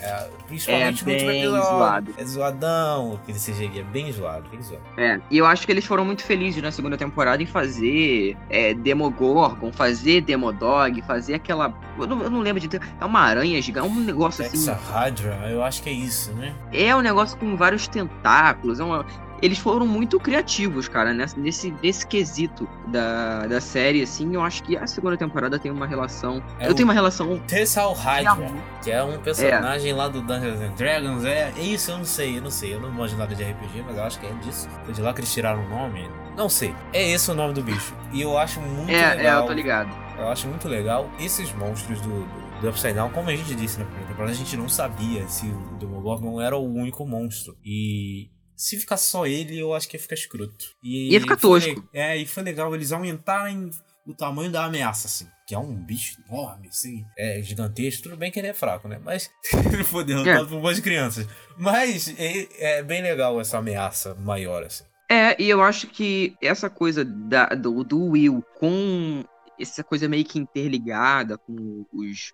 É, 0.00 0.28
principalmente 0.46 1.02
é 1.02 1.06
no 1.06 1.12
último 1.12 1.30
episódio. 1.30 1.64
Zoado. 1.64 2.14
É 2.18 2.24
zoadão. 2.24 3.20
Aquele 3.22 3.38
CGI 3.38 3.78
é 3.78 3.82
bem 3.82 4.12
zoado, 4.12 4.48
bem 4.50 4.60
zoado. 4.60 4.82
É, 4.96 5.20
e 5.30 5.38
eu 5.38 5.46
acho 5.46 5.64
que 5.64 5.72
eles 5.72 5.84
foram 5.84 6.04
muito 6.04 6.22
felizes 6.22 6.62
na 6.62 6.70
segunda 6.70 6.96
temporada 6.96 7.42
em 7.42 7.46
fazer 7.46 8.36
é, 8.50 8.74
Demogorgon, 8.74 9.72
fazer 9.72 10.20
Demodog, 10.22 11.00
fazer 11.02 11.34
aquela. 11.34 11.72
Eu 11.98 12.06
não, 12.06 12.22
eu 12.22 12.30
não 12.30 12.40
lembro 12.40 12.60
de. 12.60 12.68
É 13.00 13.04
uma 13.04 13.20
aranha 13.20 13.60
gigante, 13.62 13.88
um 13.88 14.00
negócio 14.00 14.44
Essa 14.44 14.72
assim. 14.72 14.90
Hydra, 14.92 15.48
eu 15.48 15.62
acho 15.62 15.82
que 15.82 15.88
é 15.88 15.92
isso, 15.92 16.32
né? 16.32 16.54
É 16.72 16.94
um 16.94 17.00
negócio 17.00 17.38
com 17.38 17.56
vários 17.56 17.86
tentáculos. 17.86 18.80
É 18.80 18.84
uma, 18.84 19.06
eles 19.42 19.58
foram 19.58 19.86
muito 19.86 20.18
criativos, 20.18 20.88
cara, 20.88 21.12
nesse, 21.12 21.74
nesse 21.82 22.06
quesito 22.06 22.68
da, 22.88 23.46
da 23.46 23.60
série, 23.60 24.02
assim, 24.02 24.34
eu 24.34 24.42
acho 24.42 24.62
que 24.62 24.76
a 24.76 24.86
segunda 24.86 25.16
temporada 25.16 25.58
tem 25.58 25.70
uma 25.70 25.86
relação. 25.86 26.42
É 26.58 26.68
eu 26.68 26.74
tenho 26.74 26.86
uma 26.86 26.94
relação. 26.94 27.38
Tessal 27.46 27.92
Hydra, 27.92 28.50
que 28.82 28.90
é 28.90 29.02
um 29.02 29.18
personagem 29.18 29.90
é. 29.90 29.94
lá 29.94 30.08
do 30.08 30.20
Dungeons 30.20 30.60
and 30.60 30.74
Dragons. 30.76 31.24
É, 31.24 31.52
é 31.56 31.62
isso, 31.62 31.90
eu 31.90 31.98
não 31.98 32.04
sei, 32.04 32.38
eu 32.38 32.42
não 32.42 32.50
sei. 32.50 32.74
Eu 32.74 32.80
não 32.80 32.90
manjo 32.90 33.16
nada 33.16 33.34
de 33.34 33.42
RPG, 33.42 33.84
mas 33.86 33.96
eu 33.96 34.02
acho 34.04 34.20
que 34.20 34.26
é 34.26 34.32
disso. 34.34 34.68
Foi 34.84 34.94
de 34.94 35.02
lá 35.02 35.12
que 35.12 35.20
eles 35.20 35.32
tiraram 35.32 35.64
o 35.64 35.68
nome. 35.68 36.08
Não 36.36 36.48
sei. 36.48 36.74
É 36.92 37.10
esse 37.10 37.30
o 37.30 37.34
nome 37.34 37.54
do 37.54 37.62
bicho. 37.62 37.94
E 38.12 38.20
eu 38.20 38.36
acho 38.36 38.60
muito 38.60 38.90
é, 38.90 39.14
legal. 39.14 39.40
É, 39.40 39.42
eu 39.42 39.46
tô 39.46 39.52
ligado. 39.52 39.90
Eu 40.18 40.28
acho 40.28 40.46
muito 40.48 40.68
legal 40.68 41.10
esses 41.18 41.52
monstros 41.52 42.00
do, 42.00 42.08
do 42.08 42.46
do 42.60 42.70
Upside 42.70 42.94
Down, 42.94 43.10
como 43.10 43.28
a 43.28 43.36
gente 43.36 43.54
disse 43.54 43.78
na 43.78 43.84
primeira 43.84 44.08
temporada, 44.08 44.32
a 44.32 44.36
gente 44.36 44.56
não 44.56 44.68
sabia 44.68 45.26
se 45.28 45.46
o 45.46 45.76
Demogorgon 45.78 46.40
era 46.40 46.56
o 46.56 46.64
único 46.64 47.06
monstro. 47.06 47.56
E 47.64 48.30
se 48.56 48.78
ficasse 48.78 49.06
só 49.06 49.26
ele, 49.26 49.58
eu 49.58 49.74
acho 49.74 49.88
que 49.88 49.96
ia 49.96 50.00
ficar 50.00 50.14
escroto. 50.14 50.64
E, 50.82 51.12
ia 51.12 51.20
ficar 51.20 51.36
tosco. 51.36 51.88
é, 51.92 52.16
e 52.16 52.26
foi 52.26 52.42
legal 52.42 52.74
eles 52.74 52.90
aumentarem 52.90 53.70
o 54.06 54.14
tamanho 54.14 54.50
da 54.50 54.64
ameaça, 54.64 55.08
assim. 55.08 55.26
Que 55.46 55.54
é 55.54 55.58
um 55.58 55.74
bicho 55.74 56.20
enorme, 56.28 56.68
assim. 56.68 57.04
É 57.18 57.40
gigantesco. 57.42 58.04
Tudo 58.04 58.16
bem 58.16 58.30
que 58.30 58.38
ele 58.38 58.48
é 58.48 58.54
fraco, 58.54 58.88
né? 58.88 58.98
Mas 59.02 59.30
ele 59.72 59.84
foi 59.84 60.04
derrotado 60.04 60.46
é. 60.46 60.48
por 60.48 60.58
umas 60.58 60.80
crianças. 60.80 61.26
Mas 61.56 62.08
é, 62.18 62.78
é, 62.78 62.82
bem 62.82 63.02
legal 63.02 63.40
essa 63.40 63.58
ameaça 63.58 64.14
maior, 64.14 64.64
assim. 64.64 64.84
É, 65.08 65.40
e 65.40 65.48
eu 65.48 65.62
acho 65.62 65.86
que 65.86 66.36
essa 66.42 66.68
coisa 66.68 67.04
da, 67.04 67.46
do, 67.50 67.84
do 67.84 68.06
Will 68.06 68.44
com 68.58 69.22
essa 69.58 69.84
coisa 69.84 70.08
meio 70.08 70.24
que 70.24 70.38
interligada 70.38 71.38
com 71.38 71.86
os 71.92 72.32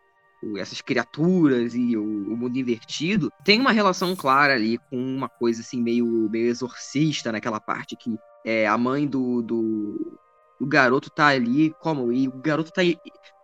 essas 0.57 0.81
criaturas 0.81 1.75
e 1.75 1.97
o, 1.97 2.03
o, 2.03 2.37
mundo 2.37 2.59
invertido, 2.59 3.31
tem 3.45 3.61
uma 3.61 3.73
relação 3.73 4.15
clara 4.17 4.55
ali 4.55 4.79
com 4.91 4.97
uma 4.97 5.29
coisa 5.29 5.61
assim 5.61 5.81
meio, 5.81 6.07
meio 6.31 6.49
exorcista 6.49 7.31
naquela 7.31 7.61
parte 7.61 7.97
que 7.97 8.19
é, 8.45 8.67
a 8.67 8.77
mãe 8.77 9.07
do, 9.07 9.41
do, 9.43 10.19
garoto 10.61 11.11
tá 11.11 11.29
ali, 11.29 11.75
como? 11.81 12.13
E 12.13 12.29
o 12.29 12.33
garoto 12.33 12.73
tá 12.73 12.83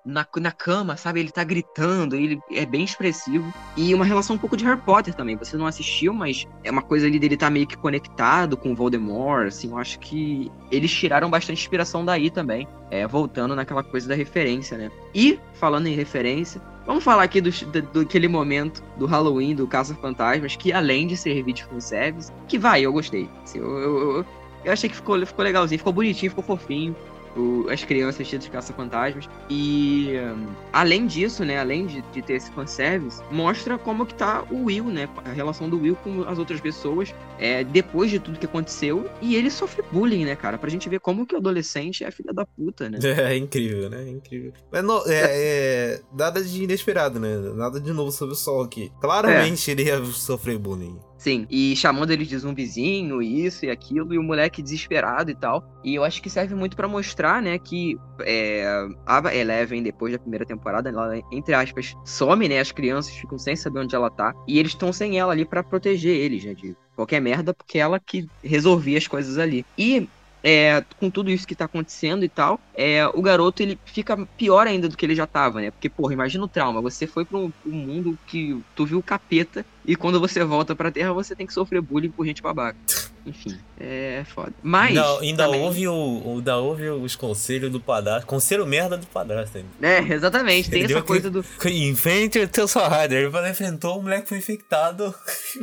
na, 0.05 0.27
na 0.41 0.53
cama, 0.53 0.97
sabe? 0.97 1.21
Ele 1.21 1.31
tá 1.31 1.45
gritando, 1.45 2.17
ele 2.17 2.41
é 2.51 2.65
bem 2.65 2.85
expressivo. 2.85 3.53
E 3.77 3.95
uma 3.95 4.05
relação 4.05 4.37
um 4.37 4.39
pouco 4.39 4.57
de 4.57 4.65
Harry 4.65 4.81
Potter 4.81 5.15
também. 5.15 5.37
Você 5.37 5.57
não 5.57 5.67
assistiu, 5.67 6.15
mas 6.15 6.47
é 6.65 6.71
uma 6.71 6.83
coisa 6.83 7.07
ali 7.07 7.19
dele 7.19 7.37
tá 7.37 7.51
meio 7.51 7.67
que 7.67 7.77
conectado 7.77 8.57
com 8.57 8.75
Voldemort, 8.75 9.47
assim. 9.49 9.71
Eu 9.71 9.79
acho 9.79 9.99
que 9.99 10.51
eles 10.71 10.91
tiraram 10.91 11.29
bastante 11.29 11.61
inspiração 11.61 12.05
daí 12.05 12.31
também. 12.31 12.67
É, 12.91 13.07
voltando 13.07 13.55
naquela 13.55 13.85
coisa 13.85 14.09
da 14.09 14.15
referência, 14.15 14.79
né? 14.79 14.91
E, 15.15 15.39
falando 15.55 15.87
em 15.87 15.95
referência, 15.95 16.61
vamos 16.89 17.05
falar 17.05 17.23
aqui 17.23 17.41
do, 17.41 17.51
do, 17.51 17.83
do 17.83 18.01
aquele 18.01 18.27
momento 18.27 18.83
do 18.97 19.05
Halloween, 19.05 19.55
do 19.55 19.67
Caça-Fantasmas, 19.67 20.57
que 20.57 20.73
além 20.73 21.07
de 21.07 21.17
servir 21.17 21.53
de 21.53 21.65
fanservice, 21.65 22.33
que 22.49 22.59
vai, 22.59 22.81
eu 22.81 22.93
gostei. 22.93 23.29
Assim, 23.45 23.59
eu, 23.59 23.79
eu, 23.79 23.99
eu, 23.99 24.27
eu 24.65 24.73
achei 24.73 24.89
que 24.89 24.97
ficou, 24.97 25.25
ficou 25.25 25.45
legalzinho, 25.45 25.79
ficou 25.79 25.93
bonitinho, 25.93 26.31
ficou 26.31 26.43
fofinho 26.43 26.97
o, 27.37 27.67
as 27.71 27.85
crianças 27.85 28.19
vestidas 28.19 28.45
de 28.45 28.51
caça-fantasmas. 28.51 29.29
E 29.49 30.15
um, 30.19 30.47
além 30.73 31.07
disso, 31.07 31.45
né, 31.45 31.59
além 31.59 31.87
de, 31.87 32.03
de 32.13 32.23
ter 32.23 32.35
esse 32.35 32.51
fanservice, 32.51 33.23
mostra 33.31 33.79
como 33.79 34.07
que 34.07 34.15
tá 34.15 34.45
o 34.51 34.65
Will, 34.65 34.85
né, 34.85 35.09
a 35.25 35.31
relação 35.31 35.69
do 35.69 35.79
Will 35.81 35.97
com 35.97 36.23
as 36.23 36.39
outras 36.39 36.61
pessoas 36.61 37.15
é, 37.39 37.65
depois 37.65 38.11
de 38.11 38.19
tudo 38.19 38.39
que 38.39 38.47
aconteceu. 38.47 39.09
E 39.21 39.37
ele 39.37 39.51
sofre 39.51 39.83
bullying, 39.91 40.25
né, 40.25 40.37
cara, 40.37 40.59
pra 40.59 40.71
gente 40.71 40.89
ver 40.89 41.01
como 41.01 41.27
que 41.27 41.35
o 41.35 41.39
adolescente 41.39 42.05
é 42.05 42.11
filha 42.11 42.33
da 42.33 42.45
puta, 42.45 42.89
né. 42.89 42.99
É, 43.03 43.33
é 43.35 43.37
incrível, 43.37 43.91
né, 43.91 44.05
é 44.05 44.11
incrível. 44.11 44.53
Mas 44.71 44.85
não, 44.85 44.99
é, 45.07 45.23
é, 45.31 46.01
nada 46.13 46.43
de 46.43 46.65
inesperado, 46.65 47.19
né, 47.19 47.37
nada 47.55 47.81
de 47.81 47.93
novo 47.93 48.11
sobre 48.11 48.35
o 48.35 48.37
sol 48.37 48.63
aqui. 48.63 48.93
Claramente 49.01 49.71
é. 49.71 49.73
ele 49.73 49.85
ia 49.85 50.05
sofrer 50.05 50.59
bullying. 50.59 50.99
Sim, 51.19 51.49
e 51.51 51.75
chamando 51.75 52.13
eles 52.13 52.29
de 52.29 52.39
zumbizinho, 52.39 53.21
isso 53.21 53.67
e 53.67 53.71
aquilo, 53.71 54.15
e 54.15 54.19
o 54.19 54.23
moleque 54.23 54.63
desesperado 54.63 55.33
e 55.33 55.35
tal. 55.35 55.65
E 55.83 55.97
eu 55.97 56.05
acho 56.05 56.23
que 56.23 56.31
serve 56.31 56.55
muito 56.55 56.77
para 56.77 56.87
mostrar, 56.87 57.43
né, 57.43 57.59
que 57.59 57.99
é, 58.21 58.65
a 59.05 59.35
Eleven, 59.35 59.83
depois 59.83 60.13
da 60.13 60.19
primeira 60.19 60.47
temporada, 60.47 60.89
ela, 60.89 61.21
entre 61.33 61.55
aspas, 61.55 61.93
some, 62.05 62.49
né, 62.49 62.61
as 62.61 62.71
crianças 62.71 63.13
ficam 63.15 63.37
sem 63.37 63.57
saber 63.57 63.81
onde 63.81 63.97
ela 63.97 64.09
tá, 64.09 64.33
e 64.47 64.61
eles 64.61 64.73
estão 64.73 64.93
sem 64.93 65.19
ela 65.19 65.33
ali 65.33 65.45
para 65.45 65.65
proteger 65.65 66.15
eles, 66.15 66.45
né, 66.45 66.55
de 66.55 66.77
qualquer 66.95 67.21
merda, 67.21 67.53
porque 67.53 67.79
ela 67.79 67.99
que 67.99 68.29
resolvia 68.43 68.99
as 68.99 69.09
coisas 69.09 69.39
ali. 69.39 69.67
E 69.77 70.09
é, 70.43 70.85
com 70.99 71.11
tudo 71.11 71.31
isso 71.31 71.47
que 71.47 71.55
tá 71.55 71.65
acontecendo 71.65 72.25
e 72.25 72.29
tal, 72.29 72.61
é, 72.75 73.07
o 73.09 73.21
garoto 73.21 73.63
ele 73.63 73.79
fica 73.85 74.17
pior 74.37 74.67
ainda 74.67 74.89
do 74.89 74.97
que 74.97 75.05
ele 75.05 75.15
já 75.15 75.27
tava, 75.27 75.61
né? 75.61 75.71
Porque, 75.71 75.89
porra, 75.89 76.13
imagina 76.13 76.45
o 76.45 76.49
trauma. 76.49 76.81
Você 76.81 77.07
foi 77.07 77.25
pra 77.25 77.39
um, 77.39 77.53
um 77.67 77.73
mundo 77.73 78.19
que 78.27 78.61
tu 78.75 78.87
viu 78.87 78.99
o 78.99 79.03
capeta 79.03 79.65
e 79.85 79.97
quando 79.97 80.21
você 80.21 80.45
volta 80.45 80.77
pra 80.77 80.91
Terra 80.91 81.13
você 81.13 81.35
tem 81.35 81.47
que 81.47 81.53
sofrer 81.53 81.81
bullying 81.81 82.11
por 82.11 82.27
gente 82.27 82.43
babaca. 82.43 82.79
Enfim, 83.27 83.59
é 83.79 84.25
foda. 84.27 84.53
Mas. 84.63 84.95
Não, 84.95 85.19
ainda, 85.19 85.45
também... 85.45 85.61
houve 85.61 85.87
o, 85.87 86.23
ainda 86.37 86.57
houve 86.57 86.89
os 86.89 87.15
conselhos 87.15 87.71
do 87.71 87.81
padrasto. 87.81 88.27
Conselho 88.27 88.67
merda 88.67 88.97
do 88.97 89.07
padrasto 89.07 89.59
ainda. 89.59 89.71
É, 89.83 89.99
exatamente. 90.15 90.71
Tem 90.71 90.83
ele 90.83 90.93
essa 90.93 91.03
coisa 91.03 91.31
que, 91.31 91.31
do. 91.31 91.45
Enfrente 91.69 92.39
o 92.39 92.49
teu 92.49 92.67
Rider. 92.67 93.31
Ele 93.31 93.51
enfrentou, 93.51 93.99
o 93.99 94.03
moleque 94.03 94.29
foi 94.29 94.39
infectado. 94.39 95.15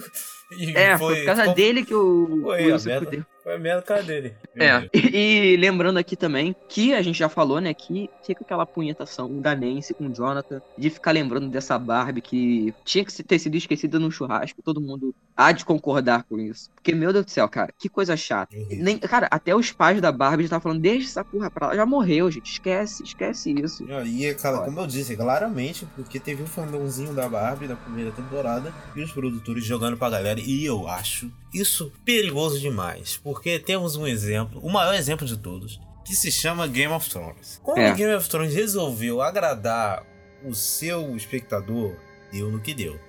é, 0.76 0.96
foi, 0.98 1.18
por 1.18 1.26
causa 1.26 1.42
ficou... 1.42 1.56
dele 1.56 1.84
que 1.84 1.96
o. 1.96 2.42
Foi, 2.44 2.72
o 2.72 2.76
a 2.76 2.80
merda, 2.80 3.28
foi 3.46 3.54
a 3.54 3.60
merda 3.60 3.84
cara 3.84 4.02
dele. 4.02 4.34
É. 4.56 4.90
E, 4.92 5.54
e, 5.54 5.58
lembrando 5.58 5.98
aqui 5.98 6.16
também 6.16 6.56
que 6.68 6.96
a 6.96 7.02
gente 7.04 7.20
já 7.20 7.30
falou, 7.30 7.62
né, 7.62 7.76
que 7.76 8.10
fica 8.26 8.44
aquela 8.44 8.66
punhetação 8.66 9.40
da 9.40 9.56
Nancy 9.56 9.94
com 9.94 10.08
o 10.08 10.12
Jonathan, 10.14 10.60
de 10.76 10.90
ficar 10.90 11.12
lembrando 11.12 11.48
dessa 11.48 11.78
Barbie 11.78 12.22
que 12.22 12.74
tinha 12.84 13.06
que 13.06 13.22
ter 13.22 13.38
sido 13.38 13.56
esquecida 13.56 14.00
no 14.00 14.12
churrasco. 14.12 14.64
Todo 14.64 14.82
mundo 14.82 15.14
há 15.38 15.52
de 15.52 15.64
concordar 15.64 16.24
com 16.24 16.40
isso. 16.40 16.72
Porque, 16.74 16.96
meu 16.96 17.14
Deus 17.14 17.26
do 17.26 17.32
céu, 17.32 17.48
cara, 17.48 17.72
que 17.78 17.88
coisa 17.88 18.18
chata. 18.18 18.56
Uhum. 18.56 18.68
Nem, 18.72 18.98
cara, 18.98 19.28
até 19.30 19.56
os 19.56 19.72
pais 19.72 20.02
da 20.02 20.12
Barbie 20.12 20.46
estavam 20.46 20.64
falando, 20.64 20.82
deixa 20.82 21.08
essa 21.08 21.24
porra 21.24 21.52
pra 21.52 21.68
lá. 21.68 21.76
Já 21.76 21.86
morreu, 21.86 22.32
gente. 22.32 22.52
Esquece, 22.52 23.04
esquece 23.04 23.54
isso. 23.54 23.86
E, 24.08 24.34
cara, 24.34 24.62
como 24.62 24.80
eu 24.80 24.88
disse, 24.88 25.16
claramente, 25.16 25.88
porque 25.96 26.20
teve 26.20 26.42
um 26.42 26.48
fandãozinho 26.48 27.14
da 27.14 27.30
Barbie 27.30 27.68
na 27.68 27.76
primeira 27.76 28.12
temporada 28.12 28.74
e 28.96 29.04
os 29.04 29.12
produtores 29.12 29.64
jogando 29.64 29.98
pra 29.98 30.10
galera. 30.10 30.40
E 30.40 30.66
eu 30.66 30.88
acho 30.88 31.30
isso 31.54 31.92
perigoso 32.04 32.60
demais. 32.60 33.20
Porque 33.24 33.35
temos 33.60 33.96
um 33.96 34.08
exemplo, 34.08 34.60
o 34.62 34.70
maior 34.70 34.94
exemplo 34.94 35.26
de 35.26 35.38
todos, 35.38 35.80
que 36.04 36.16
se 36.16 36.32
chama 36.32 36.68
Game 36.68 36.94
of 36.94 37.10
Thrones. 37.10 37.60
Quando 37.64 37.80
é. 37.80 37.94
Game 37.94 38.14
of 38.14 38.30
Thrones 38.30 38.54
resolveu 38.54 39.22
agradar 39.22 40.06
o 40.44 40.54
seu 40.54 41.16
espectador, 41.16 41.96
deu 42.32 42.52
no 42.52 42.60
que 42.60 42.74
deu. 42.74 43.00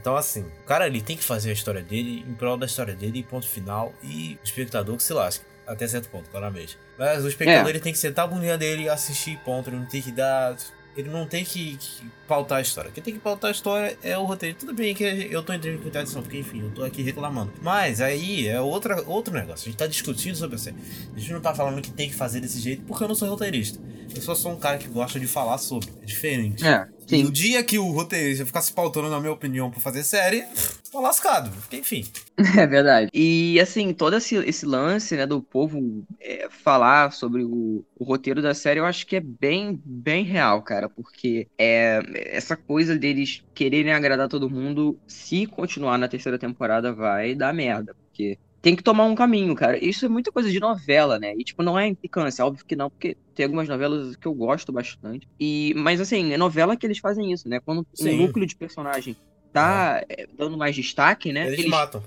Então, 0.00 0.16
assim, 0.16 0.42
o 0.42 0.64
cara 0.64 0.84
ali 0.84 1.02
tem 1.02 1.16
que 1.16 1.24
fazer 1.24 1.50
a 1.50 1.52
história 1.52 1.82
dele 1.82 2.24
em 2.26 2.34
prol 2.34 2.56
da 2.56 2.66
história 2.66 2.94
dele, 2.94 3.22
ponto 3.22 3.46
final, 3.46 3.92
e 4.02 4.38
o 4.40 4.44
espectador 4.44 4.96
que 4.96 5.02
se 5.02 5.12
lasque. 5.12 5.44
Até 5.66 5.86
certo 5.86 6.08
ponto, 6.08 6.30
claramente. 6.30 6.78
Mas 6.96 7.24
o 7.24 7.28
espectador 7.28 7.66
é. 7.66 7.70
ele 7.70 7.80
tem 7.80 7.92
que 7.92 7.98
sentar 7.98 8.24
a 8.24 8.28
bundinha 8.28 8.56
dele 8.56 8.84
e 8.84 8.88
assistir, 8.88 9.38
ponto. 9.44 9.68
Ele 9.68 9.76
não 9.76 9.86
tem 9.86 10.00
que 10.00 10.10
dar 10.10 10.56
ele 10.98 11.10
não 11.10 11.26
tem 11.26 11.44
que, 11.44 11.76
que, 11.76 12.02
pautar 12.26 12.58
a 12.58 12.60
história. 12.60 12.90
Quem 12.90 13.02
tem 13.02 13.14
que 13.14 13.20
pautar 13.20 13.48
a 13.48 13.52
história 13.52 13.96
é 14.02 14.18
o 14.18 14.24
roteiro. 14.24 14.56
Tudo 14.58 14.74
bem 14.74 14.92
que 14.92 15.04
eu 15.04 15.44
tô 15.44 15.52
entrando 15.52 15.80
com 15.80 15.96
edição, 15.96 16.22
porque 16.22 16.38
enfim, 16.38 16.60
eu 16.60 16.70
tô 16.72 16.82
aqui 16.82 17.02
reclamando. 17.02 17.52
Mas 17.62 18.00
aí 18.00 18.48
é 18.48 18.60
outra, 18.60 19.00
outro 19.06 19.32
negócio. 19.32 19.68
A 19.68 19.70
gente 19.70 19.78
tá 19.78 19.86
discutindo 19.86 20.34
sobre 20.34 20.56
isso. 20.56 20.70
A 20.70 21.18
gente 21.18 21.32
não 21.32 21.40
tá 21.40 21.54
falando 21.54 21.80
que 21.80 21.92
tem 21.92 22.08
que 22.08 22.16
fazer 22.16 22.40
desse 22.40 22.58
jeito 22.58 22.82
porque 22.82 23.04
eu 23.04 23.06
não 23.06 23.14
sou 23.14 23.28
roteirista. 23.28 23.78
Eu 24.12 24.20
só 24.20 24.34
sou 24.34 24.50
um 24.50 24.58
cara 24.58 24.76
que 24.76 24.88
gosta 24.88 25.20
de 25.20 25.28
falar 25.28 25.58
sobre. 25.58 25.88
É 26.02 26.04
diferente. 26.04 26.66
É. 26.66 26.88
Sim. 27.08 27.24
No 27.24 27.32
dia 27.32 27.64
que 27.64 27.78
o 27.78 27.90
roteirista 27.90 28.44
ficasse 28.44 28.70
pautando, 28.70 29.08
na 29.08 29.18
minha 29.18 29.32
opinião, 29.32 29.70
pra 29.70 29.80
fazer 29.80 30.04
série, 30.04 30.44
tô 30.92 31.00
lascado. 31.00 31.50
Enfim. 31.72 32.04
É 32.56 32.66
verdade. 32.68 33.10
E, 33.12 33.58
assim, 33.58 33.92
todo 33.92 34.14
esse, 34.16 34.36
esse 34.36 34.64
lance, 34.64 35.16
né, 35.16 35.26
do 35.26 35.42
povo 35.42 36.06
é, 36.20 36.48
falar 36.48 37.12
sobre 37.12 37.42
o, 37.42 37.84
o, 37.98 38.04
roteiro 38.04 38.40
da 38.40 38.54
série, 38.54 38.78
eu 38.78 38.86
acho 38.86 39.04
que 39.06 39.16
é 39.16 39.20
bem, 39.20 39.80
bem 39.84 40.22
real, 40.22 40.62
cara. 40.62 40.88
Porque 40.88 41.48
é, 41.58 42.00
essa 42.14 42.56
coisa 42.56 42.96
deles 42.96 43.42
quererem 43.54 43.92
agradar 43.92 44.28
todo 44.28 44.48
mundo, 44.48 44.96
se 45.06 45.46
continuar 45.46 45.98
na 45.98 46.06
terceira 46.06 46.38
temporada, 46.38 46.92
vai 46.92 47.34
dar 47.34 47.52
merda. 47.52 47.96
Porque 48.06 48.38
tem 48.60 48.74
que 48.74 48.82
tomar 48.82 49.04
um 49.04 49.14
caminho, 49.14 49.54
cara. 49.54 49.82
Isso 49.82 50.04
é 50.04 50.08
muita 50.08 50.32
coisa 50.32 50.50
de 50.50 50.58
novela, 50.58 51.18
né? 51.18 51.34
E, 51.36 51.44
tipo, 51.44 51.62
não 51.62 51.78
é 51.78 51.86
implicância, 51.86 52.44
óbvio 52.44 52.64
que 52.64 52.74
não, 52.74 52.90
porque 52.90 53.16
tem 53.34 53.44
algumas 53.44 53.68
novelas 53.68 54.16
que 54.16 54.26
eu 54.26 54.34
gosto 54.34 54.72
bastante. 54.72 55.28
E, 55.38 55.72
mas, 55.76 56.00
assim, 56.00 56.32
é 56.32 56.36
novela 56.36 56.76
que 56.76 56.84
eles 56.84 56.98
fazem 56.98 57.32
isso, 57.32 57.48
né? 57.48 57.60
Quando 57.60 57.86
Sim. 57.94 58.10
um 58.10 58.26
núcleo 58.26 58.46
de 58.46 58.56
personagem 58.56 59.16
tá 59.52 60.02
é. 60.08 60.26
dando 60.36 60.56
mais 60.56 60.74
destaque, 60.74 61.32
né? 61.32 61.46
Eles, 61.46 61.60
eles 61.60 61.70
matam. 61.70 62.02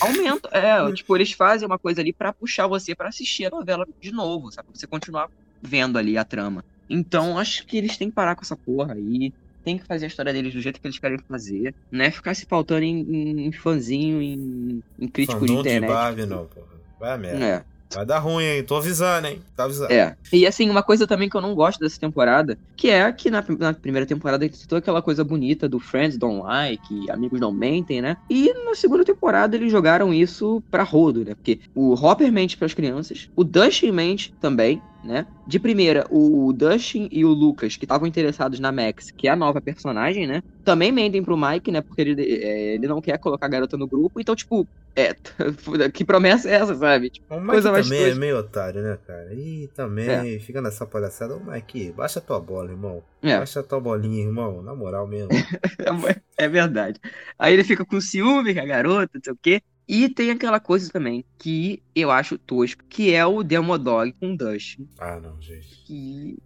Aumentam. 0.00 0.50
É, 0.52 0.90
tipo, 0.94 1.16
eles 1.16 1.32
fazem 1.32 1.66
uma 1.66 1.78
coisa 1.78 2.00
ali 2.00 2.12
para 2.12 2.32
puxar 2.32 2.66
você 2.66 2.94
para 2.94 3.08
assistir 3.08 3.46
a 3.46 3.50
novela 3.50 3.86
de 4.00 4.12
novo, 4.12 4.52
sabe? 4.52 4.68
Pra 4.68 4.78
você 4.78 4.86
continuar 4.86 5.28
vendo 5.60 5.98
ali 5.98 6.16
a 6.16 6.24
trama. 6.24 6.64
Então, 6.88 7.38
acho 7.38 7.66
que 7.66 7.76
eles 7.76 7.96
têm 7.96 8.08
que 8.08 8.14
parar 8.14 8.34
com 8.34 8.42
essa 8.42 8.56
porra 8.56 8.94
aí 8.94 9.32
tem 9.64 9.78
que 9.78 9.84
fazer 9.84 10.06
a 10.06 10.08
história 10.08 10.32
deles 10.32 10.52
do 10.52 10.60
jeito 10.60 10.80
que 10.80 10.86
eles 10.86 10.98
querem 10.98 11.18
fazer, 11.18 11.74
não 11.90 12.04
é 12.04 12.10
ficar 12.10 12.34
se 12.34 12.46
pautando 12.46 12.84
em, 12.84 13.00
em, 13.00 13.46
em 13.46 13.52
fãzinho, 13.52 14.22
em, 14.22 14.82
em 14.98 15.08
crítico 15.08 15.40
Fandom 15.40 15.54
de 15.54 15.60
internet. 15.60 15.88
De 15.88 15.94
Barbie, 15.94 16.26
não, 16.26 16.46
porra. 16.46 16.66
Vai 16.98 17.18
merda. 17.18 17.44
É. 17.44 17.64
Vai 17.94 18.04
dar 18.04 18.18
ruim, 18.18 18.44
hein? 18.44 18.62
Tô 18.62 18.76
avisando, 18.76 19.28
hein? 19.28 19.40
Tá 19.56 19.64
avisando. 19.64 19.90
É. 19.92 20.14
E 20.30 20.46
assim, 20.46 20.68
uma 20.68 20.82
coisa 20.82 21.06
também 21.06 21.28
que 21.28 21.36
eu 21.36 21.40
não 21.40 21.54
gosto 21.54 21.80
dessa 21.80 21.98
temporada, 21.98 22.58
que 22.76 22.90
é 22.90 23.10
que 23.10 23.30
na, 23.30 23.42
na 23.58 23.72
primeira 23.72 24.06
temporada 24.06 24.44
a 24.44 24.46
gente 24.46 24.58
citou 24.58 24.76
aquela 24.76 25.00
coisa 25.00 25.24
bonita 25.24 25.68
do 25.68 25.80
Friends 25.80 26.18
Don't 26.18 26.42
Like, 26.42 27.10
Amigos 27.10 27.40
Não 27.40 27.50
Mentem, 27.50 28.02
né? 28.02 28.18
E 28.28 28.52
na 28.64 28.74
segunda 28.74 29.04
temporada 29.04 29.56
eles 29.56 29.72
jogaram 29.72 30.12
isso 30.12 30.62
pra 30.70 30.82
rodo, 30.82 31.24
né? 31.24 31.34
Porque 31.34 31.60
o 31.74 31.94
Hopper 31.94 32.30
mente 32.30 32.58
pras 32.58 32.74
crianças, 32.74 33.30
o 33.34 33.42
Dustin 33.42 33.90
mente 33.90 34.34
também, 34.38 34.82
né? 35.02 35.26
De 35.46 35.58
primeira, 35.58 36.06
o 36.10 36.52
Dustin 36.52 37.08
e 37.10 37.24
o 37.24 37.28
Lucas, 37.28 37.76
que 37.76 37.84
estavam 37.84 38.06
interessados 38.06 38.58
na 38.58 38.72
Max, 38.72 39.10
que 39.10 39.28
é 39.28 39.30
a 39.30 39.36
nova 39.36 39.60
personagem, 39.60 40.26
né? 40.26 40.42
Também 40.64 40.90
mentem 40.90 41.22
pro 41.22 41.36
Mike, 41.36 41.70
né? 41.70 41.80
Porque 41.80 42.00
ele, 42.00 42.22
é, 42.22 42.74
ele 42.74 42.86
não 42.86 43.00
quer 43.00 43.18
colocar 43.18 43.46
a 43.46 43.48
garota 43.48 43.76
no 43.76 43.86
grupo. 43.86 44.20
Então, 44.20 44.34
tipo, 44.34 44.66
é. 44.96 45.14
que 45.92 46.04
promessa 46.04 46.50
é 46.50 46.54
essa, 46.54 46.74
sabe? 46.74 47.10
Tipo, 47.10 47.34
o 47.34 47.40
Mike 47.40 47.52
coisa 47.52 47.70
mais 47.72 47.88
também 47.88 48.10
é 48.10 48.14
meio 48.14 48.38
otário, 48.38 48.82
né, 48.82 48.98
cara? 49.06 49.32
E 49.32 49.68
também 49.74 50.36
é. 50.36 50.38
fica 50.40 50.60
nessa 50.60 50.84
palhaçada. 50.84 51.36
Ô, 51.36 51.40
Mike, 51.40 51.92
baixa 51.92 52.20
tua 52.20 52.40
bola, 52.40 52.70
irmão. 52.70 53.02
É. 53.22 53.38
Baixa 53.38 53.62
tua 53.62 53.80
bolinha, 53.80 54.24
irmão. 54.24 54.62
Na 54.62 54.74
moral 54.74 55.06
mesmo. 55.06 55.30
é 56.36 56.48
verdade. 56.48 57.00
Aí 57.38 57.54
ele 57.54 57.64
fica 57.64 57.84
com 57.84 58.00
ciúme 58.00 58.54
com 58.54 58.60
a 58.60 58.66
garota, 58.66 59.12
não 59.14 59.22
sei 59.22 59.32
o 59.32 59.38
quê. 59.40 59.62
E 59.88 60.06
tem 60.06 60.30
aquela 60.30 60.60
coisa 60.60 60.90
também 60.92 61.24
que 61.38 61.82
eu 61.94 62.10
acho 62.10 62.36
tosco, 62.36 62.84
que 62.90 63.14
é 63.14 63.24
o 63.24 63.42
Demodog 63.42 64.12
com 64.20 64.36
Dust. 64.36 64.78
Ah, 64.98 65.18
não, 65.18 65.40
gente. 65.40 65.82
Que... 65.86 66.36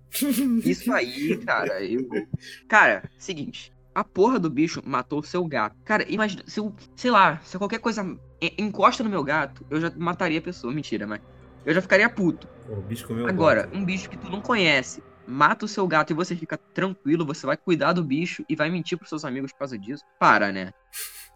Isso 0.65 0.93
aí, 0.93 1.37
cara, 1.39 1.85
eu. 1.85 2.09
Cara, 2.69 3.11
seguinte. 3.19 3.73
A 3.93 4.05
porra 4.05 4.39
do 4.39 4.49
bicho 4.49 4.81
matou 4.87 5.19
o 5.19 5.25
seu 5.25 5.45
gato. 5.45 5.77
Cara, 5.85 6.07
imagina, 6.09 6.43
se 6.47 6.61
eu, 6.61 6.73
sei 6.97 7.11
lá, 7.11 7.41
se 7.45 7.59
qualquer 7.59 7.81
coisa 7.81 8.17
encosta 8.57 9.03
no 9.03 9.11
meu 9.11 9.25
gato, 9.25 9.67
eu 9.69 9.81
já 9.81 9.93
mataria 9.97 10.39
a 10.39 10.43
pessoa. 10.43 10.73
Mentira, 10.73 11.07
mas. 11.07 11.21
Eu 11.67 11.75
já 11.75 11.83
ficaria 11.83 12.09
puto. 12.09 12.49
O 12.69 12.81
bicho 12.81 13.07
comeu 13.07 13.27
Agora, 13.27 13.69
um 13.73 13.85
bicho 13.85 14.09
que 14.09 14.17
tu 14.17 14.31
não 14.31 14.41
conhece, 14.41 15.03
mata 15.27 15.65
o 15.65 15.69
seu 15.69 15.87
gato 15.87 16.13
e 16.13 16.15
você 16.15 16.35
fica 16.35 16.57
tranquilo, 16.57 17.27
você 17.27 17.45
vai 17.45 17.57
cuidar 17.57 17.93
do 17.93 18.05
bicho 18.05 18.45
e 18.49 18.57
vai 18.57 18.71
mentir 18.71 18.97
pros 18.97 19.09
seus 19.09 19.25
amigos 19.25 19.53
por 19.53 19.59
causa 19.59 19.79
disso. 19.79 20.05
Para, 20.19 20.53
né? 20.53 20.73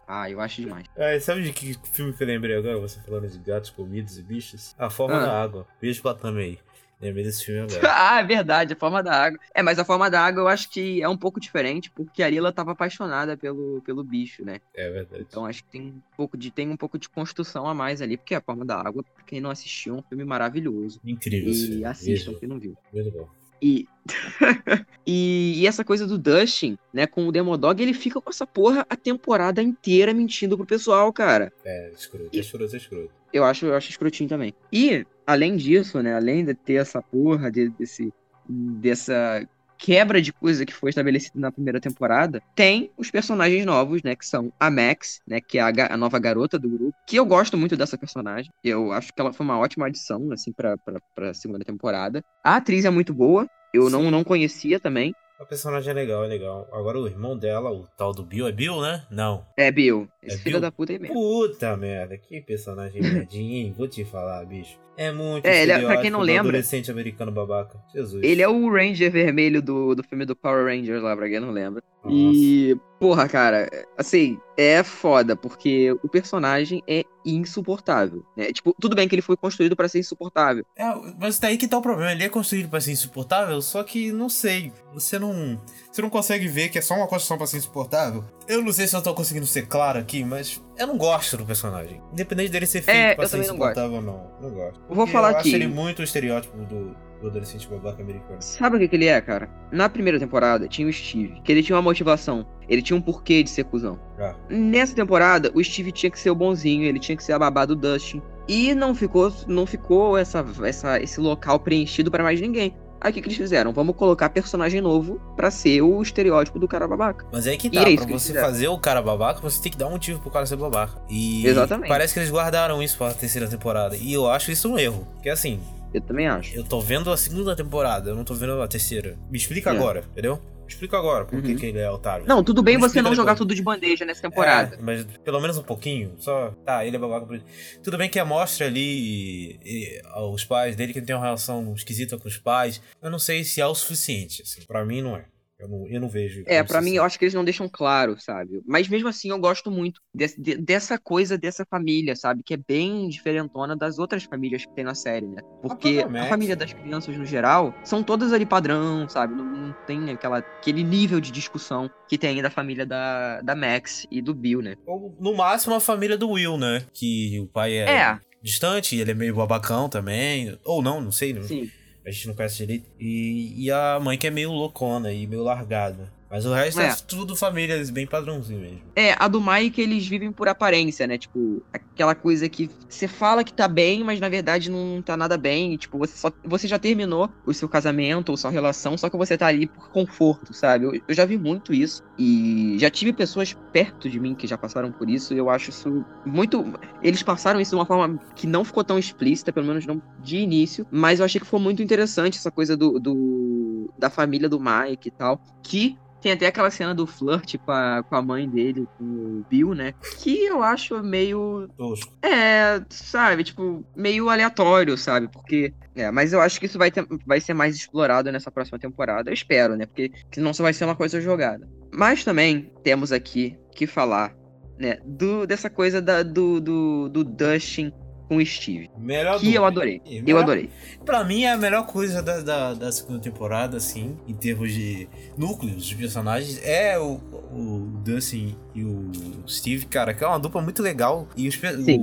Ah, 0.07 0.29
eu 0.29 0.39
acho 0.39 0.61
demais. 0.61 0.85
É, 0.95 1.19
sabe 1.19 1.43
de 1.43 1.51
que 1.51 1.77
filme 1.91 2.13
que 2.13 2.23
eu 2.23 2.27
lembrei 2.27 2.55
agora? 2.55 2.79
Você 2.79 2.99
falando 3.01 3.27
de 3.27 3.37
gatos, 3.39 3.69
comidos 3.69 4.17
e 4.17 4.23
bichos? 4.23 4.73
A 4.79 4.89
Forma 4.89 5.17
ah. 5.17 5.25
da 5.25 5.43
Água. 5.43 5.67
Beijo 5.81 6.01
pra 6.01 6.13
também. 6.13 6.57
Lembrei 6.99 7.23
desse 7.23 7.45
filme 7.45 7.61
agora. 7.61 7.81
ah, 7.93 8.19
é 8.19 8.23
verdade, 8.23 8.73
a 8.73 8.75
forma 8.75 9.03
da 9.03 9.13
água. 9.13 9.39
É, 9.53 9.61
mas 9.61 9.77
a 9.77 9.85
forma 9.85 10.09
da 10.09 10.19
água 10.19 10.41
eu 10.41 10.47
acho 10.47 10.69
que 10.69 11.01
é 11.01 11.07
um 11.07 11.17
pouco 11.17 11.39
diferente, 11.39 11.91
porque 11.91 12.23
a 12.23 12.25
Arila 12.25 12.51
tava 12.51 12.71
apaixonada 12.71 13.37
pelo, 13.37 13.81
pelo 13.83 14.03
bicho, 14.03 14.43
né? 14.43 14.59
É 14.73 14.89
verdade. 14.89 15.25
Então 15.27 15.45
acho 15.45 15.63
que 15.63 15.69
tem 15.69 15.81
um 15.81 16.01
pouco 16.15 16.35
de, 16.35 16.49
tem 16.49 16.67
um 16.67 16.77
pouco 16.77 16.97
de 16.97 17.07
construção 17.07 17.67
a 17.67 17.73
mais 17.73 18.01
ali, 18.01 18.17
porque 18.17 18.33
a 18.33 18.41
forma 18.41 18.65
da 18.65 18.79
água, 18.79 19.03
pra 19.03 19.23
quem 19.23 19.39
não 19.39 19.51
assistiu, 19.51 19.95
é 19.95 19.97
um 19.99 20.01
filme 20.01 20.25
maravilhoso. 20.25 20.99
Incrível. 21.05 21.53
E 21.53 21.85
assistam 21.85 22.33
quem 22.33 22.49
não 22.49 22.59
viu. 22.59 22.75
Muito 22.91 23.11
bom. 23.11 23.29
E, 23.61 23.87
e, 25.05 25.61
e, 25.61 25.67
essa 25.67 25.83
coisa 25.83 26.05
do 26.05 26.17
Dustin, 26.17 26.77
né, 26.93 27.07
com 27.07 27.27
o 27.27 27.31
Demodog, 27.31 27.81
ele 27.81 27.93
fica 27.93 28.21
com 28.21 28.29
essa 28.29 28.45
porra 28.45 28.85
a 28.89 28.95
temporada 28.95 29.61
inteira 29.61 30.13
mentindo 30.13 30.55
pro 30.55 30.65
pessoal, 30.65 31.11
cara. 31.11 31.51
É, 31.65 31.91
escroto, 31.91 32.29
e, 32.33 32.37
é 32.37 32.41
escroto, 32.41 32.73
é 32.73 32.77
escroto. 32.77 33.11
Eu 33.33 33.43
acho, 33.43 33.65
eu 33.65 33.75
acho 33.75 33.89
escrotinho 33.89 34.29
também. 34.29 34.53
E, 34.71 35.05
além 35.25 35.55
disso, 35.55 36.01
né, 36.01 36.15
além 36.15 36.45
de 36.45 36.53
ter 36.53 36.75
essa 36.75 37.01
porra 37.01 37.51
de, 37.51 37.69
desse, 37.69 38.13
dessa 38.47 39.47
quebra 39.77 40.21
de 40.21 40.33
coisa 40.33 40.65
que 40.65 40.73
foi 40.73 40.89
estabelecida 40.89 41.39
na 41.39 41.51
primeira 41.51 41.79
temporada, 41.79 42.41
tem 42.55 42.91
os 42.97 43.11
personagens 43.11 43.65
novos, 43.65 44.01
né, 44.03 44.15
que 44.15 44.25
são 44.25 44.51
a 44.59 44.69
Max, 44.69 45.21
né, 45.27 45.39
que 45.39 45.57
é 45.57 45.61
a, 45.61 45.71
a, 45.93 45.97
nova 45.97 46.19
garota 46.19 46.57
do 46.57 46.69
grupo, 46.69 46.97
que 47.05 47.17
eu 47.17 47.25
gosto 47.25 47.57
muito 47.57 47.77
dessa 47.77 47.97
personagem. 47.97 48.51
Eu 48.63 48.91
acho 48.91 49.13
que 49.13 49.21
ela 49.21 49.33
foi 49.33 49.45
uma 49.45 49.59
ótima 49.59 49.87
adição, 49.87 50.31
assim, 50.31 50.51
pra, 50.51 50.77
pra, 50.77 50.99
pra 51.15 51.33
segunda 51.33 51.63
temporada. 51.63 52.23
A 52.43 52.55
atriz 52.55 52.85
é 52.85 52.89
muito 52.89 53.13
boa, 53.13 53.47
eu 53.73 53.89
não, 53.89 54.09
não 54.09 54.23
conhecia 54.23 54.79
também. 54.79 55.13
A 55.39 55.45
personagem 55.45 55.91
é 55.91 55.93
legal, 55.93 56.23
é 56.23 56.27
legal. 56.27 56.67
Agora 56.71 56.99
o 56.99 57.05
irmão 57.05 57.37
dela, 57.37 57.71
o 57.71 57.85
tal 57.95 58.11
do 58.11 58.23
Bill, 58.23 58.47
é 58.47 58.51
Bill, 58.51 58.81
né? 58.81 59.05
Não. 59.11 59.45
É 59.55 59.71
Bill. 59.71 60.07
Esse 60.23 60.37
é 60.37 60.39
filho 60.39 60.53
Bill? 60.53 60.61
da 60.61 60.71
puta 60.71 60.93
aí 60.93 60.99
mesmo. 60.99 61.13
Puta 61.13 61.77
merda, 61.77 62.17
que 62.17 62.41
personagem 62.41 63.01
merdinho, 63.03 63.55
hein? 63.55 63.75
Vou 63.77 63.87
te 63.87 64.03
falar, 64.03 64.43
bicho. 64.45 64.79
É 64.97 65.11
muito 65.11 65.45
é, 65.45 65.61
ele 65.61 65.71
é, 65.71 65.79
pra 65.79 66.01
quem 66.01 66.09
não 66.09 66.21
lembra, 66.21 66.49
adolescente 66.49 66.89
americano 66.89 67.31
babaca. 67.31 67.79
Jesus. 67.93 68.23
Ele 68.23 68.41
é 68.41 68.47
o 68.47 68.67
Ranger 68.67 69.11
vermelho 69.11 69.61
do, 69.61 69.93
do 69.93 70.03
filme 70.03 70.25
do 70.25 70.35
Power 70.35 70.65
Rangers 70.65 71.03
lá, 71.03 71.15
pra 71.15 71.29
quem 71.29 71.39
não 71.39 71.51
lembra. 71.51 71.83
Nossa. 72.07 72.37
E, 72.37 72.79
porra, 72.99 73.27
cara, 73.27 73.69
assim, 73.97 74.39
é 74.57 74.83
foda, 74.83 75.35
porque 75.35 75.91
o 76.03 76.07
personagem 76.07 76.81
é 76.87 77.03
insuportável, 77.25 78.23
né? 78.35 78.51
Tipo, 78.51 78.73
tudo 78.79 78.95
bem 78.95 79.07
que 79.07 79.13
ele 79.15 79.21
foi 79.21 79.35
construído 79.35 79.75
para 79.75 79.87
ser 79.87 79.99
insuportável. 79.99 80.65
É, 80.75 80.85
mas 81.19 81.39
daí 81.39 81.57
que 81.57 81.67
tá 81.67 81.77
o 81.77 81.81
problema, 81.81 82.11
ele 82.11 82.23
é 82.23 82.29
construído 82.29 82.69
para 82.69 82.79
ser 82.79 82.91
insuportável, 82.91 83.61
só 83.61 83.83
que, 83.83 84.11
não 84.11 84.29
sei, 84.29 84.71
você 84.93 85.19
não... 85.19 85.61
Você 85.91 86.01
não 86.01 86.09
consegue 86.09 86.47
ver 86.47 86.69
que 86.69 86.77
é 86.77 86.81
só 86.81 86.95
uma 86.95 87.07
construção 87.07 87.37
pra 87.37 87.47
ser 87.47 87.57
insuportável? 87.57 88.23
Eu 88.47 88.61
não 88.61 88.71
sei 88.71 88.87
se 88.87 88.95
eu 88.95 89.01
tô 89.01 89.13
conseguindo 89.13 89.45
ser 89.45 89.67
claro 89.67 89.99
aqui, 89.99 90.23
mas 90.23 90.61
eu 90.77 90.87
não 90.87 90.97
gosto 90.97 91.37
do 91.37 91.45
personagem. 91.45 92.01
Independente 92.13 92.51
dele 92.51 92.65
ser 92.65 92.81
feito 92.81 92.97
é, 92.97 93.15
pra 93.15 93.27
ser 93.27 93.39
insuportável 93.39 93.97
ou 93.97 94.01
não. 94.01 94.31
Não 94.41 94.51
gosto. 94.51 94.79
Vou 94.89 95.05
falar 95.07 95.31
eu 95.31 95.37
aqui. 95.37 95.49
Eu 95.49 95.55
acho 95.55 95.63
ele 95.63 95.67
muito 95.67 95.99
o 95.99 96.03
estereótipo 96.03 96.57
do, 96.65 96.95
do 97.21 97.27
adolescente 97.27 97.67
babaca 97.67 98.01
americano. 98.01 98.41
Sabe 98.41 98.77
o 98.77 98.79
que, 98.79 98.87
que 98.87 98.95
ele 98.95 99.07
é, 99.07 99.19
cara? 99.21 99.49
Na 99.71 99.89
primeira 99.89 100.19
temporada 100.19 100.67
tinha 100.67 100.87
o 100.87 100.93
Steve, 100.93 101.41
que 101.43 101.51
ele 101.51 101.63
tinha 101.63 101.75
uma 101.75 101.81
motivação. 101.81 102.45
Ele 102.67 102.81
tinha 102.81 102.97
um 102.97 103.01
porquê 103.01 103.43
de 103.43 103.49
ser 103.49 103.63
cuzão. 103.65 103.99
Ah. 104.19 104.35
Nessa 104.49 104.95
temporada, 104.95 105.51
o 105.53 105.63
Steve 105.63 105.91
tinha 105.91 106.09
que 106.09 106.19
ser 106.19 106.29
o 106.29 106.35
bonzinho, 106.35 106.83
ele 106.83 106.99
tinha 106.99 107.15
que 107.15 107.23
ser 107.23 107.33
a 107.33 107.39
babá 107.39 107.65
do 107.65 107.75
Dustin. 107.75 108.21
E 108.47 108.73
não 108.73 108.95
ficou, 108.95 109.33
não 109.47 109.65
ficou 109.65 110.17
essa, 110.17 110.45
essa, 110.63 110.99
esse 111.01 111.19
local 111.19 111.59
preenchido 111.59 112.09
para 112.09 112.23
mais 112.23 112.39
ninguém. 112.39 112.73
Aí 112.99 113.11
o 113.11 113.13
que, 113.13 113.21
que 113.21 113.27
eles 113.27 113.37
fizeram? 113.37 113.71
Vamos 113.71 113.95
colocar 113.95 114.29
personagem 114.29 114.81
novo 114.81 115.21
para 115.35 115.51
ser 115.51 115.81
o 115.81 116.01
estereótipo 116.01 116.57
do 116.57 116.67
cara 116.67 116.87
babaca. 116.87 117.25
Mas 117.31 117.45
é 117.45 117.55
que 117.55 117.69
tá, 117.69 117.81
é 117.81 117.95
pra 117.95 118.05
você 118.05 118.33
fazer 118.33 118.67
o 118.67 118.77
cara 118.79 119.01
babaca, 119.01 119.39
você 119.39 119.61
tem 119.61 119.71
que 119.71 119.77
dar 119.77 119.87
um 119.87 119.91
motivo 119.91 120.19
pro 120.19 120.31
cara 120.31 120.45
ser 120.45 120.55
babaca. 120.55 120.99
E 121.09 121.45
Exatamente. 121.45 121.89
parece 121.89 122.13
que 122.13 122.19
eles 122.19 122.31
guardaram 122.31 122.81
isso 122.81 122.97
pra 122.97 123.13
terceira 123.13 123.47
temporada. 123.47 123.95
E 123.95 124.13
eu 124.13 124.27
acho 124.27 124.51
isso 124.51 124.71
um 124.71 124.79
erro. 124.79 125.07
Porque 125.13 125.29
assim. 125.29 125.59
Eu 125.93 126.01
também 126.01 126.27
acho. 126.27 126.55
Eu 126.55 126.63
tô 126.63 126.79
vendo 126.79 127.11
a 127.11 127.17
segunda 127.17 127.55
temporada, 127.55 128.09
eu 128.09 128.15
não 128.15 128.23
tô 128.23 128.33
vendo 128.33 128.61
a 128.61 128.67
terceira. 128.67 129.17
Me 129.29 129.37
explica 129.37 129.69
é. 129.69 129.73
agora, 129.73 130.03
entendeu? 130.11 130.41
Explica 130.67 130.97
agora 130.97 131.23
por 131.23 131.41
que, 131.41 131.53
uhum. 131.53 131.57
que 131.57 131.65
ele 131.65 131.79
é 131.79 131.89
otário. 131.89 132.25
Não, 132.27 132.43
tudo 132.43 132.61
bem 132.61 132.77
você 132.77 133.01
não 133.01 133.15
jogar 133.15 133.35
tudo 133.35 133.55
de 133.55 133.61
bandeja 133.61 134.03
nessa 134.03 134.21
temporada. 134.21 134.75
É, 134.75 134.81
mas 134.81 135.05
pelo 135.23 135.39
menos 135.39 135.57
um 135.57 135.63
pouquinho. 135.63 136.13
Só. 136.17 136.51
Tá, 136.65 136.85
ele 136.85 136.97
é 136.97 136.99
babaca. 136.99 137.41
Tudo 137.81 137.97
bem 137.97 138.09
que 138.09 138.21
mostra 138.23 138.65
ali 138.67 138.81
e, 138.81 139.59
e, 139.63 140.01
os 140.29 140.43
pais 140.43 140.75
dele 140.75 140.91
que 140.91 141.01
tem 141.01 141.15
uma 141.15 141.23
relação 141.23 141.73
esquisita 141.73 142.17
com 142.17 142.27
os 142.27 142.37
pais. 142.37 142.81
Eu 143.01 143.09
não 143.09 143.19
sei 143.19 143.45
se 143.45 143.61
é 143.61 143.65
o 143.65 143.73
suficiente. 143.73 144.41
Assim. 144.41 144.61
Pra 144.67 144.83
mim, 144.83 145.01
não 145.01 145.15
é. 145.15 145.25
Eu 145.59 145.67
não, 145.67 145.87
eu 145.87 145.99
não 145.99 146.07
vejo. 146.07 146.43
É, 146.45 146.61
para 146.61 146.81
mim, 146.81 146.93
eu 146.93 147.03
acho 147.03 147.17
que 147.17 147.25
eles 147.25 147.33
não 147.33 147.43
deixam 147.43 147.67
claro, 147.67 148.15
sabe? 148.19 148.61
Mas 148.65 148.87
mesmo 148.87 149.07
assim, 149.07 149.29
eu 149.29 149.39
gosto 149.39 149.71
muito 149.71 149.99
de, 150.13 150.27
de, 150.37 150.55
dessa 150.55 150.99
coisa 150.99 151.35
dessa 151.35 151.65
família, 151.65 152.15
sabe? 152.15 152.43
Que 152.43 152.53
é 152.53 152.57
bem 152.57 153.09
diferentona 153.09 153.75
das 153.75 153.97
outras 153.97 154.23
famílias 154.23 154.65
que 154.65 154.75
tem 154.75 154.83
na 154.83 154.93
série, 154.93 155.25
né? 155.25 155.41
Porque 155.61 156.05
a, 156.07 156.23
a 156.23 156.25
família 156.27 156.55
das 156.55 156.73
crianças, 156.73 157.17
no 157.17 157.25
geral, 157.25 157.73
são 157.83 158.03
todas 158.03 158.33
ali 158.33 158.45
padrão, 158.45 159.09
sabe? 159.09 159.33
Não, 159.33 159.45
não, 159.45 159.75
tem 159.87 160.11
aquela, 160.11 160.37
aquele 160.37 160.83
nível 160.83 161.19
de 161.19 161.31
discussão 161.31 161.89
que 162.07 162.19
tem 162.19 162.39
da 162.39 162.51
família 162.51 162.85
da, 162.85 163.41
da 163.41 163.55
Max 163.55 164.05
e 164.11 164.21
do 164.21 164.35
Bill, 164.35 164.61
né? 164.61 164.75
Ou, 164.85 165.15
no 165.19 165.35
máximo, 165.35 165.73
a 165.73 165.79
família 165.79 166.17
do 166.17 166.29
Will, 166.29 166.57
né? 166.57 166.85
Que 166.93 167.39
o 167.39 167.47
pai 167.47 167.73
é, 167.73 167.89
é. 167.89 168.19
distante, 168.43 168.95
ele 168.95 169.09
é 169.09 169.15
meio 169.15 169.35
babacão 169.35 169.89
também. 169.89 170.55
Ou 170.63 170.83
não, 170.83 171.01
não 171.01 171.11
sei. 171.11 171.33
Não. 171.33 171.41
Sim 171.41 171.67
a 172.07 172.11
gente 172.11 172.27
não 172.27 172.33
conhece 172.33 172.57
direito. 172.57 172.85
E, 172.97 173.65
e 173.65 173.69
a 173.69 173.99
mãe 173.99 174.17
que 174.17 174.25
é 174.25 174.31
meio 174.31 174.51
loucona 174.51 175.11
e 175.11 175.27
meio 175.27 175.43
largada. 175.43 176.09
Mas 176.29 176.45
o 176.45 176.53
resto 176.53 176.81
é, 176.81 176.87
é 176.87 176.95
tudo 177.07 177.35
famílias 177.35 177.89
bem 177.89 178.05
padrãozinho 178.05 178.59
mesmo. 178.59 178.81
É, 178.95 179.15
a 179.17 179.27
do 179.27 179.41
Mike 179.41 179.81
eles 179.81 180.05
vivem 180.05 180.31
por 180.31 180.47
aparência, 180.47 181.07
né? 181.07 181.17
Tipo, 181.17 181.63
aquela 181.71 182.13
coisa 182.13 182.49
que 182.49 182.69
você 182.87 183.07
fala 183.07 183.43
que 183.43 183.53
tá 183.53 183.67
bem, 183.67 184.03
mas 184.03 184.19
na 184.19 184.27
verdade 184.27 184.69
não 184.69 185.01
tá 185.01 185.15
nada 185.15 185.37
bem. 185.37 185.73
E, 185.73 185.77
tipo, 185.77 185.97
você, 185.97 186.17
só, 186.17 186.31
você 186.43 186.67
já 186.67 186.77
terminou 186.77 187.29
o 187.45 187.53
seu 187.53 187.69
casamento 187.69 188.29
ou 188.29 188.37
sua 188.37 188.51
relação, 188.51 188.97
só 188.97 189.09
que 189.09 189.17
você 189.17 189.37
tá 189.37 189.47
ali 189.47 189.67
por 189.67 189.89
conforto, 189.89 190.53
sabe? 190.53 190.85
Eu, 190.85 191.01
eu 191.07 191.15
já 191.15 191.25
vi 191.25 191.37
muito 191.37 191.73
isso. 191.73 192.03
E 192.17 192.75
já 192.77 192.89
tive 192.89 193.13
pessoas 193.13 193.55
perto 193.71 194.09
de 194.09 194.19
mim 194.19 194.35
que 194.35 194.47
já 194.47 194.57
passaram 194.57 194.91
por 194.91 195.09
isso. 195.09 195.33
E 195.33 195.37
eu 195.37 195.49
acho 195.49 195.69
isso 195.69 196.05
muito. 196.25 196.73
Eles 197.01 197.23
passaram 197.23 197.61
isso 197.61 197.71
de 197.71 197.75
uma 197.75 197.85
forma 197.85 198.19
que 198.35 198.45
não 198.45 198.65
ficou 198.65 198.83
tão 198.83 198.99
explícita, 198.99 199.53
pelo 199.53 199.67
menos 199.67 199.85
não 199.85 200.01
de 200.21 200.37
início. 200.37 200.85
Mas 200.91 201.19
eu 201.19 201.25
achei 201.25 201.39
que 201.39 201.47
foi 201.47 201.59
muito 201.59 201.81
interessante 201.81 202.37
essa 202.37 202.51
coisa 202.51 202.75
do, 202.75 202.99
do 202.99 203.93
da 203.97 204.09
família 204.09 204.49
do 204.49 204.59
Mike 204.59 205.07
e 205.07 205.11
tal. 205.11 205.41
Que 205.63 205.97
tem 206.27 206.33
até 206.33 206.47
aquela 206.47 206.69
cena 206.69 206.93
do 206.93 207.07
flirt 207.07 207.55
com 207.57 207.71
a, 207.71 208.03
com 208.03 208.15
a 208.15 208.21
mãe 208.21 208.49
dele, 208.49 208.85
com 208.97 209.03
o 209.03 209.45
Bill, 209.49 209.73
né? 209.73 209.93
Que 210.19 210.45
eu 210.45 210.61
acho 210.61 211.01
meio. 211.01 211.69
Tosco. 211.77 212.11
É, 212.21 212.81
sabe? 212.89 213.45
Tipo, 213.45 213.85
meio 213.95 214.29
aleatório, 214.29 214.97
sabe? 214.97 215.29
Porque. 215.29 215.73
É, 215.95 216.11
mas 216.11 216.33
eu 216.33 216.41
acho 216.41 216.59
que 216.59 216.65
isso 216.65 216.77
vai, 216.77 216.91
ter, 216.91 217.07
vai 217.25 217.39
ser 217.39 217.53
mais 217.53 217.75
explorado 217.75 218.29
nessa 218.29 218.51
próxima 218.51 218.77
temporada. 218.77 219.29
Eu 219.29 219.33
espero, 219.33 219.77
né? 219.77 219.85
Porque 219.85 220.11
senão 220.31 220.53
só 220.53 220.63
vai 220.63 220.73
ser 220.73 220.83
uma 220.83 220.95
coisa 220.95 221.21
jogada. 221.21 221.67
Mas 221.93 222.25
também 222.25 222.71
temos 222.83 223.13
aqui 223.13 223.57
que 223.73 223.87
falar, 223.87 224.35
né? 224.77 224.99
Do, 225.05 225.47
dessa 225.47 225.69
coisa 225.69 226.01
da, 226.01 226.23
do, 226.23 226.59
do, 226.59 227.09
do 227.09 227.23
Dustin 227.23 227.93
com 228.27 228.37
o 228.37 228.45
Steve. 228.45 228.89
Melhor 228.97 229.39
que 229.39 229.53
eu 229.53 229.65
adorei. 229.65 230.01
Melhor, 230.05 230.23
eu 230.27 230.37
adorei. 230.37 230.69
Pra 231.05 231.23
mim 231.23 231.43
é 231.43 231.51
a 231.51 231.57
melhor 231.57 231.85
coisa 231.85 232.21
da, 232.21 232.41
da, 232.41 232.73
da, 232.73 232.91
segunda 232.91 233.19
temporada, 233.19 233.77
assim, 233.77 234.17
em 234.27 234.33
termos 234.33 234.73
de 234.73 235.07
núcleos 235.37 235.85
de 235.85 235.95
personagens, 235.95 236.59
é 236.63 236.99
o, 236.99 237.19
o 237.51 238.01
Dustin 238.03 238.55
e 238.75 238.83
o 238.83 239.11
Steve, 239.47 239.85
cara, 239.85 240.13
que 240.13 240.23
é 240.23 240.27
uma 240.27 240.39
dupla 240.39 240.61
muito 240.61 240.83
legal. 240.83 241.27
E 241.35 241.47
os, 241.47 241.57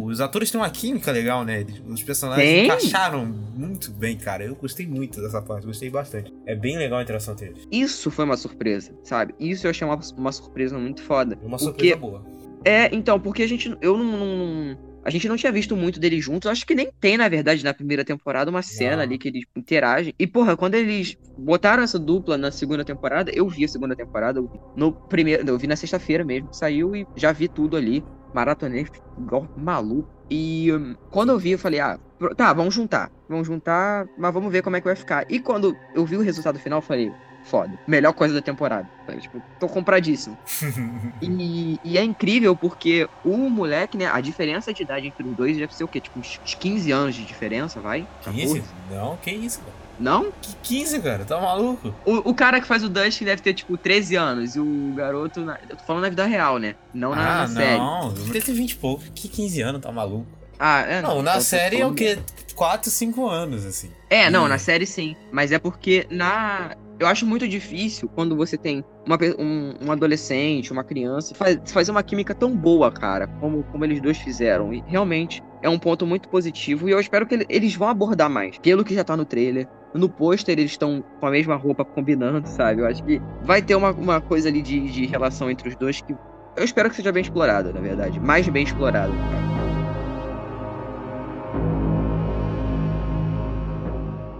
os 0.04 0.20
atores 0.20 0.50
têm 0.50 0.60
uma 0.60 0.70
química 0.70 1.12
legal, 1.12 1.44
né? 1.44 1.64
Os 1.86 2.02
personagens 2.02 2.48
Tem. 2.48 2.64
encaixaram 2.64 3.26
muito 3.26 3.90
bem, 3.90 4.16
cara. 4.16 4.44
Eu 4.44 4.54
gostei 4.54 4.86
muito 4.86 5.20
dessa 5.20 5.42
parte, 5.42 5.66
gostei 5.66 5.90
bastante. 5.90 6.32
É 6.46 6.54
bem 6.54 6.78
legal 6.78 6.98
a 6.98 7.02
interação 7.02 7.34
deles. 7.34 7.68
Isso 7.70 8.10
foi 8.10 8.24
uma 8.24 8.36
surpresa, 8.36 8.92
sabe? 9.02 9.34
Isso 9.38 9.66
eu 9.66 9.70
achei 9.70 9.86
uma, 9.86 9.98
uma 10.16 10.32
surpresa 10.32 10.78
muito 10.78 11.02
foda. 11.02 11.38
Uma 11.42 11.58
surpresa 11.58 11.96
boa. 11.96 12.24
É, 12.64 12.88
então, 12.94 13.20
porque 13.20 13.42
a 13.42 13.46
gente. 13.46 13.76
Eu 13.80 13.98
não, 13.98 14.04
não 14.04 14.93
a 15.04 15.10
gente 15.10 15.28
não 15.28 15.36
tinha 15.36 15.52
visto 15.52 15.76
muito 15.76 16.00
deles 16.00 16.24
juntos. 16.24 16.50
Acho 16.50 16.66
que 16.66 16.74
nem 16.74 16.90
tem, 17.00 17.18
na 17.18 17.28
verdade, 17.28 17.62
na 17.62 17.74
primeira 17.74 18.04
temporada, 18.04 18.50
uma 18.50 18.62
cena 18.62 18.96
não. 18.96 19.02
ali 19.02 19.18
que 19.18 19.28
eles 19.28 19.44
interagem. 19.54 20.14
E, 20.18 20.26
porra, 20.26 20.56
quando 20.56 20.74
eles 20.74 21.16
botaram 21.36 21.82
essa 21.82 21.98
dupla 21.98 22.38
na 22.38 22.50
segunda 22.50 22.84
temporada, 22.84 23.30
eu 23.34 23.46
vi 23.48 23.64
a 23.64 23.68
segunda 23.68 23.94
temporada. 23.94 24.42
no 24.74 24.92
primeiro. 24.92 25.46
Eu 25.46 25.58
vi 25.58 25.66
na 25.66 25.76
sexta-feira 25.76 26.24
mesmo. 26.24 26.52
Saiu 26.52 26.96
e 26.96 27.06
já 27.16 27.32
vi 27.32 27.48
tudo 27.48 27.76
ali. 27.76 28.02
Maratonei 28.32 28.86
igual 29.18 29.48
maluco. 29.56 30.08
E 30.30 30.72
um, 30.72 30.94
quando 31.10 31.30
eu 31.30 31.38
vi, 31.38 31.52
eu 31.52 31.58
falei, 31.58 31.80
ah, 31.80 31.98
tá, 32.36 32.52
vamos 32.52 32.74
juntar. 32.74 33.10
Vamos 33.28 33.46
juntar, 33.46 34.06
mas 34.18 34.32
vamos 34.32 34.50
ver 34.50 34.62
como 34.62 34.76
é 34.76 34.80
que 34.80 34.86
vai 34.86 34.96
ficar. 34.96 35.30
E 35.30 35.38
quando 35.38 35.76
eu 35.94 36.04
vi 36.04 36.16
o 36.16 36.22
resultado 36.22 36.58
final, 36.58 36.78
eu 36.78 36.82
falei, 36.82 37.12
foda. 37.44 37.72
Melhor 37.86 38.12
coisa 38.12 38.34
da 38.34 38.40
temporada. 38.40 38.88
Tipo, 39.20 39.40
tô 39.60 39.68
compradíssimo. 39.68 40.36
e, 41.22 41.78
e, 41.84 41.98
é 41.98 42.02
incrível 42.02 42.56
porque 42.56 43.08
o 43.24 43.36
moleque, 43.50 43.96
né? 43.96 44.06
A 44.06 44.20
diferença 44.20 44.72
de 44.72 44.82
idade 44.82 45.06
entre 45.06 45.22
os 45.22 45.36
dois 45.36 45.56
deve 45.56 45.74
ser 45.74 45.84
o 45.84 45.88
quê? 45.88 46.00
Tipo, 46.00 46.18
uns 46.18 46.40
15 46.58 46.90
anos 46.90 47.14
de 47.14 47.24
diferença, 47.24 47.80
vai? 47.80 48.06
15? 48.22 48.62
Não, 48.90 49.16
que 49.16 49.30
isso, 49.30 49.60
cara. 49.60 49.84
Não? 49.98 50.32
Que 50.42 50.54
15, 50.62 51.00
cara, 51.00 51.24
tá 51.24 51.40
maluco? 51.40 51.94
O, 52.04 52.30
o 52.30 52.34
cara 52.34 52.60
que 52.60 52.66
faz 52.66 52.82
o 52.82 52.88
Dust 52.88 53.22
deve 53.22 53.40
ter, 53.40 53.54
tipo, 53.54 53.76
13 53.76 54.16
anos. 54.16 54.56
E 54.56 54.60
o 54.60 54.92
garoto. 54.96 55.40
Na... 55.40 55.58
Eu 55.68 55.76
tô 55.76 55.84
falando 55.84 56.02
na 56.02 56.08
vida 56.08 56.24
real, 56.24 56.58
né? 56.58 56.74
Não 56.92 57.14
na, 57.14 57.42
ah, 57.42 57.46
na 57.46 57.48
série. 57.48 57.78
Não, 57.78 58.12
deve 58.12 58.40
ter 58.40 58.52
20 58.52 58.70
e 58.72 58.76
pouco. 58.76 59.04
Que 59.14 59.28
15 59.28 59.60
anos, 59.60 59.80
tá 59.82 59.92
maluco? 59.92 60.26
Ah, 60.58 60.80
é. 60.80 61.02
Não, 61.02 61.22
na 61.22 61.40
série 61.40 61.80
é 61.80 61.86
o 61.86 61.94
quê? 61.94 62.18
4, 62.54 62.90
5 62.90 63.28
anos, 63.28 63.66
assim. 63.66 63.90
É, 64.08 64.30
não, 64.30 64.48
na 64.48 64.58
série 64.58 64.86
sim. 64.86 65.16
Mas 65.30 65.52
é 65.52 65.58
porque 65.58 66.06
na. 66.10 66.76
Eu 66.98 67.08
acho 67.08 67.26
muito 67.26 67.46
difícil 67.48 68.08
quando 68.08 68.36
você 68.36 68.56
tem 68.56 68.84
uma, 69.04 69.18
um, 69.38 69.74
um 69.86 69.92
adolescente, 69.92 70.72
uma 70.72 70.84
criança, 70.84 71.34
faz, 71.34 71.58
fazer 71.72 71.90
uma 71.90 72.02
química 72.02 72.34
tão 72.34 72.56
boa, 72.56 72.90
cara, 72.92 73.26
como, 73.40 73.64
como 73.64 73.84
eles 73.84 74.00
dois 74.00 74.16
fizeram. 74.18 74.72
E 74.72 74.82
realmente 74.86 75.42
é 75.60 75.68
um 75.68 75.78
ponto 75.78 76.06
muito 76.06 76.28
positivo 76.28 76.88
e 76.88 76.92
eu 76.92 77.00
espero 77.00 77.26
que 77.26 77.46
eles 77.48 77.74
vão 77.74 77.88
abordar 77.88 78.30
mais. 78.30 78.58
Pelo 78.58 78.84
que 78.84 78.94
já 78.94 79.02
tá 79.02 79.16
no 79.16 79.24
trailer. 79.24 79.68
No 79.92 80.08
pôster 80.08 80.58
eles 80.58 80.72
estão 80.72 81.04
com 81.20 81.26
a 81.26 81.30
mesma 81.30 81.54
roupa 81.54 81.84
combinando, 81.84 82.48
sabe? 82.48 82.80
Eu 82.80 82.86
acho 82.86 83.02
que 83.04 83.20
vai 83.42 83.62
ter 83.62 83.76
uma, 83.76 83.92
uma 83.92 84.20
coisa 84.20 84.48
ali 84.48 84.60
de, 84.60 84.80
de 84.80 85.06
relação 85.06 85.50
entre 85.50 85.68
os 85.68 85.76
dois 85.76 86.00
que 86.00 86.14
eu 86.56 86.64
espero 86.64 86.88
que 86.88 86.96
seja 86.96 87.10
bem 87.10 87.22
explorada, 87.22 87.72
na 87.72 87.80
verdade. 87.80 88.20
Mais 88.20 88.48
bem 88.48 88.64
explorada, 88.64 89.12
cara. 89.12 89.63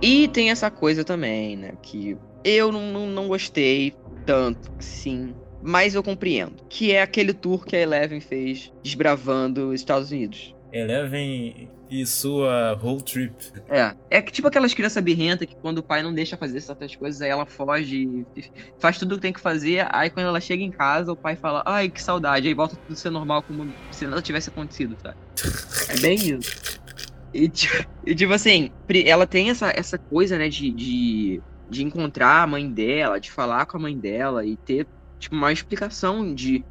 E 0.05 0.29
tem 0.29 0.51
essa 0.51 0.71
coisa 0.71 1.03
também, 1.03 1.57
né? 1.57 1.73
Que 1.81 2.15
eu 2.45 2.71
não, 2.71 2.93
não, 2.93 3.07
não 3.07 3.27
gostei 3.27 3.95
tanto, 4.27 4.71
sim. 4.79 5.35
Mas 5.63 5.95
eu 5.95 6.03
compreendo. 6.03 6.57
Que 6.69 6.93
é 6.93 7.01
aquele 7.01 7.33
tour 7.33 7.65
que 7.65 7.75
a 7.75 7.81
Eleven 7.81 8.21
fez 8.21 8.71
desbravando 8.83 9.71
os 9.71 9.81
Estados 9.81 10.11
Unidos. 10.11 10.55
Eleven 10.71 11.71
e 11.91 12.05
sua 12.05 12.79
whole 12.83 13.03
trip. 13.03 13.35
É. 13.69 13.95
É 14.11 14.21
que 14.21 14.31
tipo 14.31 14.47
aquelas 14.49 14.75
crianças 14.75 15.03
birrentas 15.03 15.49
que 15.49 15.57
quando 15.57 15.79
o 15.79 15.83
pai 15.83 16.03
não 16.03 16.13
deixa 16.13 16.37
fazer 16.37 16.61
certas 16.61 16.95
coisas, 16.95 17.23
aí 17.23 17.31
ela 17.31 17.47
foge, 17.47 18.27
faz 18.79 18.99
tudo 18.99 19.13
o 19.13 19.15
que 19.15 19.23
tem 19.23 19.33
que 19.33 19.41
fazer, 19.41 19.87
aí 19.91 20.11
quando 20.11 20.27
ela 20.27 20.41
chega 20.41 20.63
em 20.63 20.71
casa, 20.71 21.13
o 21.13 21.17
pai 21.17 21.35
fala, 21.37 21.63
ai, 21.65 21.89
que 21.89 22.03
saudade, 22.03 22.47
aí 22.47 22.53
volta 22.53 22.77
tudo 22.77 22.93
a 22.93 22.97
ser 22.97 23.11
normal 23.11 23.43
como 23.43 23.73
se 23.91 24.07
nada 24.07 24.21
tivesse 24.21 24.51
acontecido, 24.51 24.97
sabe? 25.01 25.17
é 25.89 26.01
bem 26.01 26.17
isso. 26.17 26.74
E, 27.35 27.51
e, 28.07 28.15
tipo 28.15 28.33
assim, 28.33 28.71
ela 29.07 29.27
tem 29.27 29.51
essa, 29.51 29.71
essa 29.75 29.99
coisa, 29.99 30.39
né, 30.39 30.49
de, 30.49 30.73
de, 30.73 31.45
de 31.69 31.83
encontrar 31.83 32.43
a 32.45 32.47
mãe 32.47 32.73
dela, 32.73 33.21
de 33.21 33.31
falar 33.33 33.67
com 33.67 33.77
a 33.77 33.81
mãe 33.81 33.99
dela 33.99 34.47
e 34.47 34.57
ter, 34.59 34.89
tipo, 35.19 35.35
uma 35.37 35.53
explicação 35.53 36.35
de, 36.35 36.67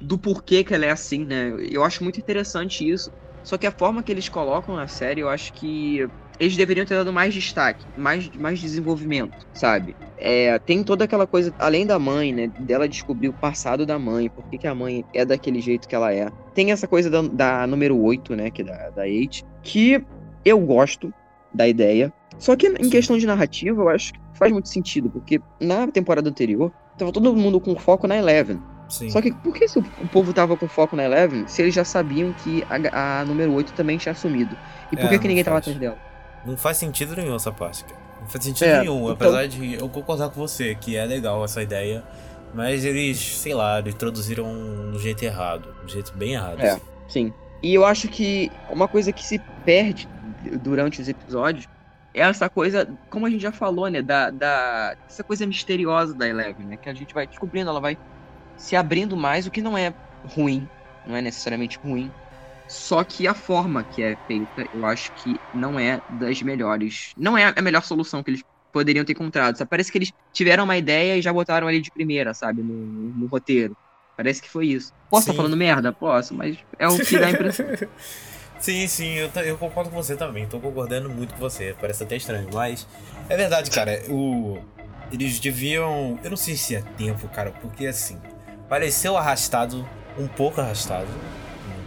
do 0.00 0.18
porquê 0.18 0.64
que 0.64 0.74
ela 0.74 0.86
é 0.86 0.90
assim, 0.90 1.24
né? 1.24 1.50
Eu 1.70 1.84
acho 1.84 2.02
muito 2.02 2.18
interessante 2.20 2.88
isso. 2.88 3.12
Só 3.42 3.58
que 3.58 3.66
a 3.66 3.72
forma 3.72 4.02
que 4.02 4.10
eles 4.12 4.28
colocam 4.28 4.76
na 4.76 4.86
série, 4.88 5.20
eu 5.20 5.28
acho 5.28 5.52
que 5.54 6.06
eles 6.40 6.56
deveriam 6.56 6.86
ter 6.86 6.94
dado 6.94 7.12
mais 7.12 7.34
destaque, 7.34 7.84
mais, 7.98 8.30
mais 8.30 8.58
desenvolvimento, 8.58 9.46
sabe? 9.52 9.94
É, 10.16 10.58
tem 10.58 10.82
toda 10.82 11.04
aquela 11.04 11.26
coisa, 11.26 11.54
além 11.58 11.86
da 11.86 11.98
mãe, 11.98 12.32
né? 12.32 12.50
Dela 12.60 12.88
descobrir 12.88 13.28
o 13.28 13.32
passado 13.34 13.84
da 13.84 13.98
mãe, 13.98 14.30
por 14.30 14.42
que, 14.46 14.56
que 14.56 14.66
a 14.66 14.74
mãe 14.74 15.04
é 15.12 15.22
daquele 15.22 15.60
jeito 15.60 15.86
que 15.86 15.94
ela 15.94 16.12
é. 16.14 16.30
Tem 16.54 16.72
essa 16.72 16.88
coisa 16.88 17.10
da, 17.10 17.20
da 17.20 17.66
número 17.66 18.00
8, 18.00 18.34
né? 18.34 18.50
Que 18.50 18.62
é 18.62 18.64
da, 18.64 18.90
da 18.90 19.06
Eight, 19.06 19.44
que 19.62 20.02
eu 20.42 20.58
gosto 20.58 21.12
da 21.52 21.68
ideia. 21.68 22.10
Só 22.38 22.56
que 22.56 22.68
em 22.68 22.88
questão 22.88 23.18
de 23.18 23.26
narrativa, 23.26 23.82
eu 23.82 23.88
acho 23.90 24.14
que 24.14 24.20
faz 24.32 24.50
muito 24.50 24.70
sentido, 24.70 25.10
porque 25.10 25.42
na 25.60 25.86
temporada 25.88 26.30
anterior, 26.30 26.72
tava 26.96 27.12
todo 27.12 27.36
mundo 27.36 27.60
com 27.60 27.76
foco 27.76 28.06
na 28.06 28.16
Eleven. 28.16 28.58
Sim. 28.88 29.10
Só 29.10 29.20
que 29.20 29.30
por 29.30 29.54
que 29.54 29.68
se 29.68 29.78
o, 29.78 29.84
o 30.02 30.08
povo 30.08 30.32
tava 30.32 30.56
com 30.56 30.66
foco 30.66 30.96
na 30.96 31.04
Eleven 31.04 31.46
se 31.46 31.60
eles 31.60 31.74
já 31.74 31.84
sabiam 31.84 32.32
que 32.32 32.64
a, 32.70 33.20
a 33.20 33.24
número 33.26 33.52
8 33.52 33.74
também 33.74 33.98
tinha 33.98 34.12
assumido? 34.12 34.56
E 34.90 34.96
por 34.96 35.04
é, 35.04 35.08
que, 35.10 35.18
que 35.18 35.28
ninguém 35.28 35.44
faz. 35.44 35.44
tava 35.44 35.58
atrás 35.58 35.78
dela? 35.78 36.09
Não 36.44 36.56
faz 36.56 36.76
sentido 36.76 37.14
nenhum 37.16 37.36
essa 37.36 37.52
parte, 37.52 37.84
cara. 37.84 38.00
Não 38.20 38.28
faz 38.28 38.44
sentido 38.44 38.68
é, 38.68 38.80
nenhum, 38.80 39.00
então... 39.00 39.12
apesar 39.12 39.46
de 39.46 39.74
eu 39.74 39.88
concordar 39.88 40.30
com 40.30 40.40
você, 40.40 40.74
que 40.74 40.96
é 40.96 41.04
legal 41.04 41.44
essa 41.44 41.62
ideia. 41.62 42.04
Mas 42.52 42.84
eles, 42.84 43.18
sei 43.18 43.54
lá, 43.54 43.80
introduziram 43.80 44.90
do 44.90 44.98
jeito 44.98 45.22
errado. 45.22 45.72
Do 45.84 45.90
jeito 45.90 46.12
bem 46.14 46.34
errado. 46.34 46.60
É, 46.60 46.70
assim. 46.70 46.80
sim. 47.08 47.32
E 47.62 47.74
eu 47.74 47.84
acho 47.84 48.08
que 48.08 48.50
uma 48.70 48.88
coisa 48.88 49.12
que 49.12 49.24
se 49.24 49.38
perde 49.64 50.08
durante 50.62 51.00
os 51.00 51.08
episódios 51.08 51.68
é 52.12 52.20
essa 52.22 52.48
coisa, 52.48 52.88
como 53.08 53.26
a 53.26 53.30
gente 53.30 53.42
já 53.42 53.52
falou, 53.52 53.88
né? 53.88 54.02
Da, 54.02 54.30
da, 54.30 54.96
essa 55.08 55.22
coisa 55.22 55.46
misteriosa 55.46 56.12
da 56.12 56.28
Eleven, 56.28 56.66
né? 56.66 56.76
Que 56.76 56.88
a 56.88 56.94
gente 56.94 57.14
vai 57.14 57.26
descobrindo, 57.26 57.70
ela 57.70 57.80
vai 57.80 57.96
se 58.56 58.74
abrindo 58.74 59.16
mais, 59.16 59.46
o 59.46 59.50
que 59.50 59.62
não 59.62 59.78
é 59.78 59.94
ruim, 60.34 60.68
não 61.06 61.14
é 61.14 61.22
necessariamente 61.22 61.78
ruim. 61.78 62.10
Só 62.70 63.02
que 63.02 63.26
a 63.26 63.34
forma 63.34 63.82
que 63.82 64.00
é 64.00 64.16
feita, 64.28 64.64
eu 64.72 64.86
acho 64.86 65.10
que 65.14 65.34
não 65.52 65.76
é 65.76 66.00
das 66.20 66.40
melhores. 66.40 67.12
Não 67.16 67.36
é 67.36 67.52
a 67.54 67.60
melhor 67.60 67.82
solução 67.82 68.22
que 68.22 68.30
eles 68.30 68.44
poderiam 68.72 69.04
ter 69.04 69.10
encontrado. 69.10 69.58
Só 69.58 69.66
parece 69.66 69.90
que 69.90 69.98
eles 69.98 70.12
tiveram 70.32 70.62
uma 70.62 70.76
ideia 70.76 71.16
e 71.16 71.20
já 71.20 71.32
botaram 71.32 71.66
ali 71.66 71.80
de 71.80 71.90
primeira, 71.90 72.32
sabe? 72.32 72.62
No, 72.62 72.72
no 72.76 73.26
roteiro. 73.26 73.76
Parece 74.16 74.40
que 74.40 74.48
foi 74.48 74.68
isso. 74.68 74.92
Posso 75.10 75.22
estar 75.22 75.34
falando 75.34 75.56
merda? 75.56 75.92
Posso, 75.92 76.32
mas 76.32 76.58
é 76.78 76.86
o 76.86 76.96
que 76.96 77.18
dá 77.18 77.26
a 77.26 77.30
impressão. 77.32 77.66
sim, 78.60 78.86
sim, 78.86 79.14
eu, 79.14 79.28
eu 79.42 79.58
concordo 79.58 79.90
com 79.90 79.96
você 79.96 80.14
também. 80.14 80.46
Tô 80.46 80.60
concordando 80.60 81.10
muito 81.10 81.34
com 81.34 81.40
você. 81.40 81.74
Parece 81.80 82.04
até 82.04 82.14
estranho, 82.14 82.48
mas. 82.54 82.86
É 83.28 83.36
verdade, 83.36 83.68
cara. 83.72 84.00
O. 84.08 84.60
Eles 85.10 85.40
deviam. 85.40 86.20
Eu 86.22 86.30
não 86.30 86.36
sei 86.36 86.54
se 86.54 86.76
é 86.76 86.82
tempo, 86.96 87.28
cara, 87.30 87.50
porque 87.50 87.88
assim. 87.88 88.16
Pareceu 88.68 89.16
arrastado, 89.16 89.84
um 90.16 90.28
pouco 90.28 90.60
arrastado 90.60 91.08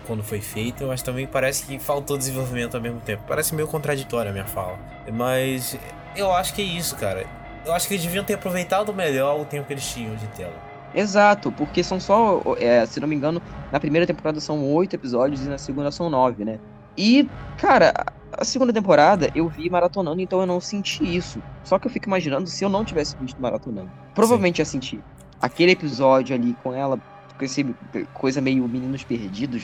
quando 0.06 0.24
foi 0.24 0.42
feito, 0.42 0.86
mas 0.86 1.02
também 1.02 1.26
parece 1.26 1.66
que 1.66 1.80
faltou 1.80 2.18
desenvolvimento 2.18 2.76
ao 2.76 2.82
mesmo 2.82 3.00
tempo. 3.00 3.24
Parece 3.28 3.56
meio 3.56 3.68
contraditória 3.68 4.30
a 4.30 4.34
minha 4.34 4.46
fala. 4.46 4.78
Mas 5.12 5.78
eu 6.16 6.32
acho 6.32 6.54
que 6.54 6.62
é 6.62 6.66
isso, 6.66 6.96
cara. 6.96 7.26
eu 7.66 7.74
acho 7.74 7.88
que 7.88 7.94
eles 7.94 8.04
deviam 8.06 8.24
ter 8.24 8.36
aproveitado 8.36 8.94
melhor 8.94 9.40
o 9.40 9.46
tempo 9.46 9.68
que 9.68 9.74
eles 9.74 9.86
tinham 9.92 10.16
de 10.16 10.28
tela. 10.28 10.54
Exato, 10.94 11.52
porque 11.52 11.84
são 11.84 12.00
só, 12.00 12.42
é, 12.60 12.86
se 12.86 13.00
não 13.00 13.08
me 13.08 13.16
engano, 13.16 13.42
na 13.72 13.80
primeira 13.80 14.06
temporada 14.06 14.40
são 14.40 14.64
oito 14.74 14.96
episódios 14.96 15.44
e 15.44 15.50
na 15.50 15.58
segunda 15.58 15.90
são 15.90 16.10
nove, 16.10 16.46
né? 16.46 16.60
E, 16.96 17.28
cara, 17.58 17.92
a 18.32 18.46
segunda 18.46 18.72
temporada 18.72 19.32
eu 19.34 19.48
vi 19.48 19.70
maratonando, 19.70 20.22
então 20.22 20.40
eu 20.40 20.46
não 20.46 20.60
senti 20.60 21.04
isso. 21.04 21.42
Só 21.64 21.80
que 21.80 21.88
eu 21.88 21.92
fico 21.92 22.08
imaginando 22.08 22.48
se 22.48 22.64
eu 22.64 22.70
não 22.70 22.86
tivesse 22.86 23.16
visto 23.18 23.42
maratonando. 23.42 23.92
Provavelmente 24.14 24.58
Sim. 24.58 24.62
ia 24.62 24.66
sentir. 24.66 25.04
Aquele 25.42 25.72
episódio 25.72 26.36
ali 26.36 26.56
com 26.62 26.74
ela, 26.74 27.00
com 27.38 27.46
esse 27.46 27.64
coisa 28.12 28.42
meio 28.42 28.68
Meninos 28.68 29.04
Perdidos, 29.04 29.64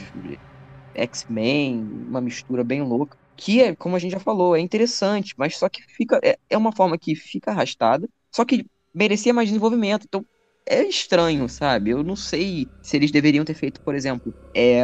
X-Men, 0.93 1.87
uma 2.07 2.21
mistura 2.21 2.63
bem 2.63 2.81
louca. 2.81 3.17
Que 3.35 3.61
é, 3.61 3.75
como 3.75 3.95
a 3.95 3.99
gente 3.99 4.11
já 4.11 4.19
falou, 4.19 4.55
é 4.55 4.59
interessante, 4.59 5.33
mas 5.37 5.57
só 5.57 5.69
que 5.69 5.81
fica. 5.95 6.19
É, 6.23 6.37
é 6.49 6.57
uma 6.57 6.71
forma 6.75 6.97
que 6.97 7.15
fica 7.15 7.51
arrastada, 7.51 8.09
só 8.35 8.43
que 8.45 8.65
merecia 8.93 9.33
mais 9.33 9.47
desenvolvimento. 9.49 10.05
Então, 10.05 10.25
é 10.67 10.83
estranho, 10.83 11.47
sabe? 11.49 11.91
Eu 11.91 12.03
não 12.03 12.15
sei 12.15 12.69
se 12.81 12.97
eles 12.97 13.11
deveriam 13.11 13.45
ter 13.45 13.53
feito, 13.55 13.81
por 13.81 13.95
exemplo, 13.95 14.35
é, 14.55 14.83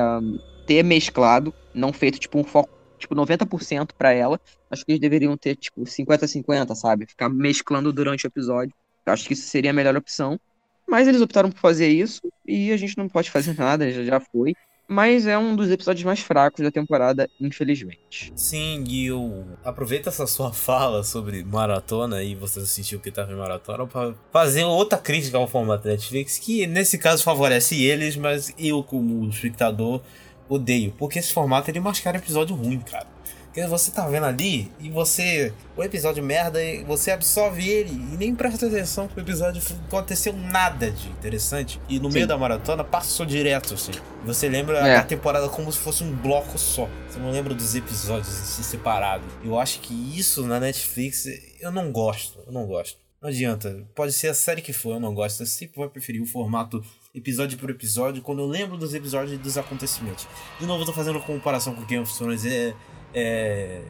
ter 0.65 0.83
mesclado, 0.83 1.53
não 1.73 1.91
feito 1.93 2.19
tipo 2.19 2.39
um 2.39 2.43
foco 2.43 2.69
tipo 2.97 3.13
90% 3.13 3.93
para 3.97 4.11
ela. 4.13 4.39
Acho 4.69 4.85
que 4.85 4.91
eles 4.93 5.01
deveriam 5.01 5.37
ter 5.37 5.55
tipo 5.55 5.85
50-50, 5.85 6.75
sabe? 6.75 7.05
Ficar 7.07 7.29
mesclando 7.29 7.91
durante 7.93 8.25
o 8.25 8.27
episódio. 8.27 8.73
Acho 9.05 9.27
que 9.27 9.33
isso 9.33 9.47
seria 9.47 9.71
a 9.71 9.73
melhor 9.73 9.95
opção. 9.95 10.39
Mas 10.87 11.07
eles 11.07 11.21
optaram 11.21 11.49
por 11.51 11.59
fazer 11.59 11.87
isso 11.87 12.21
e 12.45 12.71
a 12.71 12.77
gente 12.77 12.97
não 12.97 13.09
pode 13.09 13.31
fazer 13.31 13.57
nada, 13.57 13.89
já, 13.91 14.19
foi. 14.19 14.53
Mas 14.87 15.25
é 15.25 15.35
um 15.35 15.55
dos 15.55 15.71
episódios 15.71 16.03
mais 16.03 16.19
fracos 16.19 16.63
da 16.63 16.69
temporada, 16.69 17.27
infelizmente. 17.41 18.31
Sim, 18.35 18.83
e 18.87 19.07
eu 19.07 19.43
aproveito 19.63 20.07
essa 20.07 20.27
sua 20.27 20.53
fala 20.53 21.03
sobre 21.03 21.43
maratona 21.43 22.21
e 22.21 22.35
você 22.35 22.59
assistiu 22.59 22.99
que 22.99 23.09
tava 23.09 23.31
em 23.31 23.35
maratona 23.35 23.87
para 23.87 24.13
fazer 24.31 24.63
outra 24.63 24.99
crítica 24.99 25.37
ao 25.37 25.47
formato 25.47 25.87
Netflix, 25.87 26.37
que 26.37 26.67
nesse 26.67 26.99
caso 26.99 27.23
favorece 27.23 27.83
eles, 27.83 28.15
mas 28.15 28.53
eu, 28.59 28.83
como 28.83 29.27
espectador, 29.27 30.01
odeio. 30.47 30.93
Porque 30.99 31.17
esse 31.17 31.33
formato 31.33 31.71
ele 31.71 31.79
mascara 31.79 32.17
episódio 32.17 32.55
ruim, 32.55 32.79
cara. 32.79 33.14
Porque 33.55 33.69
você 33.69 33.89
tá 33.89 34.05
vendo 34.05 34.25
ali 34.25 34.69
e 34.81 34.89
você. 34.89 35.53
O 35.77 35.83
episódio 35.83 36.21
merda, 36.21 36.59
você 36.85 37.11
absorve 37.11 37.65
ele 37.65 37.91
e 37.91 38.17
nem 38.17 38.35
presta 38.35 38.67
atenção 38.67 39.07
que 39.07 39.17
o 39.17 39.21
episódio 39.21 39.63
aconteceu 39.87 40.33
nada 40.33 40.91
de 40.91 41.07
interessante. 41.07 41.79
E 41.87 41.97
no 41.97 42.09
Sim. 42.09 42.15
meio 42.15 42.27
da 42.27 42.37
maratona 42.37 42.83
passou 42.83 43.25
direto, 43.25 43.73
assim. 43.73 43.93
Você 44.25 44.49
lembra 44.49 44.79
é. 44.79 44.97
da 44.97 45.03
temporada 45.03 45.47
como 45.47 45.71
se 45.71 45.77
fosse 45.77 46.03
um 46.03 46.13
bloco 46.13 46.57
só. 46.57 46.89
Você 47.07 47.17
não 47.17 47.31
lembra 47.31 47.53
dos 47.53 47.75
episódios 47.75 48.27
separados. 48.27 49.25
Eu 49.41 49.57
acho 49.57 49.79
que 49.79 49.93
isso 49.93 50.45
na 50.45 50.59
Netflix 50.59 51.25
eu 51.61 51.71
não 51.71 51.93
gosto. 51.93 52.41
Eu 52.45 52.51
não 52.51 52.65
gosto. 52.65 52.99
Não 53.21 53.29
adianta. 53.29 53.87
Pode 53.95 54.11
ser 54.11 54.27
a 54.27 54.33
série 54.33 54.61
que 54.61 54.73
for, 54.73 54.95
eu 54.95 54.99
não 54.99 55.13
gosto. 55.13 55.43
Eu 55.43 55.47
sempre 55.47 55.77
vou 55.77 55.89
preferir 55.89 56.21
o 56.21 56.25
formato 56.25 56.83
episódio 57.13 57.57
por 57.57 57.69
episódio, 57.69 58.21
quando 58.21 58.39
eu 58.39 58.45
lembro 58.45 58.75
dos 58.75 58.93
episódios 58.93 59.31
e 59.33 59.37
dos 59.37 59.57
acontecimentos. 59.57 60.27
De 60.59 60.65
novo, 60.65 60.81
eu 60.81 60.85
tô 60.85 60.91
fazendo 60.91 61.21
comparação 61.21 61.73
com 61.73 61.85
Game 61.85 62.03
of 62.03 62.13
Thrones. 62.17 62.45
É, 62.45 62.75
é, 63.15 63.81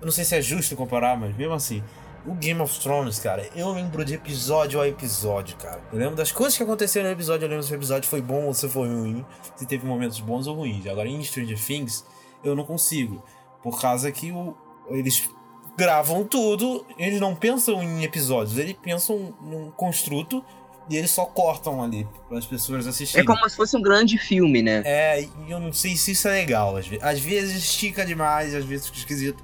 eu 0.00 0.06
não 0.06 0.12
sei 0.12 0.24
se 0.24 0.36
é 0.36 0.40
justo 0.40 0.76
comparar, 0.76 1.18
mas 1.18 1.36
mesmo 1.36 1.54
assim, 1.54 1.82
o 2.24 2.34
Game 2.34 2.60
of 2.60 2.78
Thrones, 2.78 3.18
cara, 3.18 3.48
eu 3.54 3.70
lembro 3.72 4.04
de 4.04 4.14
episódio 4.14 4.80
a 4.80 4.88
episódio, 4.88 5.56
cara. 5.56 5.82
Eu 5.92 5.98
lembro 5.98 6.14
das 6.14 6.32
coisas 6.32 6.56
que 6.56 6.62
aconteceram 6.62 7.06
no 7.06 7.12
episódio, 7.12 7.44
eu 7.44 7.50
lembro 7.50 7.64
se 7.64 7.72
o 7.72 7.74
episódio 7.74 8.08
foi 8.08 8.22
bom 8.22 8.44
ou 8.44 8.54
se 8.54 8.68
foi 8.68 8.88
ruim, 8.88 9.26
se 9.56 9.66
teve 9.66 9.84
momentos 9.84 10.20
bons 10.20 10.46
ou 10.46 10.54
ruins. 10.54 10.86
Agora, 10.86 11.08
em 11.08 11.22
Stranger 11.22 11.58
Things, 11.58 12.04
eu 12.44 12.54
não 12.54 12.64
consigo, 12.64 13.22
por 13.62 13.80
causa 13.80 14.10
que 14.12 14.30
o, 14.30 14.56
eles 14.88 15.28
gravam 15.76 16.24
tudo, 16.24 16.86
eles 16.96 17.20
não 17.20 17.34
pensam 17.34 17.82
em 17.82 18.04
episódios, 18.04 18.56
eles 18.56 18.76
pensam 18.80 19.34
num 19.42 19.70
construto 19.72 20.44
e 20.88 20.96
eles 20.96 21.10
só 21.10 21.24
cortam 21.24 21.82
ali 21.82 22.06
para 22.28 22.38
as 22.38 22.46
pessoas 22.46 22.86
assistirem. 22.86 23.22
É 23.22 23.26
como 23.26 23.48
se 23.48 23.56
fosse 23.56 23.76
um 23.76 23.82
grande 23.82 24.18
filme, 24.18 24.62
né? 24.62 24.82
É, 24.84 25.22
e 25.22 25.50
eu 25.50 25.58
não 25.58 25.72
sei 25.72 25.96
se 25.96 26.12
isso 26.12 26.28
é 26.28 26.32
legal. 26.32 26.76
Às 26.76 26.86
vezes, 26.86 27.04
às 27.04 27.20
vezes 27.20 27.56
estica 27.64 28.04
demais, 28.04 28.54
às 28.54 28.64
vezes 28.64 28.86
fica 28.86 28.98
esquisito. 28.98 29.42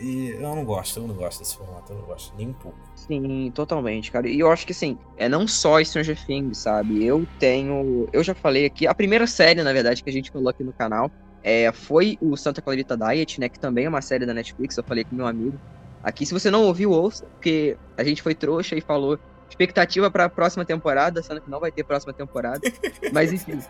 E 0.00 0.30
eu 0.30 0.56
não 0.56 0.64
gosto, 0.64 0.98
eu 0.98 1.06
não 1.06 1.14
gosto 1.14 1.40
desse 1.40 1.56
formato, 1.56 1.92
eu 1.92 1.98
não 1.98 2.04
gosto 2.04 2.34
nem 2.36 2.48
um 2.48 2.52
pouco. 2.52 2.78
Sim, 2.96 3.52
totalmente, 3.54 4.10
cara. 4.10 4.28
E 4.28 4.40
eu 4.40 4.50
acho 4.50 4.66
que 4.66 4.72
assim, 4.72 4.98
é 5.16 5.28
não 5.28 5.46
só 5.46 5.82
Stranger 5.82 6.18
Things, 6.26 6.58
sabe? 6.58 7.04
Eu 7.04 7.26
tenho. 7.38 8.08
Eu 8.12 8.24
já 8.24 8.34
falei 8.34 8.66
aqui, 8.66 8.86
a 8.86 8.94
primeira 8.94 9.26
série, 9.26 9.62
na 9.62 9.72
verdade, 9.72 10.02
que 10.02 10.10
a 10.10 10.12
gente 10.12 10.30
falou 10.30 10.48
aqui 10.48 10.64
no 10.64 10.72
canal 10.72 11.10
é, 11.42 11.70
foi 11.72 12.16
o 12.20 12.36
Santa 12.36 12.62
Clarita 12.62 12.96
Diet, 12.96 13.40
né? 13.40 13.48
Que 13.48 13.58
também 13.58 13.86
é 13.86 13.88
uma 13.88 14.00
série 14.00 14.24
da 14.24 14.32
Netflix, 14.32 14.76
eu 14.76 14.84
falei 14.84 15.04
com 15.04 15.16
meu 15.16 15.26
amigo. 15.26 15.58
Aqui, 16.02 16.24
se 16.26 16.32
você 16.32 16.50
não 16.50 16.64
ouviu, 16.64 16.90
ouça, 16.90 17.24
porque 17.26 17.76
a 17.96 18.04
gente 18.04 18.22
foi 18.22 18.34
trouxa 18.34 18.76
e 18.76 18.80
falou 18.80 19.18
expectativa 19.52 20.10
para 20.10 20.24
a 20.24 20.28
próxima 20.28 20.64
temporada, 20.64 21.22
sendo 21.22 21.40
que 21.40 21.50
não 21.50 21.60
vai 21.60 21.70
ter 21.70 21.84
próxima 21.84 22.12
temporada. 22.12 22.60
Mas 23.12 23.32
enfim. 23.32 23.60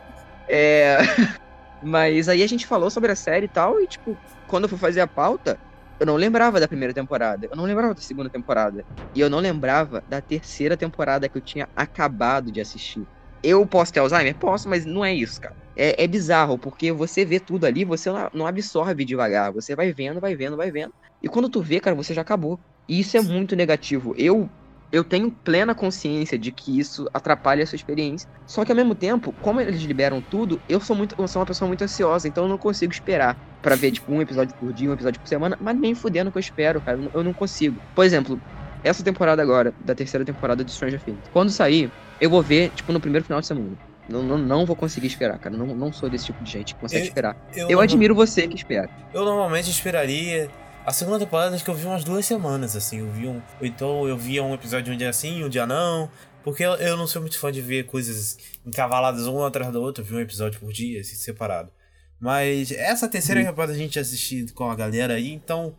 É... 0.49 0.99
Mas 1.83 2.29
aí 2.29 2.43
a 2.43 2.47
gente 2.47 2.67
falou 2.67 2.89
sobre 2.91 3.11
a 3.11 3.17
série 3.17 3.47
e 3.47 3.49
tal, 3.49 3.81
e 3.81 3.87
tipo, 3.89 4.17
quando 4.47 4.65
eu 4.65 4.69
fui 4.69 4.79
fazer 4.79 5.01
a 5.01 5.07
pauta, 5.07 5.59
eu 5.99 6.07
não 6.07 6.15
lembrava 6.15 6.61
da 6.61 6.69
primeira 6.69 6.95
temporada, 6.95 7.49
eu 7.51 7.57
não 7.57 7.65
lembrava 7.65 7.93
da 7.93 8.01
segunda 8.01 8.31
temporada, 8.31 8.85
e 9.13 9.21
eu 9.21 9.29
não 9.29 9.41
lembrava 9.41 10.03
da 10.09 10.21
terceira 10.21 10.77
temporada 10.77 11.29
que 11.29 11.37
eu 11.37 11.43
tinha 11.43 11.69
acabado 11.75 12.53
de 12.53 12.61
assistir. 12.61 13.05
Eu 13.43 13.67
posso 13.67 13.93
ter 13.93 13.99
Alzheimer? 13.99 14.37
Posso, 14.37 14.69
mas 14.69 14.87
não 14.87 15.05
é 15.05 15.13
isso, 15.13 15.41
cara. 15.41 15.57
É, 15.77 16.05
é 16.05 16.07
bizarro, 16.07 16.57
porque 16.57 16.93
você 16.93 17.25
vê 17.25 17.41
tudo 17.41 17.67
ali, 17.67 17.85
você 17.85 18.09
não 18.33 18.47
absorve 18.47 19.05
devagar. 19.05 19.53
Você 19.53 19.75
vai 19.75 19.93
vendo, 19.93 20.21
vai 20.21 20.37
vendo, 20.37 20.57
vai 20.57 20.71
vendo. 20.71 20.95
E 21.21 21.29
quando 21.29 21.49
tu 21.49 21.61
vê, 21.61 21.81
cara, 21.81 21.97
você 21.97 22.15
já 22.15 22.23
acabou. 22.23 22.61
E 22.89 23.01
isso 23.01 23.17
é 23.17 23.21
muito 23.21 23.57
negativo. 23.57 24.15
Eu 24.17 24.49
eu 24.93 25.03
tenho 25.03 25.31
plena 25.31 25.75
consciência 25.75 26.39
de 26.39 26.53
que 26.53 26.79
isso 26.79 27.09
atrapalha 27.15 27.65
a 27.65 27.67
sua 27.67 27.77
experiência. 27.77 28.29
Só 28.47 28.63
que 28.63 28.71
ao 28.71 28.77
mesmo 28.77 28.95
tempo, 28.95 29.35
como 29.41 29.59
eles 29.59 29.81
liberam 29.83 30.21
tudo, 30.21 30.61
eu 30.69 30.79
sou 30.81 30.95
muito, 30.95 31.15
eu 31.19 31.27
sou 31.27 31.41
uma 31.41 31.47
pessoa 31.47 31.67
muito 31.67 31.83
ansiosa, 31.83 32.29
então 32.29 32.45
eu 32.45 32.49
não 32.49 32.59
consigo 32.59 32.93
esperar 32.93 33.37
para 33.63 33.75
ver 33.75 33.93
tipo 33.93 34.13
um 34.13 34.21
episódio 34.21 34.55
por 34.57 34.71
dia, 34.73 34.91
um 34.91 34.93
episódio 34.93 35.19
por 35.19 35.27
semana, 35.27 35.57
mas 35.59 35.79
nem 35.79 35.95
fudendo 35.95 36.31
que 36.31 36.37
eu 36.37 36.41
espero, 36.41 36.81
cara, 36.83 37.01
eu 37.15 37.25
não 37.25 37.33
consigo. 37.33 37.81
Por 37.95 38.05
exemplo, 38.05 38.39
essa 38.85 39.03
temporada 39.03 39.41
agora, 39.41 39.73
da 39.83 39.95
terceira 39.95 40.27
temporada 40.27 40.63
de 40.63 40.71
Stranger 40.71 41.01
Things, 41.01 41.21
quando 41.33 41.51
sair, 41.51 41.91
eu 42.21 42.29
vou 42.29 42.43
ver 42.43 42.71
tipo 42.75 42.93
no 42.93 43.01
primeiro 43.01 43.25
final 43.25 43.41
de 43.41 43.47
semana. 43.47 43.77
Não, 44.09 44.23
não, 44.23 44.37
não 44.37 44.67
vou 44.67 44.77
conseguir 44.77 45.07
esperar, 45.07 45.39
cara. 45.39 45.57
Não, 45.57 45.67
não 45.69 45.93
sou 45.93 46.11
desse 46.11 46.27
tipo 46.27 46.43
de 46.43 46.51
gente 46.51 46.75
que 46.75 46.81
consegue 46.81 47.05
eu, 47.05 47.09
esperar. 47.09 47.37
Eu, 47.55 47.71
eu 47.71 47.81
admiro 47.81 48.15
você 48.15 48.47
que 48.49 48.57
espera. 48.57 48.91
Eu 49.15 49.25
normalmente 49.25 49.71
esperaria 49.71 50.51
a 50.85 50.93
segunda 50.93 51.19
temporada 51.19 51.55
acho 51.55 51.65
que 51.65 51.71
eu 51.71 51.75
vi 51.75 51.87
umas 51.87 52.05
duas 52.05 52.27
semanas, 52.27 52.75
assim. 52.75 52.99
Eu 52.99 53.11
vi 53.11 53.29
um. 53.29 53.41
Então 53.61 54.07
eu 54.09 54.17
via 54.17 54.43
um 54.43 54.55
episódio 54.55 54.93
um 54.93 54.97
dia 54.97 55.13
sim, 55.13 55.45
um 55.45 55.49
dia 55.49 55.67
não. 55.67 56.11
Porque 56.43 56.65
eu, 56.65 56.75
eu 56.75 56.97
não 56.97 57.07
sou 57.07 57.23
muito 57.23 57.39
fã 57.39 57.53
de 57.53 57.61
ver 57.61 57.87
coisas 57.87 58.37
encavaladas 58.67 59.27
uma 59.27 59.47
atrás 59.47 59.73
da 59.73 59.79
outra. 59.79 60.03
Eu 60.03 60.09
vi 60.09 60.15
um 60.15 60.21
episódio 60.21 60.59
por 60.59 60.73
dia, 60.73 61.01
assim, 61.01 61.15
separado. 61.15 61.71
Mas 62.19 62.71
essa 62.73 63.09
terceira 63.09 63.41
uhum. 63.41 63.47
temporada 63.47 63.73
a 63.73 63.77
gente 63.77 63.99
assistir 63.99 64.51
com 64.53 64.71
a 64.71 64.75
galera 64.75 65.15
aí, 65.15 65.33
então. 65.33 65.75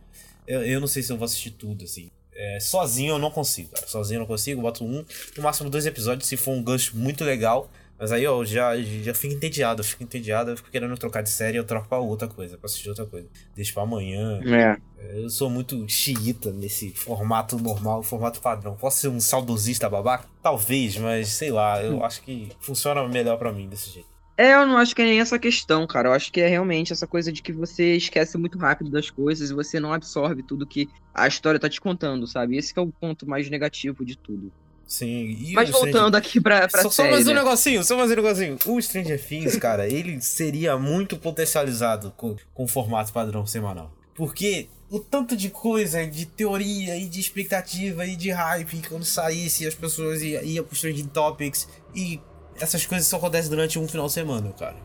Eu, 0.46 0.62
eu 0.62 0.78
não 0.78 0.86
sei 0.86 1.02
se 1.02 1.10
eu 1.10 1.16
vou 1.16 1.24
assistir 1.24 1.50
tudo, 1.50 1.84
assim. 1.84 2.10
É, 2.34 2.58
sozinho 2.60 3.14
eu 3.14 3.18
não 3.18 3.30
consigo, 3.30 3.70
cara. 3.70 3.86
Sozinho 3.86 4.16
eu 4.16 4.20
não 4.20 4.26
consigo, 4.26 4.60
boto 4.60 4.84
um, 4.84 5.04
no 5.36 5.42
máximo 5.42 5.70
dois 5.70 5.86
episódios, 5.86 6.28
se 6.28 6.36
for 6.36 6.52
um 6.52 6.62
gancho 6.62 6.96
muito 6.96 7.24
legal. 7.24 7.70
Mas 8.04 8.12
aí, 8.12 8.26
ó, 8.26 8.44
já, 8.44 8.76
já 8.76 9.14
fico 9.14 9.32
entediado, 9.32 9.80
eu 9.80 9.84
fico 9.84 10.02
entediado, 10.02 10.50
eu 10.50 10.56
fico 10.58 10.70
querendo 10.70 10.94
trocar 10.98 11.22
de 11.22 11.30
série, 11.30 11.56
eu 11.56 11.64
troco 11.64 11.88
pra 11.88 11.96
outra 11.96 12.28
coisa, 12.28 12.58
pra 12.58 12.66
assistir 12.66 12.90
outra 12.90 13.06
coisa. 13.06 13.26
Deixa 13.56 13.72
pra 13.72 13.82
amanhã. 13.82 14.42
É. 14.44 14.76
Eu 15.22 15.30
sou 15.30 15.48
muito 15.48 15.88
xiita 15.88 16.52
nesse 16.52 16.90
formato 16.90 17.58
normal, 17.58 18.02
formato 18.02 18.42
padrão. 18.42 18.76
Posso 18.76 18.98
ser 18.98 19.08
um 19.08 19.18
saudosista 19.18 19.88
babaca? 19.88 20.28
Talvez, 20.42 20.98
mas 20.98 21.28
sei 21.28 21.50
lá, 21.50 21.82
eu 21.82 21.94
hum. 21.96 22.04
acho 22.04 22.20
que 22.20 22.50
funciona 22.60 23.08
melhor 23.08 23.38
para 23.38 23.50
mim 23.50 23.70
desse 23.70 23.88
jeito. 23.88 24.08
É, 24.36 24.52
eu 24.52 24.66
não 24.66 24.76
acho 24.76 24.94
que 24.94 25.00
é 25.00 25.06
nem 25.06 25.20
essa 25.20 25.38
questão, 25.38 25.86
cara. 25.86 26.10
Eu 26.10 26.12
acho 26.12 26.30
que 26.30 26.42
é 26.42 26.46
realmente 26.46 26.92
essa 26.92 27.06
coisa 27.06 27.32
de 27.32 27.40
que 27.40 27.54
você 27.54 27.96
esquece 27.96 28.36
muito 28.36 28.58
rápido 28.58 28.90
das 28.90 29.08
coisas 29.08 29.48
e 29.48 29.54
você 29.54 29.80
não 29.80 29.94
absorve 29.94 30.42
tudo 30.42 30.66
que 30.66 30.90
a 31.14 31.26
história 31.26 31.58
tá 31.58 31.70
te 31.70 31.80
contando, 31.80 32.26
sabe? 32.26 32.58
Esse 32.58 32.78
é 32.78 32.82
o 32.82 32.92
ponto 32.92 33.26
mais 33.26 33.48
negativo 33.48 34.04
de 34.04 34.18
tudo. 34.18 34.52
Sim. 34.86 35.36
E 35.40 35.52
Mas 35.52 35.70
voltando 35.70 35.92
Stranger... 35.92 36.16
aqui 36.16 36.40
pra, 36.40 36.68
pra 36.68 36.82
só, 36.82 36.90
série, 36.90 37.08
só 37.08 37.14
mais 37.14 37.26
um 37.26 37.34
né? 37.34 37.42
negocinho, 37.42 37.84
só 37.84 37.96
mais 37.96 38.10
um 38.10 38.14
negocinho. 38.14 38.58
O 38.66 38.80
Stranger 38.80 39.22
Things, 39.22 39.56
cara, 39.56 39.88
ele 39.88 40.20
seria 40.20 40.76
muito 40.76 41.16
potencializado 41.16 42.12
com, 42.16 42.36
com 42.52 42.64
o 42.64 42.68
formato 42.68 43.12
padrão 43.12 43.46
semanal. 43.46 43.92
Porque 44.14 44.68
o 44.90 45.00
tanto 45.00 45.36
de 45.36 45.50
coisa, 45.50 46.06
de 46.06 46.26
teoria 46.26 46.96
e 46.96 47.06
de 47.06 47.18
expectativa 47.18 48.06
e 48.06 48.14
de 48.14 48.30
hype, 48.30 48.82
quando 48.88 49.04
saísse 49.04 49.66
as 49.66 49.74
pessoas 49.74 50.22
iam 50.22 50.42
ia 50.42 50.62
pro 50.62 50.76
Stranger 50.76 51.06
Topics 51.06 51.68
e 51.94 52.20
essas 52.60 52.86
coisas 52.86 53.06
só 53.06 53.16
acontecem 53.16 53.50
durante 53.50 53.78
um 53.78 53.88
final 53.88 54.06
de 54.06 54.12
semana, 54.12 54.52
cara. 54.52 54.76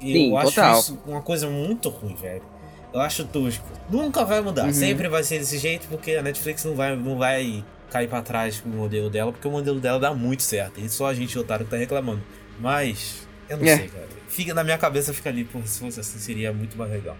E 0.00 0.12
Sim, 0.12 0.30
eu 0.30 0.36
acho 0.36 0.54
total. 0.54 0.78
isso 0.78 0.98
uma 1.06 1.22
coisa 1.22 1.48
muito 1.48 1.88
ruim, 1.88 2.14
velho. 2.14 2.42
Eu 2.92 3.00
acho 3.00 3.24
tosco. 3.24 3.66
Nunca 3.90 4.24
vai 4.24 4.40
mudar. 4.40 4.66
Uhum. 4.66 4.72
Sempre 4.72 5.08
vai 5.08 5.22
ser 5.22 5.38
desse 5.38 5.58
jeito, 5.58 5.86
porque 5.88 6.12
a 6.12 6.22
Netflix 6.22 6.64
não 6.64 6.74
vai, 6.74 6.96
não 6.96 7.16
vai 7.16 7.64
cair 7.90 8.08
para 8.08 8.22
trás 8.22 8.60
com 8.60 8.68
o 8.68 8.72
modelo 8.72 9.08
dela, 9.08 9.32
porque 9.32 9.46
o 9.46 9.50
modelo 9.50 9.80
dela 9.80 9.98
dá 9.98 10.14
muito 10.14 10.42
certo. 10.42 10.80
E 10.80 10.88
só 10.88 11.06
a 11.06 11.14
gente, 11.14 11.38
otário, 11.38 11.64
que 11.64 11.70
tá 11.70 11.76
reclamando. 11.76 12.22
Mas, 12.58 13.26
eu 13.48 13.56
não 13.56 13.66
é. 13.66 13.76
sei, 13.76 13.88
cara. 13.88 14.08
Fica 14.28 14.54
na 14.54 14.64
minha 14.64 14.78
cabeça, 14.78 15.14
fica 15.14 15.28
ali, 15.28 15.44
pô, 15.44 15.60
se 15.64 15.80
fosse 15.80 16.00
assim, 16.00 16.18
seria 16.18 16.52
muito 16.52 16.76
mais 16.76 16.90
legal. 16.90 17.16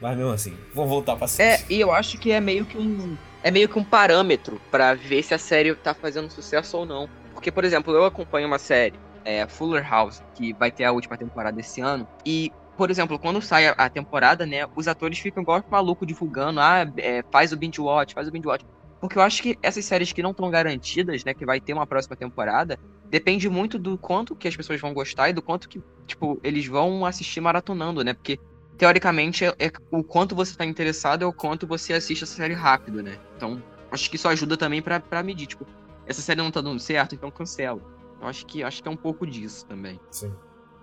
Mas 0.00 0.16
mesmo 0.16 0.32
assim, 0.32 0.56
vamos 0.74 0.90
voltar 0.90 1.16
pra 1.16 1.26
série. 1.26 1.62
É, 1.62 1.66
e 1.70 1.80
eu 1.80 1.92
acho 1.92 2.18
que 2.18 2.30
é 2.30 2.40
meio 2.40 2.64
que 2.64 2.78
um. 2.78 3.16
É 3.42 3.50
meio 3.50 3.68
que 3.68 3.78
um 3.78 3.84
parâmetro 3.84 4.60
para 4.70 4.94
ver 4.94 5.22
se 5.22 5.32
a 5.32 5.38
série 5.38 5.74
tá 5.74 5.94
fazendo 5.94 6.30
sucesso 6.30 6.76
ou 6.76 6.86
não. 6.86 7.08
Porque, 7.32 7.52
por 7.52 7.64
exemplo, 7.64 7.94
eu 7.94 8.04
acompanho 8.04 8.48
uma 8.48 8.58
série, 8.58 8.94
é, 9.24 9.46
Fuller 9.46 9.88
House, 9.88 10.22
que 10.34 10.52
vai 10.54 10.72
ter 10.72 10.84
a 10.84 10.92
última 10.92 11.16
temporada 11.16 11.60
esse 11.60 11.80
ano. 11.80 12.06
E, 12.26 12.52
por 12.76 12.90
exemplo, 12.90 13.16
quando 13.16 13.40
sai 13.40 13.68
a, 13.68 13.88
temporada, 13.88 14.44
né, 14.44 14.66
os 14.74 14.88
atores 14.88 15.20
ficam 15.20 15.42
igual 15.42 15.64
maluco 15.70 16.04
divulgando, 16.04 16.58
ah, 16.58 16.90
é, 16.96 17.22
faz 17.30 17.52
o 17.52 17.56
binge 17.56 17.80
watch, 17.80 18.12
faz 18.12 18.26
o 18.26 18.32
binge 18.32 18.46
watch. 18.46 18.64
Porque 19.00 19.16
eu 19.16 19.22
acho 19.22 19.42
que 19.42 19.58
essas 19.62 19.84
séries 19.84 20.12
que 20.12 20.22
não 20.22 20.32
estão 20.32 20.50
garantidas, 20.50 21.24
né, 21.24 21.32
que 21.32 21.46
vai 21.46 21.60
ter 21.60 21.72
uma 21.72 21.86
próxima 21.86 22.16
temporada, 22.16 22.78
depende 23.08 23.48
muito 23.48 23.78
do 23.78 23.96
quanto 23.96 24.34
que 24.34 24.48
as 24.48 24.56
pessoas 24.56 24.80
vão 24.80 24.92
gostar 24.92 25.30
e 25.30 25.32
do 25.32 25.40
quanto 25.40 25.68
que, 25.68 25.80
tipo, 26.06 26.40
eles 26.42 26.66
vão 26.66 27.06
assistir 27.06 27.40
maratonando, 27.40 28.02
né? 28.02 28.12
Porque 28.12 28.40
teoricamente, 28.76 29.44
é, 29.44 29.48
é, 29.58 29.72
o 29.90 30.02
quanto 30.04 30.34
você 30.34 30.56
tá 30.56 30.64
interessado 30.64 31.22
é 31.22 31.26
o 31.26 31.32
quanto 31.32 31.66
você 31.66 31.92
assiste 31.92 32.24
essa 32.24 32.34
série 32.34 32.54
rápido, 32.54 33.02
né? 33.02 33.18
Então, 33.36 33.62
acho 33.90 34.08
que 34.08 34.16
isso 34.16 34.28
ajuda 34.28 34.56
também 34.56 34.80
para 34.80 35.22
medir, 35.22 35.46
tipo, 35.46 35.66
essa 36.06 36.22
série 36.22 36.40
não 36.40 36.50
tá 36.50 36.60
dando 36.60 36.80
certo, 36.80 37.14
então 37.14 37.30
cancela. 37.30 37.80
Eu 38.20 38.26
acho 38.26 38.46
que 38.46 38.62
acho 38.62 38.82
que 38.82 38.88
é 38.88 38.90
um 38.90 38.96
pouco 38.96 39.26
disso 39.26 39.66
também. 39.66 40.00
Sim. 40.10 40.32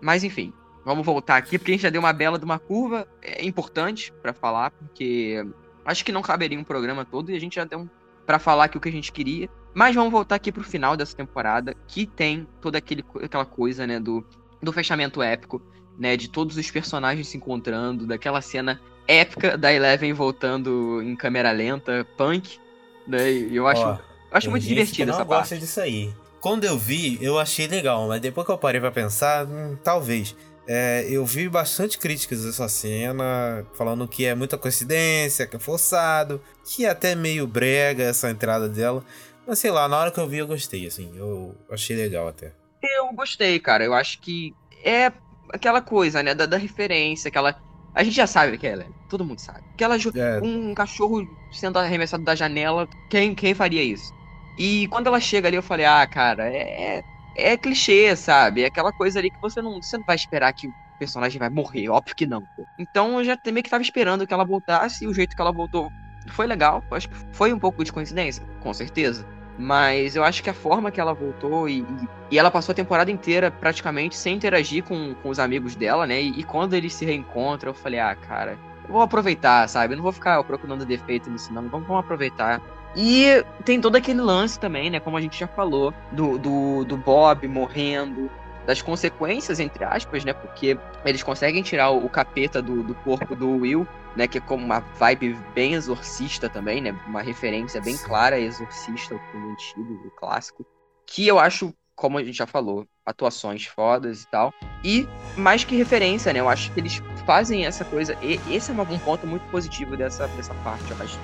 Mas 0.02 0.24
enfim, 0.24 0.54
vamos 0.84 1.06
voltar 1.06 1.38
aqui, 1.38 1.58
porque 1.58 1.72
a 1.72 1.74
gente 1.74 1.84
já 1.84 1.90
deu 1.90 2.02
uma 2.02 2.14
bela 2.14 2.38
de 2.38 2.46
uma 2.46 2.60
curva. 2.60 3.08
É 3.22 3.44
importante 3.44 4.14
para 4.22 4.34
falar, 4.34 4.72
porque 4.72 5.46
acho 5.84 6.06
que 6.06 6.12
não 6.12 6.22
caberia 6.22 6.60
um 6.60 6.64
programa 6.64 7.06
todo 7.06 7.32
e 7.32 7.36
a 7.36 7.40
gente 7.40 7.56
já 7.56 7.64
deu 7.64 7.80
um 7.80 7.90
para 8.26 8.40
falar 8.40 8.66
aqui 8.66 8.78
o 8.78 8.82
que 8.82 8.90
a 8.90 8.92
gente 8.92 9.12
queria. 9.12 9.50
Mas 9.74 9.94
vamos 9.94 10.12
voltar 10.12 10.36
aqui 10.36 10.52
pro 10.52 10.64
final 10.64 10.96
dessa 10.96 11.16
temporada, 11.16 11.76
que 11.88 12.06
tem 12.06 12.48
toda 12.62 12.78
aquele, 12.78 13.04
aquela 13.22 13.46
coisa, 13.46 13.86
né, 13.86 14.00
do, 14.00 14.26
do 14.62 14.72
fechamento 14.72 15.22
épico 15.22 15.62
né? 15.98 16.18
De 16.18 16.28
todos 16.28 16.58
os 16.58 16.72
personagens 16.72 17.28
se 17.28 17.38
encontrando, 17.38 18.06
daquela 18.06 18.42
cena 18.42 18.80
épica 19.08 19.58
da 19.58 19.72
Eleven 19.72 20.14
voltando 20.14 21.02
em 21.02 21.16
câmera 21.16 21.52
lenta, 21.52 22.06
punk, 22.18 22.60
né? 23.08 23.32
E 23.32 23.56
eu 23.56 23.68
acho, 23.68 23.82
Ó, 23.82 23.94
eu 23.94 24.00
acho 24.32 24.50
muito 24.50 24.66
divertido 24.66 25.12
essa 25.12 25.26
parte. 25.26 25.42
gosta 25.42 25.58
disso 25.58 25.80
aí. 25.80 26.14
Quando 26.42 26.64
eu 26.64 26.78
vi, 26.78 27.18
eu 27.22 27.40
achei 27.40 27.68
legal, 27.68 28.08
mas 28.08 28.22
depois 28.22 28.46
que 28.46 28.52
eu 28.52 28.58
parei 28.58 28.80
para 28.80 28.92
pensar, 28.92 29.46
hum, 29.48 29.76
talvez. 29.84 30.36
É, 30.68 31.06
eu 31.10 31.26
vi 31.26 31.48
bastante 31.48 31.98
críticas 31.98 32.44
dessa 32.44 32.68
cena, 32.68 33.66
falando 33.74 34.08
que 34.08 34.26
é 34.26 34.34
muita 34.34 34.58
coincidência, 34.58 35.46
que 35.46 35.56
é 35.56 35.60
forçado, 35.60 36.42
que 36.64 36.86
é 36.86 36.90
até 36.90 37.14
meio 37.14 37.46
brega 37.46 38.04
essa 38.04 38.30
entrada 38.30 38.68
dela. 38.68 39.04
Mas 39.48 39.60
sei 39.60 39.70
lá, 39.70 39.88
na 39.88 39.98
hora 39.98 40.12
que 40.12 40.20
eu 40.20 40.28
vi 40.28 40.38
eu 40.38 40.48
gostei, 40.48 40.88
assim, 40.88 41.12
eu 41.16 41.56
achei 41.70 41.96
legal 41.96 42.28
até. 42.28 42.52
Eu 42.82 43.14
gostei, 43.14 43.60
cara. 43.60 43.84
Eu 43.84 43.94
acho 43.94 44.20
que 44.20 44.56
é 44.84 45.12
aquela 45.54 45.82
coisa, 45.82 46.24
né? 46.24 46.34
Da, 46.34 46.46
da 46.46 46.58
referência, 46.58 47.30
aquela. 47.30 47.56
A 47.94 48.04
gente 48.04 48.16
já 48.16 48.28
sabe 48.28 48.58
que 48.58 48.68
ela 48.68 48.84
é, 48.84 48.88
todo 49.10 49.24
mundo 49.24 49.40
sabe. 49.40 49.64
Aquela 49.74 49.96
é. 49.96 50.42
um 50.42 50.74
cachorro 50.74 51.26
sendo 51.52 51.80
arremessado 51.80 52.24
da 52.24 52.36
janela, 52.36 52.88
quem, 53.10 53.34
quem 53.34 53.54
faria 53.54 53.84
isso? 53.84 54.14
E 54.58 54.88
quando 54.88 55.08
ela 55.08 55.20
chega 55.20 55.48
ali, 55.48 55.56
eu 55.56 55.64
falei, 55.64 55.86
ah, 55.86 56.06
cara, 56.06 56.48
é, 56.50 57.04
é, 57.36 57.58
clichê, 57.58 58.16
sabe? 58.16 58.64
É 58.64 58.66
aquela 58.68 58.92
coisa 58.92 59.20
ali 59.20 59.30
que 59.30 59.40
você 59.42 59.62
não, 59.62 59.82
você 59.82 59.98
não 59.98 60.04
vai 60.06 60.16
esperar 60.16 60.54
que 60.54 60.68
o 60.68 60.74
personagem 60.98 61.38
vai 61.38 61.50
morrer, 61.50 61.90
óbvio 61.90 62.16
que 62.16 62.26
não. 62.26 62.42
Pô. 62.56 62.66
Então 62.78 63.20
eu 63.20 63.26
já 63.26 63.38
meio 63.48 63.64
que 63.64 63.70
tava 63.70 63.84
esperando 63.84 64.26
que 64.26 64.34
ela 64.34 64.46
voltasse 64.46 65.04
e 65.04 65.08
o 65.08 65.14
jeito 65.14 65.36
que 65.36 65.42
ela 65.42 65.52
voltou 65.52 65.92
foi 66.28 66.48
legal. 66.48 66.84
Acho 66.92 67.10
que 67.10 67.16
foi 67.34 67.54
um 67.54 67.60
pouco 67.60 67.84
de 67.84 67.92
coincidência, 67.92 68.44
com 68.62 68.74
certeza. 68.74 69.26
Mas 69.58 70.16
eu 70.16 70.24
acho 70.24 70.44
que 70.44 70.50
a 70.50 70.54
forma 70.54 70.92
que 70.92 71.00
ela 71.00 71.14
voltou 71.14 71.70
e, 71.70 71.86
e 72.30 72.38
ela 72.38 72.52
passou 72.52 72.74
a 72.74 72.76
temporada 72.76 73.10
inteira 73.10 73.50
praticamente 73.50 74.16
sem 74.16 74.36
interagir 74.36 74.84
com, 74.84 75.14
com 75.16 75.30
os 75.30 75.40
amigos 75.40 75.76
dela, 75.76 76.06
né? 76.06 76.22
E, 76.22 76.40
e 76.40 76.44
quando 76.44 76.74
eles 76.74 76.94
se 76.94 77.06
reencontram, 77.06 77.70
eu 77.70 77.74
falei, 77.74 78.00
ah, 78.00 78.16
cara, 78.16 78.58
eu 78.86 78.94
vou 78.94 79.02
aproveitar, 79.02 79.68
sabe? 79.70 79.94
Eu 79.94 79.98
não 79.98 80.04
vou 80.04 80.12
ficar 80.12 80.44
procurando 80.44 80.86
defeito 80.86 81.30
nisso, 81.30 81.54
não. 81.54 81.70
Vamos, 81.70 81.88
vamos 81.88 82.04
aproveitar. 82.04 82.62
E 82.96 83.44
tem 83.64 83.82
todo 83.82 83.96
aquele 83.96 84.22
lance 84.22 84.60
também, 84.60 84.90
né? 84.90 85.00
Como 85.00 85.18
a 85.18 85.22
gente 85.22 85.38
já 85.40 85.48
falou, 85.48 85.94
do, 86.12 86.38
do, 86.38 86.86
do 86.86 86.98
Bob 86.98 87.48
morrendo, 87.48 88.30
das 88.66 88.82
consequências, 88.82 89.60
entre 89.60 89.84
aspas, 89.84 90.24
né? 90.24 90.34
Porque 90.34 90.78
eles 91.04 91.22
conseguem 91.22 91.62
tirar 91.62 91.90
o, 91.92 92.06
o 92.06 92.10
capeta 92.10 92.62
do, 92.62 92.84
do 92.84 92.96
corpo 92.96 93.36
do 93.36 93.50
Will 93.58 93.88
né? 94.16 94.28
Que 94.28 94.38
é 94.38 94.42
como 94.42 94.64
uma 94.64 94.80
vibe 94.80 95.34
bem 95.54 95.74
exorcista 95.74 96.50
também, 96.50 96.82
né? 96.82 96.98
Uma 97.08 97.22
referência 97.22 97.82
bem 97.82 97.98
clara 97.98 98.40
exorcista, 98.40 99.16
o 99.16 99.20
filme 99.32 99.52
antigo, 99.52 100.08
o 100.08 100.12
clássico. 100.12 100.66
Que 101.06 101.28
eu 101.28 101.38
acho, 101.38 101.74
como 101.96 102.18
a 102.18 102.24
gente 102.24 102.38
já 102.38 102.48
falou, 102.48 102.88
atuações 103.06 103.66
fodas 103.66 104.24
e 104.24 104.32
tal. 104.32 104.54
E 104.84 105.08
mais 105.38 105.64
que 105.64 105.76
referência, 105.76 106.32
né? 106.32 106.40
Eu 106.40 106.50
acho 106.50 106.72
que 106.72 106.80
eles 106.80 107.02
fazem 107.26 107.66
essa 107.66 107.84
coisa. 107.84 108.18
E 108.22 108.40
esse 108.50 108.72
é 108.72 108.74
um 108.74 109.00
ponto 109.00 109.28
muito 109.28 109.46
positivo 109.52 109.98
dessa, 109.98 110.28
dessa 110.30 110.54
parte, 110.56 110.90
eu 110.92 110.98
acho. 111.04 111.20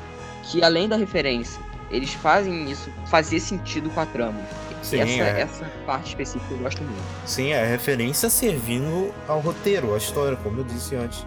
Que 0.51 0.61
além 0.61 0.89
da 0.89 0.97
referência, 0.97 1.61
eles 1.89 2.13
fazem 2.13 2.69
isso 2.69 2.89
fazer 3.05 3.39
sentido 3.39 3.89
com 3.89 4.01
a 4.01 4.05
trama. 4.05 4.41
Sim, 4.83 4.99
essa, 4.99 5.23
é. 5.23 5.41
essa 5.41 5.71
parte 5.85 6.09
específica 6.09 6.53
eu 6.53 6.57
gosto 6.57 6.83
muito. 6.83 7.01
Sim, 7.25 7.51
é 7.51 7.63
a 7.63 7.65
referência 7.65 8.29
servindo 8.29 9.13
ao 9.29 9.39
roteiro, 9.39 9.93
à 9.93 9.97
história, 9.97 10.35
como 10.43 10.59
eu 10.59 10.63
disse 10.65 10.93
antes. 10.95 11.25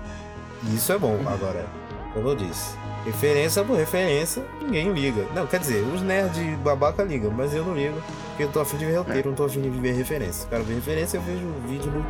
Isso 0.74 0.92
é 0.92 0.98
bom. 0.98 1.18
Agora, 1.26 1.64
como 2.12 2.28
eu 2.28 2.36
disse, 2.36 2.76
referência 3.06 3.64
por 3.64 3.78
referência, 3.78 4.44
ninguém 4.60 4.92
liga. 4.92 5.26
Não, 5.34 5.46
quer 5.46 5.60
dizer, 5.60 5.82
os 5.82 6.02
nerds 6.02 6.58
babaca 6.58 7.02
ligam, 7.02 7.30
mas 7.30 7.54
eu 7.54 7.64
não 7.64 7.74
ligo, 7.74 8.02
porque 8.28 8.42
eu 8.42 8.52
tô 8.52 8.60
afim 8.60 8.76
de 8.76 8.84
ver 8.84 8.96
roteiro, 8.98 9.30
não 9.30 9.36
tô 9.36 9.44
afim 9.44 9.62
de 9.62 9.70
ver 9.70 9.94
referência. 9.94 10.46
Quero 10.50 10.64
ver 10.64 10.74
referência, 10.74 11.16
eu 11.16 11.22
vejo 11.22 11.46
o 11.46 11.66
vídeo 11.66 11.90
no. 11.90 12.04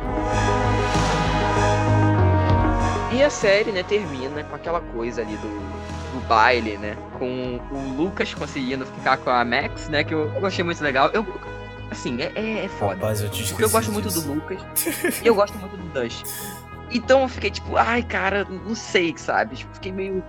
E 3.15 3.23
a 3.23 3.29
série, 3.29 3.71
né, 3.71 3.83
termina 3.83 4.43
com 4.43 4.55
aquela 4.55 4.81
coisa 4.81 5.21
ali 5.21 5.37
do, 5.37 5.47
do 6.15 6.27
baile, 6.27 6.77
né? 6.77 6.97
Com 7.19 7.59
o 7.71 7.95
Lucas 7.95 8.33
conseguindo 8.33 8.85
ficar 8.85 9.17
com 9.17 9.29
a 9.29 9.43
Max, 9.43 9.89
né? 9.89 10.03
Que 10.03 10.13
eu, 10.13 10.31
eu 10.33 10.45
achei 10.45 10.63
muito 10.63 10.81
legal. 10.83 11.09
Eu, 11.13 11.25
assim, 11.91 12.21
é, 12.21 12.31
é, 12.35 12.65
é 12.65 12.67
foda. 12.67 12.95
Rapaz, 12.95 13.21
eu 13.21 13.29
porque 13.29 13.63
eu 13.63 13.69
gosto 13.69 13.91
disso. 13.91 13.91
muito 13.91 14.09
do 14.11 14.33
Lucas 14.33 14.61
e 15.21 15.27
eu 15.27 15.35
gosto 15.35 15.57
muito 15.57 15.77
do 15.77 16.01
Dust. 16.01 16.23
Então 16.91 17.21
eu 17.21 17.27
fiquei 17.27 17.51
tipo, 17.51 17.75
ai, 17.75 18.03
cara, 18.03 18.45
não 18.45 18.75
sei, 18.75 19.13
sabe? 19.17 19.55
Tipo, 19.55 19.73
fiquei 19.73 19.91
meio. 19.91 20.23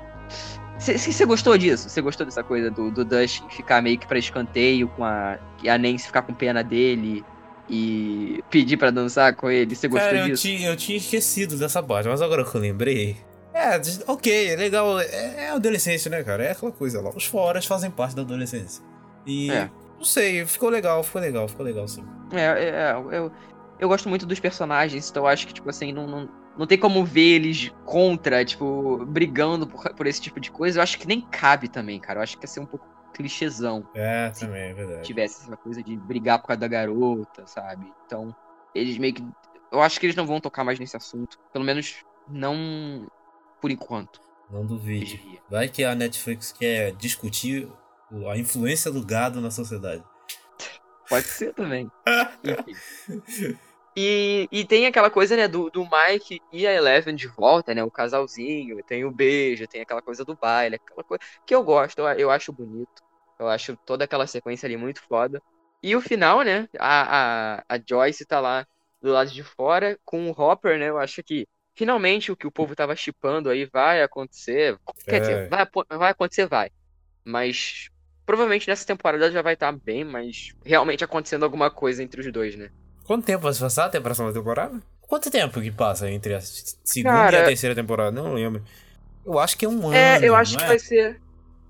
Você 0.79 1.25
gostou 1.25 1.57
disso? 1.57 1.89
Você 1.89 2.03
gostou 2.03 2.27
dessa 2.27 2.43
coisa 2.43 2.71
do, 2.71 2.91
do 2.91 3.05
Dust 3.05 3.43
ficar 3.51 3.81
meio 3.81 3.99
que 3.99 4.07
pra 4.07 4.19
escanteio 4.19 4.89
com 4.89 5.05
a. 5.05 5.39
E 5.63 5.69
a 5.69 5.79
Nancy 5.79 6.07
ficar 6.07 6.23
com 6.23 6.35
pena 6.35 6.63
dele 6.63 7.25
e 7.69 8.43
pedir 8.51 8.77
para 8.77 8.91
dançar 8.91 9.35
com 9.35 9.51
ele? 9.51 9.75
Você 9.75 9.89
gostou 9.89 10.11
cara, 10.11 10.25
disso? 10.25 10.47
Eu 10.47 10.57
tinha, 10.57 10.69
eu 10.69 10.77
tinha 10.77 10.99
esquecido 10.99 11.57
dessa 11.57 11.83
parte, 11.83 12.09
mas 12.09 12.21
agora 12.21 12.45
que 12.45 12.55
eu 12.55 12.61
lembrei. 12.61 13.17
É, 13.57 13.81
ok, 14.07 14.53
é 14.53 14.57
legal. 14.57 15.01
É, 15.01 15.45
é 15.45 15.51
adolescência, 15.51 16.11
né, 16.11 16.23
cara? 16.23 16.45
É 16.45 16.51
aquela 16.53 16.71
coisa 16.71 17.01
lá. 17.01 17.11
Os 17.11 17.25
foras 17.25 17.65
fazem 17.65 17.91
parte 17.91 18.15
da 18.15 18.21
adolescência. 18.21 18.85
E. 19.27 19.51
É. 19.51 19.71
Não 19.97 20.05
sei, 20.05 20.45
ficou 20.45 20.69
legal, 20.69 21.03
ficou 21.03 21.23
legal, 21.23 21.49
ficou 21.49 21.65
legal, 21.65 21.89
sim. 21.89 22.05
É, 22.31 22.43
é, 22.43 22.69
é 22.69 22.95
eu, 23.13 23.33
eu 23.81 23.89
gosto 23.89 24.11
muito 24.11 24.27
dos 24.27 24.39
personagens, 24.39 25.09
então 25.09 25.23
eu 25.23 25.27
acho 25.27 25.47
que, 25.47 25.55
tipo 25.55 25.71
assim, 25.71 25.91
não, 25.91 26.07
não, 26.07 26.29
não 26.55 26.67
tem 26.67 26.77
como 26.77 27.03
ver 27.03 27.37
eles 27.37 27.73
contra, 27.87 28.45
tipo, 28.45 29.07
brigando 29.07 29.67
por, 29.67 29.83
por 29.95 30.07
esse 30.07 30.21
tipo 30.21 30.39
de 30.39 30.51
coisa. 30.51 30.79
Eu 30.79 30.83
acho 30.83 30.99
que 30.99 31.07
nem 31.07 31.23
cabe 31.23 31.67
também, 31.67 31.99
cara. 31.99 32.19
Eu 32.19 32.23
acho 32.25 32.37
que 32.37 32.45
ia 32.45 32.49
ser 32.49 32.61
um 32.61 32.67
pouco 32.67 32.87
clichêzão. 33.15 33.89
É, 33.95 34.29
também, 34.39 34.71
é 34.71 34.75
verdade. 34.75 35.03
tivesse 35.03 35.45
essa 35.45 35.57
coisa 35.57 35.83
de 35.83 35.97
brigar 35.97 36.39
por 36.41 36.49
causa 36.49 36.61
da 36.61 36.69
garota, 36.69 37.47
sabe? 37.47 37.91
Então, 38.05 38.37
eles 38.75 38.99
meio 38.99 39.15
que. 39.15 39.25
Eu 39.73 39.81
acho 39.81 39.99
que 39.99 40.05
eles 40.05 40.17
não 40.17 40.27
vão 40.27 40.41
tocar 40.41 40.63
mais 40.63 40.79
nesse 40.79 40.97
assunto. 40.97 41.39
Pelo 41.51 41.65
menos 41.65 42.05
não 42.29 43.07
por 43.61 43.71
enquanto. 43.71 44.21
Não 44.51 44.65
duvide. 44.65 45.41
Vai 45.51 45.69
que 45.69 45.85
a 45.85 45.95
Netflix 45.95 46.53
quer 46.53 46.93
discutir 46.93 47.69
a 48.31 48.37
influência 48.37 48.91
do 48.91 49.05
gado 49.05 49.41
na 49.41 49.51
sociedade. 49.51 50.05
Pode 51.09 51.27
ser 51.27 51.53
também. 51.55 51.91
Enfim. 52.45 53.59
E, 53.97 54.47
e 54.53 54.65
tem 54.65 54.87
aquela 54.87 55.09
coisa, 55.09 55.35
né, 55.37 55.49
do, 55.49 55.71
do 55.71 55.83
Mike 55.85 56.43
e 56.53 56.67
a 56.67 56.73
Eleven 56.73 57.15
de 57.15 57.27
volta, 57.29 57.75
né? 57.75 57.83
O 57.83 57.91
casalzinho, 57.91 58.83
tem 58.85 59.07
o 59.07 59.11
beijo, 59.11 59.67
tem 59.67 59.81
aquela 59.81 60.03
coisa 60.03 60.23
do 60.23 60.37
baile, 60.37 60.77
aquela 60.77 61.03
coisa 61.03 61.23
que 61.47 61.55
eu 61.55 61.65
gosto, 61.65 62.01
eu, 62.01 62.07
eu 62.07 62.31
acho 62.31 62.53
bonito. 62.53 63.03
Eu 63.39 63.49
acho 63.49 63.77
toda 63.87 64.05
aquela 64.05 64.27
sequência 64.27 64.67
ali 64.67 64.77
muito 64.77 65.03
foda. 65.03 65.43
E 65.83 65.97
o 65.97 66.01
final, 66.01 66.43
né? 66.43 66.69
A, 66.79 67.57
a, 67.59 67.65
a 67.69 67.81
Joyce 67.89 68.27
tá 68.27 68.39
lá 68.39 68.67
do 69.01 69.13
lado 69.13 69.31
de 69.31 69.43
fora 69.43 69.99
com 70.05 70.31
o 70.31 70.33
Hopper, 70.33 70.79
né? 70.79 70.91
Eu 70.91 70.99
acho 70.99 71.23
que 71.23 71.47
finalmente 71.77 72.33
o 72.33 72.37
que 72.37 72.47
o 72.47 72.51
povo 72.51 72.75
tava 72.75 72.97
chipando 72.97 73.51
aí 73.51 73.67
vai 73.67 74.03
acontecer. 74.03 74.77
Quer 75.05 75.17
é. 75.17 75.21
dizer, 75.21 75.49
vai, 75.49 75.67
vai 75.91 76.11
acontecer, 76.11 76.47
vai. 76.47 76.71
Mas 77.25 77.91
provavelmente 78.25 78.67
nessa 78.67 78.85
temporada 78.85 79.31
já 79.31 79.43
vai 79.43 79.55
estar 79.55 79.73
tá 79.73 79.79
bem, 79.85 80.03
mas 80.03 80.53
realmente 80.65 81.05
acontecendo 81.05 81.45
alguma 81.45 81.71
coisa 81.71 82.03
entre 82.03 82.21
os 82.21 82.33
dois, 82.33 82.57
né? 82.57 82.71
Quanto 83.05 83.25
tempo 83.25 83.45
vai 83.45 83.53
se 83.53 83.61
passar 83.61 83.85
até 83.85 83.99
a 83.99 84.01
próxima 84.01 84.33
temporada? 84.33 84.83
Quanto 85.03 85.31
tempo 85.31 85.61
que 85.61 85.71
passa 85.71 86.11
entre 86.11 86.35
a 86.35 86.41
segunda 86.41 87.15
Cara, 87.15 87.37
e 87.37 87.41
a 87.43 87.45
terceira 87.45 87.75
temporada? 87.75 88.11
Não 88.11 88.35
lembro. 88.35 88.65
Eu 89.25 89.39
acho 89.39 89.57
que 89.57 89.65
é 89.65 89.69
um 89.69 89.87
ano. 89.87 89.95
É, 89.95 90.19
eu 90.23 90.35
acho 90.35 90.57
que 90.57 90.65
é? 90.65 90.67
vai 90.67 90.79
ser. 90.79 91.21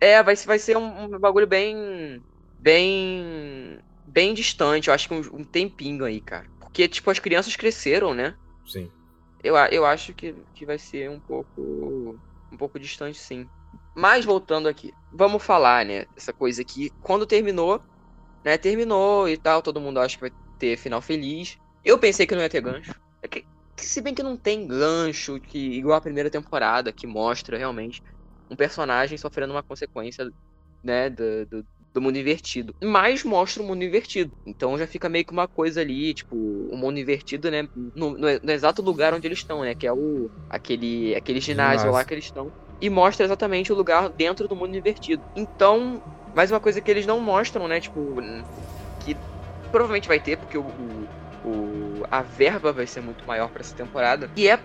É, 0.01 0.23
vai, 0.23 0.37
vai 0.37 0.59
ser 0.59 0.77
um, 0.77 1.05
um, 1.05 1.19
bagulho 1.19 1.47
bem. 1.47 2.23
Bem. 2.59 3.79
Bem 4.07 4.33
distante. 4.33 4.89
Eu 4.89 4.95
acho 4.95 5.09
que 5.09 5.15
um, 5.15 5.41
um, 5.41 5.45
tempinho 5.45 6.07
aí, 6.07 6.21
cara. 6.21 6.47
Porque, 6.59 6.89
tipo, 6.89 7.11
as 7.11 7.19
crianças 7.19 7.55
cresceram, 7.55 8.15
né? 8.15 8.35
Sim. 8.67 8.91
Eu, 9.43 9.57
eu 9.71 9.85
acho 9.87 10.15
que, 10.15 10.35
que 10.55 10.67
vai 10.67 10.79
ser 10.79 11.11
um 11.11 11.21
pouco. 11.21 12.21
um 12.51 12.57
pouco 12.57 12.79
distante, 12.79 13.19
sim. 13.19 13.49
Mas 13.95 14.25
voltando 14.25 14.69
aqui, 14.69 14.93
vamos 15.11 15.43
falar, 15.43 15.85
né? 15.85 16.07
Essa 16.17 16.33
coisa 16.33 16.63
aqui, 16.63 16.91
quando 17.01 17.27
terminou, 17.27 17.83
né? 18.45 18.59
Terminou 18.59 19.29
e 19.29 19.37
tal, 19.39 19.63
todo 19.63 19.81
mundo 19.81 20.01
acha 20.01 20.17
que 20.17 20.23
vai 20.23 20.33
ter 20.59 20.77
final 20.77 21.03
feliz. 21.03 21.57
Eu 21.85 21.99
pensei 21.99 22.27
que 22.27 22.35
não 22.35 22.43
ia 22.43 22.51
ter 22.51 22.61
gancho. 22.63 22.95
É 23.23 23.29
que, 23.29 23.47
se 23.79 24.01
bem 24.01 24.15
que 24.15 24.23
não 24.23 24.37
tem 24.37 24.67
gancho, 24.67 25.41
que 25.41 25.59
igual 25.59 25.99
a 25.99 26.01
primeira 26.01 26.31
temporada, 26.31 26.93
que 26.93 27.07
mostra 27.07 27.59
realmente 27.59 28.03
um 28.51 28.57
personagem 28.57 29.19
sofrendo 29.19 29.53
uma 29.55 29.63
consequência, 29.63 30.31
né, 30.83 31.11
do, 31.11 31.47
do, 31.47 31.69
do 31.97 32.03
mundo 32.03 32.19
invertido. 32.19 32.75
Mas 32.83 33.25
mostra 33.25 33.63
o 33.63 33.67
mundo 33.67 33.83
invertido. 33.83 34.31
Então 34.47 34.77
já 34.77 34.87
fica 34.87 35.09
meio 35.09 35.25
que 35.25 35.33
uma 35.33 35.49
coisa 35.49 35.81
ali, 35.81 36.13
tipo, 36.13 36.37
o 36.37 36.77
mundo 36.77 37.01
invertido, 37.01 37.51
né? 37.51 37.67
No, 37.75 38.11
no, 38.11 38.27
no 38.43 38.53
exato 38.53 38.83
lugar 38.83 39.15
onde 39.15 39.27
eles 39.27 39.39
estão, 39.39 39.63
né? 39.63 39.75
Que 39.75 39.87
é 39.87 39.93
o. 39.93 40.31
aquele, 40.51 41.15
aquele 41.17 41.41
ginásio, 41.41 41.79
ginásio. 41.79 41.93
lá 41.93 42.05
que 42.05 42.13
eles 42.13 42.27
estão. 42.27 42.53
E 42.81 42.91
mostra 42.91 43.25
exatamente 43.25 43.73
o 43.73 43.75
lugar 43.75 44.11
dentro 44.11 44.47
do 44.47 44.55
mundo 44.55 44.77
invertido. 44.77 45.23
Então, 45.35 46.03
mais 46.35 46.51
uma 46.51 46.61
coisa 46.61 46.83
que 46.83 46.91
eles 46.91 47.07
não 47.07 47.19
mostram, 47.19 47.67
né? 47.67 47.81
Tipo, 47.81 48.17
que 49.01 49.17
provavelmente 49.71 50.07
vai 50.07 50.21
ter, 50.21 50.37
porque 50.37 50.59
o, 50.59 50.61
o, 50.65 51.09
o 51.49 52.07
a 52.11 52.21
verba 52.21 52.73
vai 52.73 52.87
ser 52.87 53.01
muito 53.01 53.27
maior 53.27 53.49
para 53.49 53.63
essa 53.63 53.75
temporada. 53.75 54.31
E 54.37 54.47
é 54.47 54.61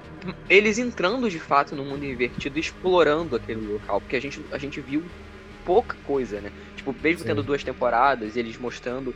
eles 0.49 0.77
entrando 0.77 1.29
de 1.29 1.39
fato 1.39 1.77
no 1.77 1.85
mundo 1.85 2.03
invertido, 2.03 2.59
explorando 2.59 3.37
aquele 3.37 3.65
local. 3.65 4.01
Porque 4.01 4.17
a 4.17 4.21
gente, 4.21 4.45
a 4.51 4.57
gente 4.57 4.81
viu 4.81 5.01
pouca 5.65 5.95
coisa, 6.05 6.41
né? 6.41 6.51
Tipo, 6.81 6.95
mesmo 7.03 7.19
Sim. 7.19 7.25
tendo 7.27 7.43
duas 7.43 7.63
temporadas, 7.63 8.35
eles 8.35 8.57
mostrando 8.57 9.13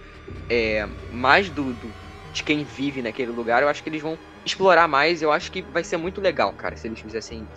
é, 0.48 0.88
mais 1.12 1.50
do, 1.50 1.74
do, 1.74 1.92
de 2.32 2.44
quem 2.44 2.64
vive 2.64 3.02
naquele 3.02 3.32
lugar, 3.32 3.64
eu 3.64 3.68
acho 3.68 3.82
que 3.82 3.90
eles 3.90 4.04
vão 4.04 4.20
explorar 4.46 4.88
mais. 4.88 5.24
Eu 5.24 5.32
acho 5.32 5.52
que 5.52 5.64
vai 5.64 5.84
ser 5.84 5.98
muito 5.98 6.22
legal, 6.22 6.54
cara, 6.54 6.78
se 6.78 6.88
eles 6.88 7.00
fizessem 7.00 7.48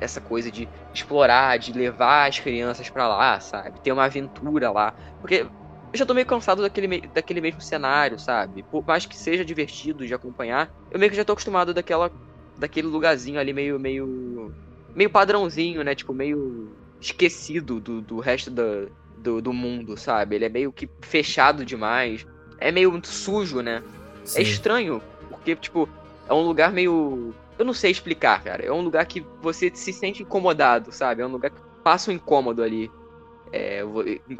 essa 0.00 0.20
coisa 0.20 0.52
de 0.52 0.68
explorar, 0.94 1.58
de 1.58 1.72
levar 1.72 2.28
as 2.28 2.38
crianças 2.38 2.88
para 2.88 3.08
lá, 3.08 3.40
sabe? 3.40 3.80
Ter 3.80 3.90
uma 3.90 4.04
aventura 4.04 4.70
lá. 4.70 4.94
Porque 5.20 5.44
eu 5.92 5.98
já 5.98 6.06
tô 6.06 6.14
meio 6.14 6.26
cansado 6.26 6.62
daquele, 6.62 7.00
daquele 7.08 7.40
mesmo 7.40 7.60
cenário, 7.60 8.20
sabe? 8.20 8.62
Por 8.70 8.84
mais 8.86 9.04
que 9.04 9.16
seja 9.16 9.44
divertido 9.44 10.06
de 10.06 10.14
acompanhar, 10.14 10.70
eu 10.92 11.00
meio 11.00 11.10
que 11.10 11.16
já 11.16 11.24
tô 11.24 11.32
acostumado 11.32 11.74
daquela, 11.74 12.08
daquele 12.56 12.86
lugarzinho 12.86 13.40
ali 13.40 13.52
meio, 13.52 13.80
meio, 13.80 14.52
meio 14.94 15.10
padrãozinho, 15.10 15.82
né? 15.82 15.92
Tipo, 15.92 16.14
meio 16.14 16.76
esquecido 17.00 17.80
do, 17.80 18.00
do 18.00 18.18
resto 18.20 18.50
da, 18.50 18.86
do, 19.18 19.40
do 19.40 19.52
mundo, 19.52 19.96
sabe? 19.96 20.36
Ele 20.36 20.44
é 20.44 20.48
meio 20.48 20.72
que 20.72 20.88
fechado 21.02 21.64
demais. 21.64 22.26
É 22.58 22.70
meio 22.70 22.90
muito 22.90 23.08
sujo, 23.08 23.60
né? 23.60 23.82
É 24.22 24.26
Sim. 24.26 24.38
É 24.38 24.42
estranho, 24.42 25.02
porque, 25.28 25.54
tipo, 25.56 25.88
é 26.28 26.32
um 26.32 26.42
lugar 26.42 26.72
meio. 26.72 27.34
Eu 27.58 27.64
não 27.64 27.72
sei 27.72 27.90
explicar, 27.90 28.42
cara. 28.42 28.64
É 28.64 28.72
um 28.72 28.82
lugar 28.82 29.06
que 29.06 29.24
você 29.40 29.70
se 29.74 29.92
sente 29.92 30.22
incomodado, 30.22 30.92
sabe? 30.92 31.22
É 31.22 31.26
um 31.26 31.30
lugar 31.30 31.50
que 31.50 31.60
passa 31.82 32.10
um 32.10 32.14
incômodo 32.14 32.62
ali. 32.62 32.90
É, 33.52 33.82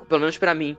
pelo 0.09 0.20
menos 0.20 0.36
para 0.36 0.54
mim, 0.54 0.76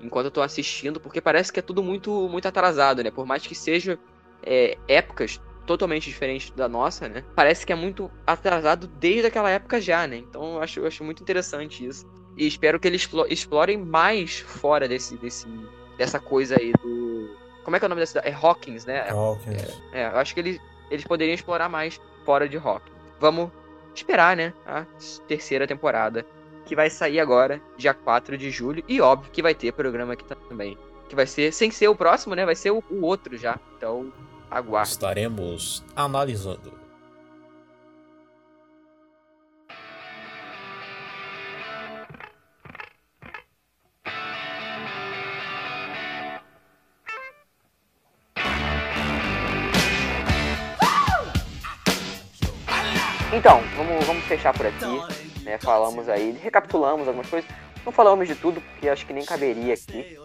enquanto 0.00 0.26
eu 0.26 0.30
tô 0.30 0.42
assistindo, 0.42 1.00
porque 1.00 1.20
parece 1.20 1.52
que 1.52 1.58
é 1.58 1.62
tudo 1.62 1.82
muito, 1.82 2.28
muito 2.28 2.46
atrasado, 2.46 3.02
né? 3.02 3.10
Por 3.10 3.26
mais 3.26 3.46
que 3.46 3.54
seja 3.54 3.98
é, 4.42 4.76
épocas 4.86 5.40
totalmente 5.70 6.06
diferentes 6.06 6.50
da 6.50 6.68
nossa, 6.68 7.08
né? 7.08 7.22
Parece 7.32 7.64
que 7.64 7.72
é 7.72 7.76
muito 7.76 8.10
atrasado 8.26 8.88
desde 8.88 9.28
aquela 9.28 9.48
época 9.48 9.80
já, 9.80 10.04
né? 10.04 10.16
Então 10.16 10.54
eu 10.54 10.62
acho, 10.62 10.80
eu 10.80 10.86
acho 10.88 11.04
muito 11.04 11.22
interessante 11.22 11.86
isso. 11.86 12.04
E 12.36 12.44
espero 12.44 12.80
que 12.80 12.88
eles 12.88 13.08
explorem 13.28 13.76
mais 13.76 14.40
fora 14.40 14.88
desse, 14.88 15.16
desse, 15.18 15.46
dessa 15.96 16.18
coisa 16.18 16.58
aí 16.58 16.72
do. 16.82 17.36
Como 17.62 17.76
é 17.76 17.78
que 17.78 17.84
é 17.84 17.86
o 17.86 17.88
nome 17.88 18.00
dessa 18.00 18.18
cidade? 18.18 18.28
É 18.28 18.32
Hawkins, 18.32 18.84
né? 18.84 19.08
Hawkins. 19.10 19.80
É, 19.92 20.00
é, 20.02 20.06
eu 20.06 20.16
acho 20.16 20.34
que 20.34 20.40
eles, 20.40 20.60
eles 20.90 21.04
poderiam 21.04 21.34
explorar 21.36 21.68
mais 21.68 22.00
fora 22.24 22.48
de 22.48 22.56
Hawkins. 22.56 22.96
Vamos 23.20 23.48
esperar, 23.94 24.36
né? 24.36 24.52
A 24.66 24.84
terceira 25.28 25.68
temporada. 25.68 26.26
Que 26.66 26.74
vai 26.74 26.90
sair 26.90 27.20
agora, 27.20 27.62
dia 27.76 27.94
4 27.94 28.36
de 28.36 28.50
julho. 28.50 28.82
E 28.88 29.00
óbvio 29.00 29.30
que 29.30 29.40
vai 29.40 29.54
ter 29.54 29.72
programa 29.72 30.14
aqui 30.14 30.24
também. 30.48 30.76
Que 31.08 31.14
vai 31.14 31.28
ser, 31.28 31.52
sem 31.52 31.70
ser 31.70 31.86
o 31.86 31.94
próximo, 31.94 32.34
né? 32.34 32.44
Vai 32.44 32.56
ser 32.56 32.72
o, 32.72 32.82
o 32.90 33.02
outro 33.02 33.36
já. 33.36 33.56
Então, 33.76 34.12
aguarde. 34.50 34.90
Estaremos 34.90 35.84
analisando. 35.94 36.80
Então, 53.32 53.62
vamos, 53.76 54.04
vamos 54.04 54.24
fechar 54.24 54.52
por 54.52 54.66
aqui. 54.66 54.84
Né? 55.44 55.56
Falamos 55.58 56.08
aí, 56.08 56.32
recapitulamos 56.42 57.06
algumas 57.06 57.28
coisas. 57.28 57.48
Não 57.90 57.92
falamos 57.92 58.28
de 58.28 58.36
tudo, 58.36 58.60
porque 58.60 58.88
acho 58.88 59.04
que 59.04 59.12
nem 59.12 59.24
caberia 59.24 59.74
aqui 59.74 60.16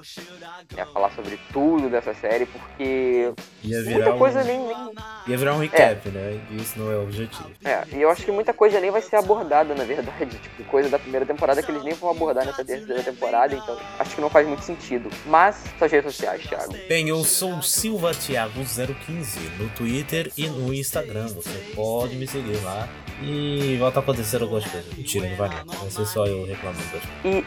né, 0.76 0.86
falar 0.94 1.10
sobre 1.16 1.40
tudo 1.52 1.90
dessa 1.90 2.14
série, 2.14 2.46
porque 2.46 3.34
muita 3.64 4.14
coisa 4.14 4.42
um... 4.42 4.44
nem, 4.44 4.60
nem, 4.60 4.94
Ia 5.26 5.36
virar 5.36 5.56
um 5.56 5.58
recap, 5.58 6.08
é. 6.08 6.12
né? 6.12 6.40
E 6.52 6.58
isso 6.58 6.78
não 6.78 6.92
é 6.92 6.96
o 6.96 7.02
objetivo. 7.02 7.50
É, 7.64 7.84
e 7.92 8.00
eu 8.00 8.12
acho 8.12 8.24
que 8.24 8.32
muita 8.32 8.54
coisa 8.54 8.80
nem 8.80 8.92
vai 8.92 9.02
ser 9.02 9.16
abordada, 9.16 9.74
na 9.74 9.84
verdade. 9.84 10.38
Tipo, 10.46 10.64
coisa 10.66 10.90
da 10.90 11.00
primeira 11.00 11.26
temporada 11.26 11.64
que 11.64 11.72
eles 11.72 11.84
nem 11.84 11.96
vão 11.96 12.12
abordar 12.12 12.46
nessa 12.46 12.64
terceira 12.64 13.02
temporada, 13.02 13.56
então 13.56 13.76
acho 13.98 14.14
que 14.14 14.22
não 14.22 14.30
faz 14.30 14.48
muito 14.48 14.64
sentido. 14.64 15.10
Mas, 15.26 15.64
suas 15.80 15.92
redes 15.92 16.14
sociais, 16.14 16.44
Thiago. 16.44 16.76
Bem, 16.88 17.10
eu 17.10 17.24
sou 17.24 17.64
Silva 17.64 18.14
Thiago 18.14 18.64
015 18.64 19.40
no 19.58 19.70
Twitter 19.70 20.32
e 20.38 20.48
no 20.48 20.72
Instagram. 20.72 21.30
Você 21.30 21.74
pode 21.74 22.16
me 22.16 22.28
seguir 22.28 22.64
lá 22.64 22.88
e 23.22 23.78
volta 23.78 24.00
a 24.00 24.02
acontecer 24.02 24.42
algumas 24.42 24.66
coisas. 24.66 24.94
Mentira, 24.96 25.30
não 25.30 25.38
vai 25.38 25.50
não. 25.50 25.74
Vai 25.74 25.90
ser 25.90 26.06
só 26.06 26.26
eu 26.26 26.46
reclamando. 26.46 26.84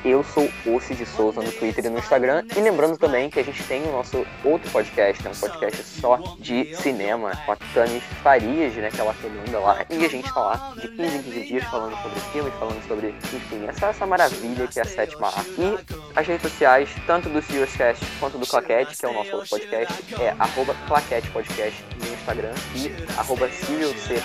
E 0.04 0.07
eu 0.08 0.24
sou 0.24 0.48
Ossi 0.66 0.94
de 0.94 1.04
Souza 1.04 1.42
no 1.42 1.52
Twitter 1.52 1.84
e 1.84 1.88
no 1.88 1.98
Instagram. 1.98 2.44
E 2.56 2.60
lembrando 2.60 2.96
também 2.96 3.28
que 3.28 3.38
a 3.38 3.44
gente 3.44 3.62
tem 3.64 3.82
o 3.82 3.92
nosso 3.92 4.26
outro 4.44 4.70
podcast, 4.70 5.22
né? 5.22 5.30
um 5.30 5.38
podcast 5.38 5.82
só 5.82 6.16
de 6.38 6.74
cinema, 6.76 7.32
com 7.44 7.52
a 7.52 7.56
Tanis 7.74 8.02
Farias, 8.22 8.74
né? 8.74 8.90
Que 8.90 9.00
ela 9.00 9.14
comanda 9.14 9.58
lá. 9.58 9.84
E 9.90 10.04
a 10.04 10.08
gente 10.08 10.32
tá 10.32 10.40
lá 10.40 10.74
de 10.80 10.88
15 10.88 11.16
em 11.16 11.22
15 11.22 11.44
dias 11.44 11.64
falando 11.64 11.96
sobre 12.02 12.20
filmes, 12.32 12.54
falando 12.54 12.88
sobre, 12.88 13.08
enfim, 13.08 13.66
essa, 13.66 13.86
essa 13.86 14.06
maravilha 14.06 14.66
que 14.66 14.78
é 14.78 14.82
a 14.82 14.86
sétima 14.86 15.28
arte. 15.28 15.54
E 15.58 15.78
as 16.16 16.26
redes 16.26 16.42
sociais, 16.42 16.88
tanto 17.06 17.28
do 17.28 17.42
Cast 17.42 18.04
quanto 18.18 18.38
do 18.38 18.46
Claquete, 18.46 18.96
que 18.96 19.04
é 19.04 19.08
o 19.08 19.12
nosso 19.12 19.32
outro 19.36 19.48
podcast, 19.48 20.14
é 20.20 20.34
arroba 20.38 20.74
Claquete 20.86 21.28
Podcast 21.30 21.84
no 22.08 22.14
Instagram 22.14 22.54
e 22.74 22.92
arroba 23.16 23.48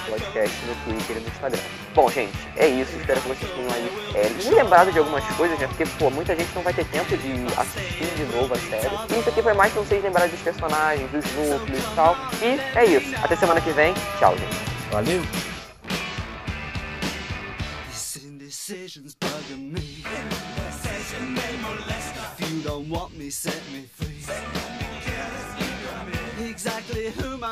Podcast 0.10 0.66
no 0.66 0.76
Twitter 0.84 1.18
e 1.18 1.20
no 1.20 1.28
Instagram. 1.28 1.62
Bom, 1.94 2.10
gente, 2.10 2.34
é 2.56 2.68
isso. 2.68 2.96
Espero 2.98 3.22
que 3.22 3.28
vocês 3.28 3.52
tenham 3.52 3.72
aí 3.72 3.92
é, 4.16 4.30
me 4.30 4.56
lembrado 4.56 4.92
de 4.92 5.00
algumas 5.00 5.24
coisas, 5.36 5.58
né? 5.60 5.68
Porque, 5.68 5.86
pô, 5.98 6.10
muita 6.10 6.36
gente 6.36 6.54
não 6.56 6.62
vai 6.62 6.74
ter 6.74 6.86
tempo 6.86 7.16
de 7.18 7.32
assistir 7.58 8.08
de 8.16 8.24
novo 8.36 8.54
a 8.54 8.58
série. 8.58 8.96
E 9.16 9.20
isso 9.20 9.30
aqui 9.30 9.42
foi 9.42 9.54
mais 9.54 9.72
pra 9.74 9.82
vocês 9.82 10.04
lembrarem 10.04 10.30
dos 10.30 10.42
personagens, 10.42 11.10
dos 11.12 11.26
núcleos 11.34 11.84
e 11.84 11.96
tal. 11.96 12.16
E 12.42 12.78
é 12.78 12.86
isso. 12.86 13.16
Até 13.24 13.36
semana 13.36 13.62
que 13.62 13.72
vem. 13.72 13.94
Tchau, 14.20 14.36
gente. 14.38 14.56
Valeu! 14.92 15.22
Exactly 18.66 19.04
whom 22.94 23.63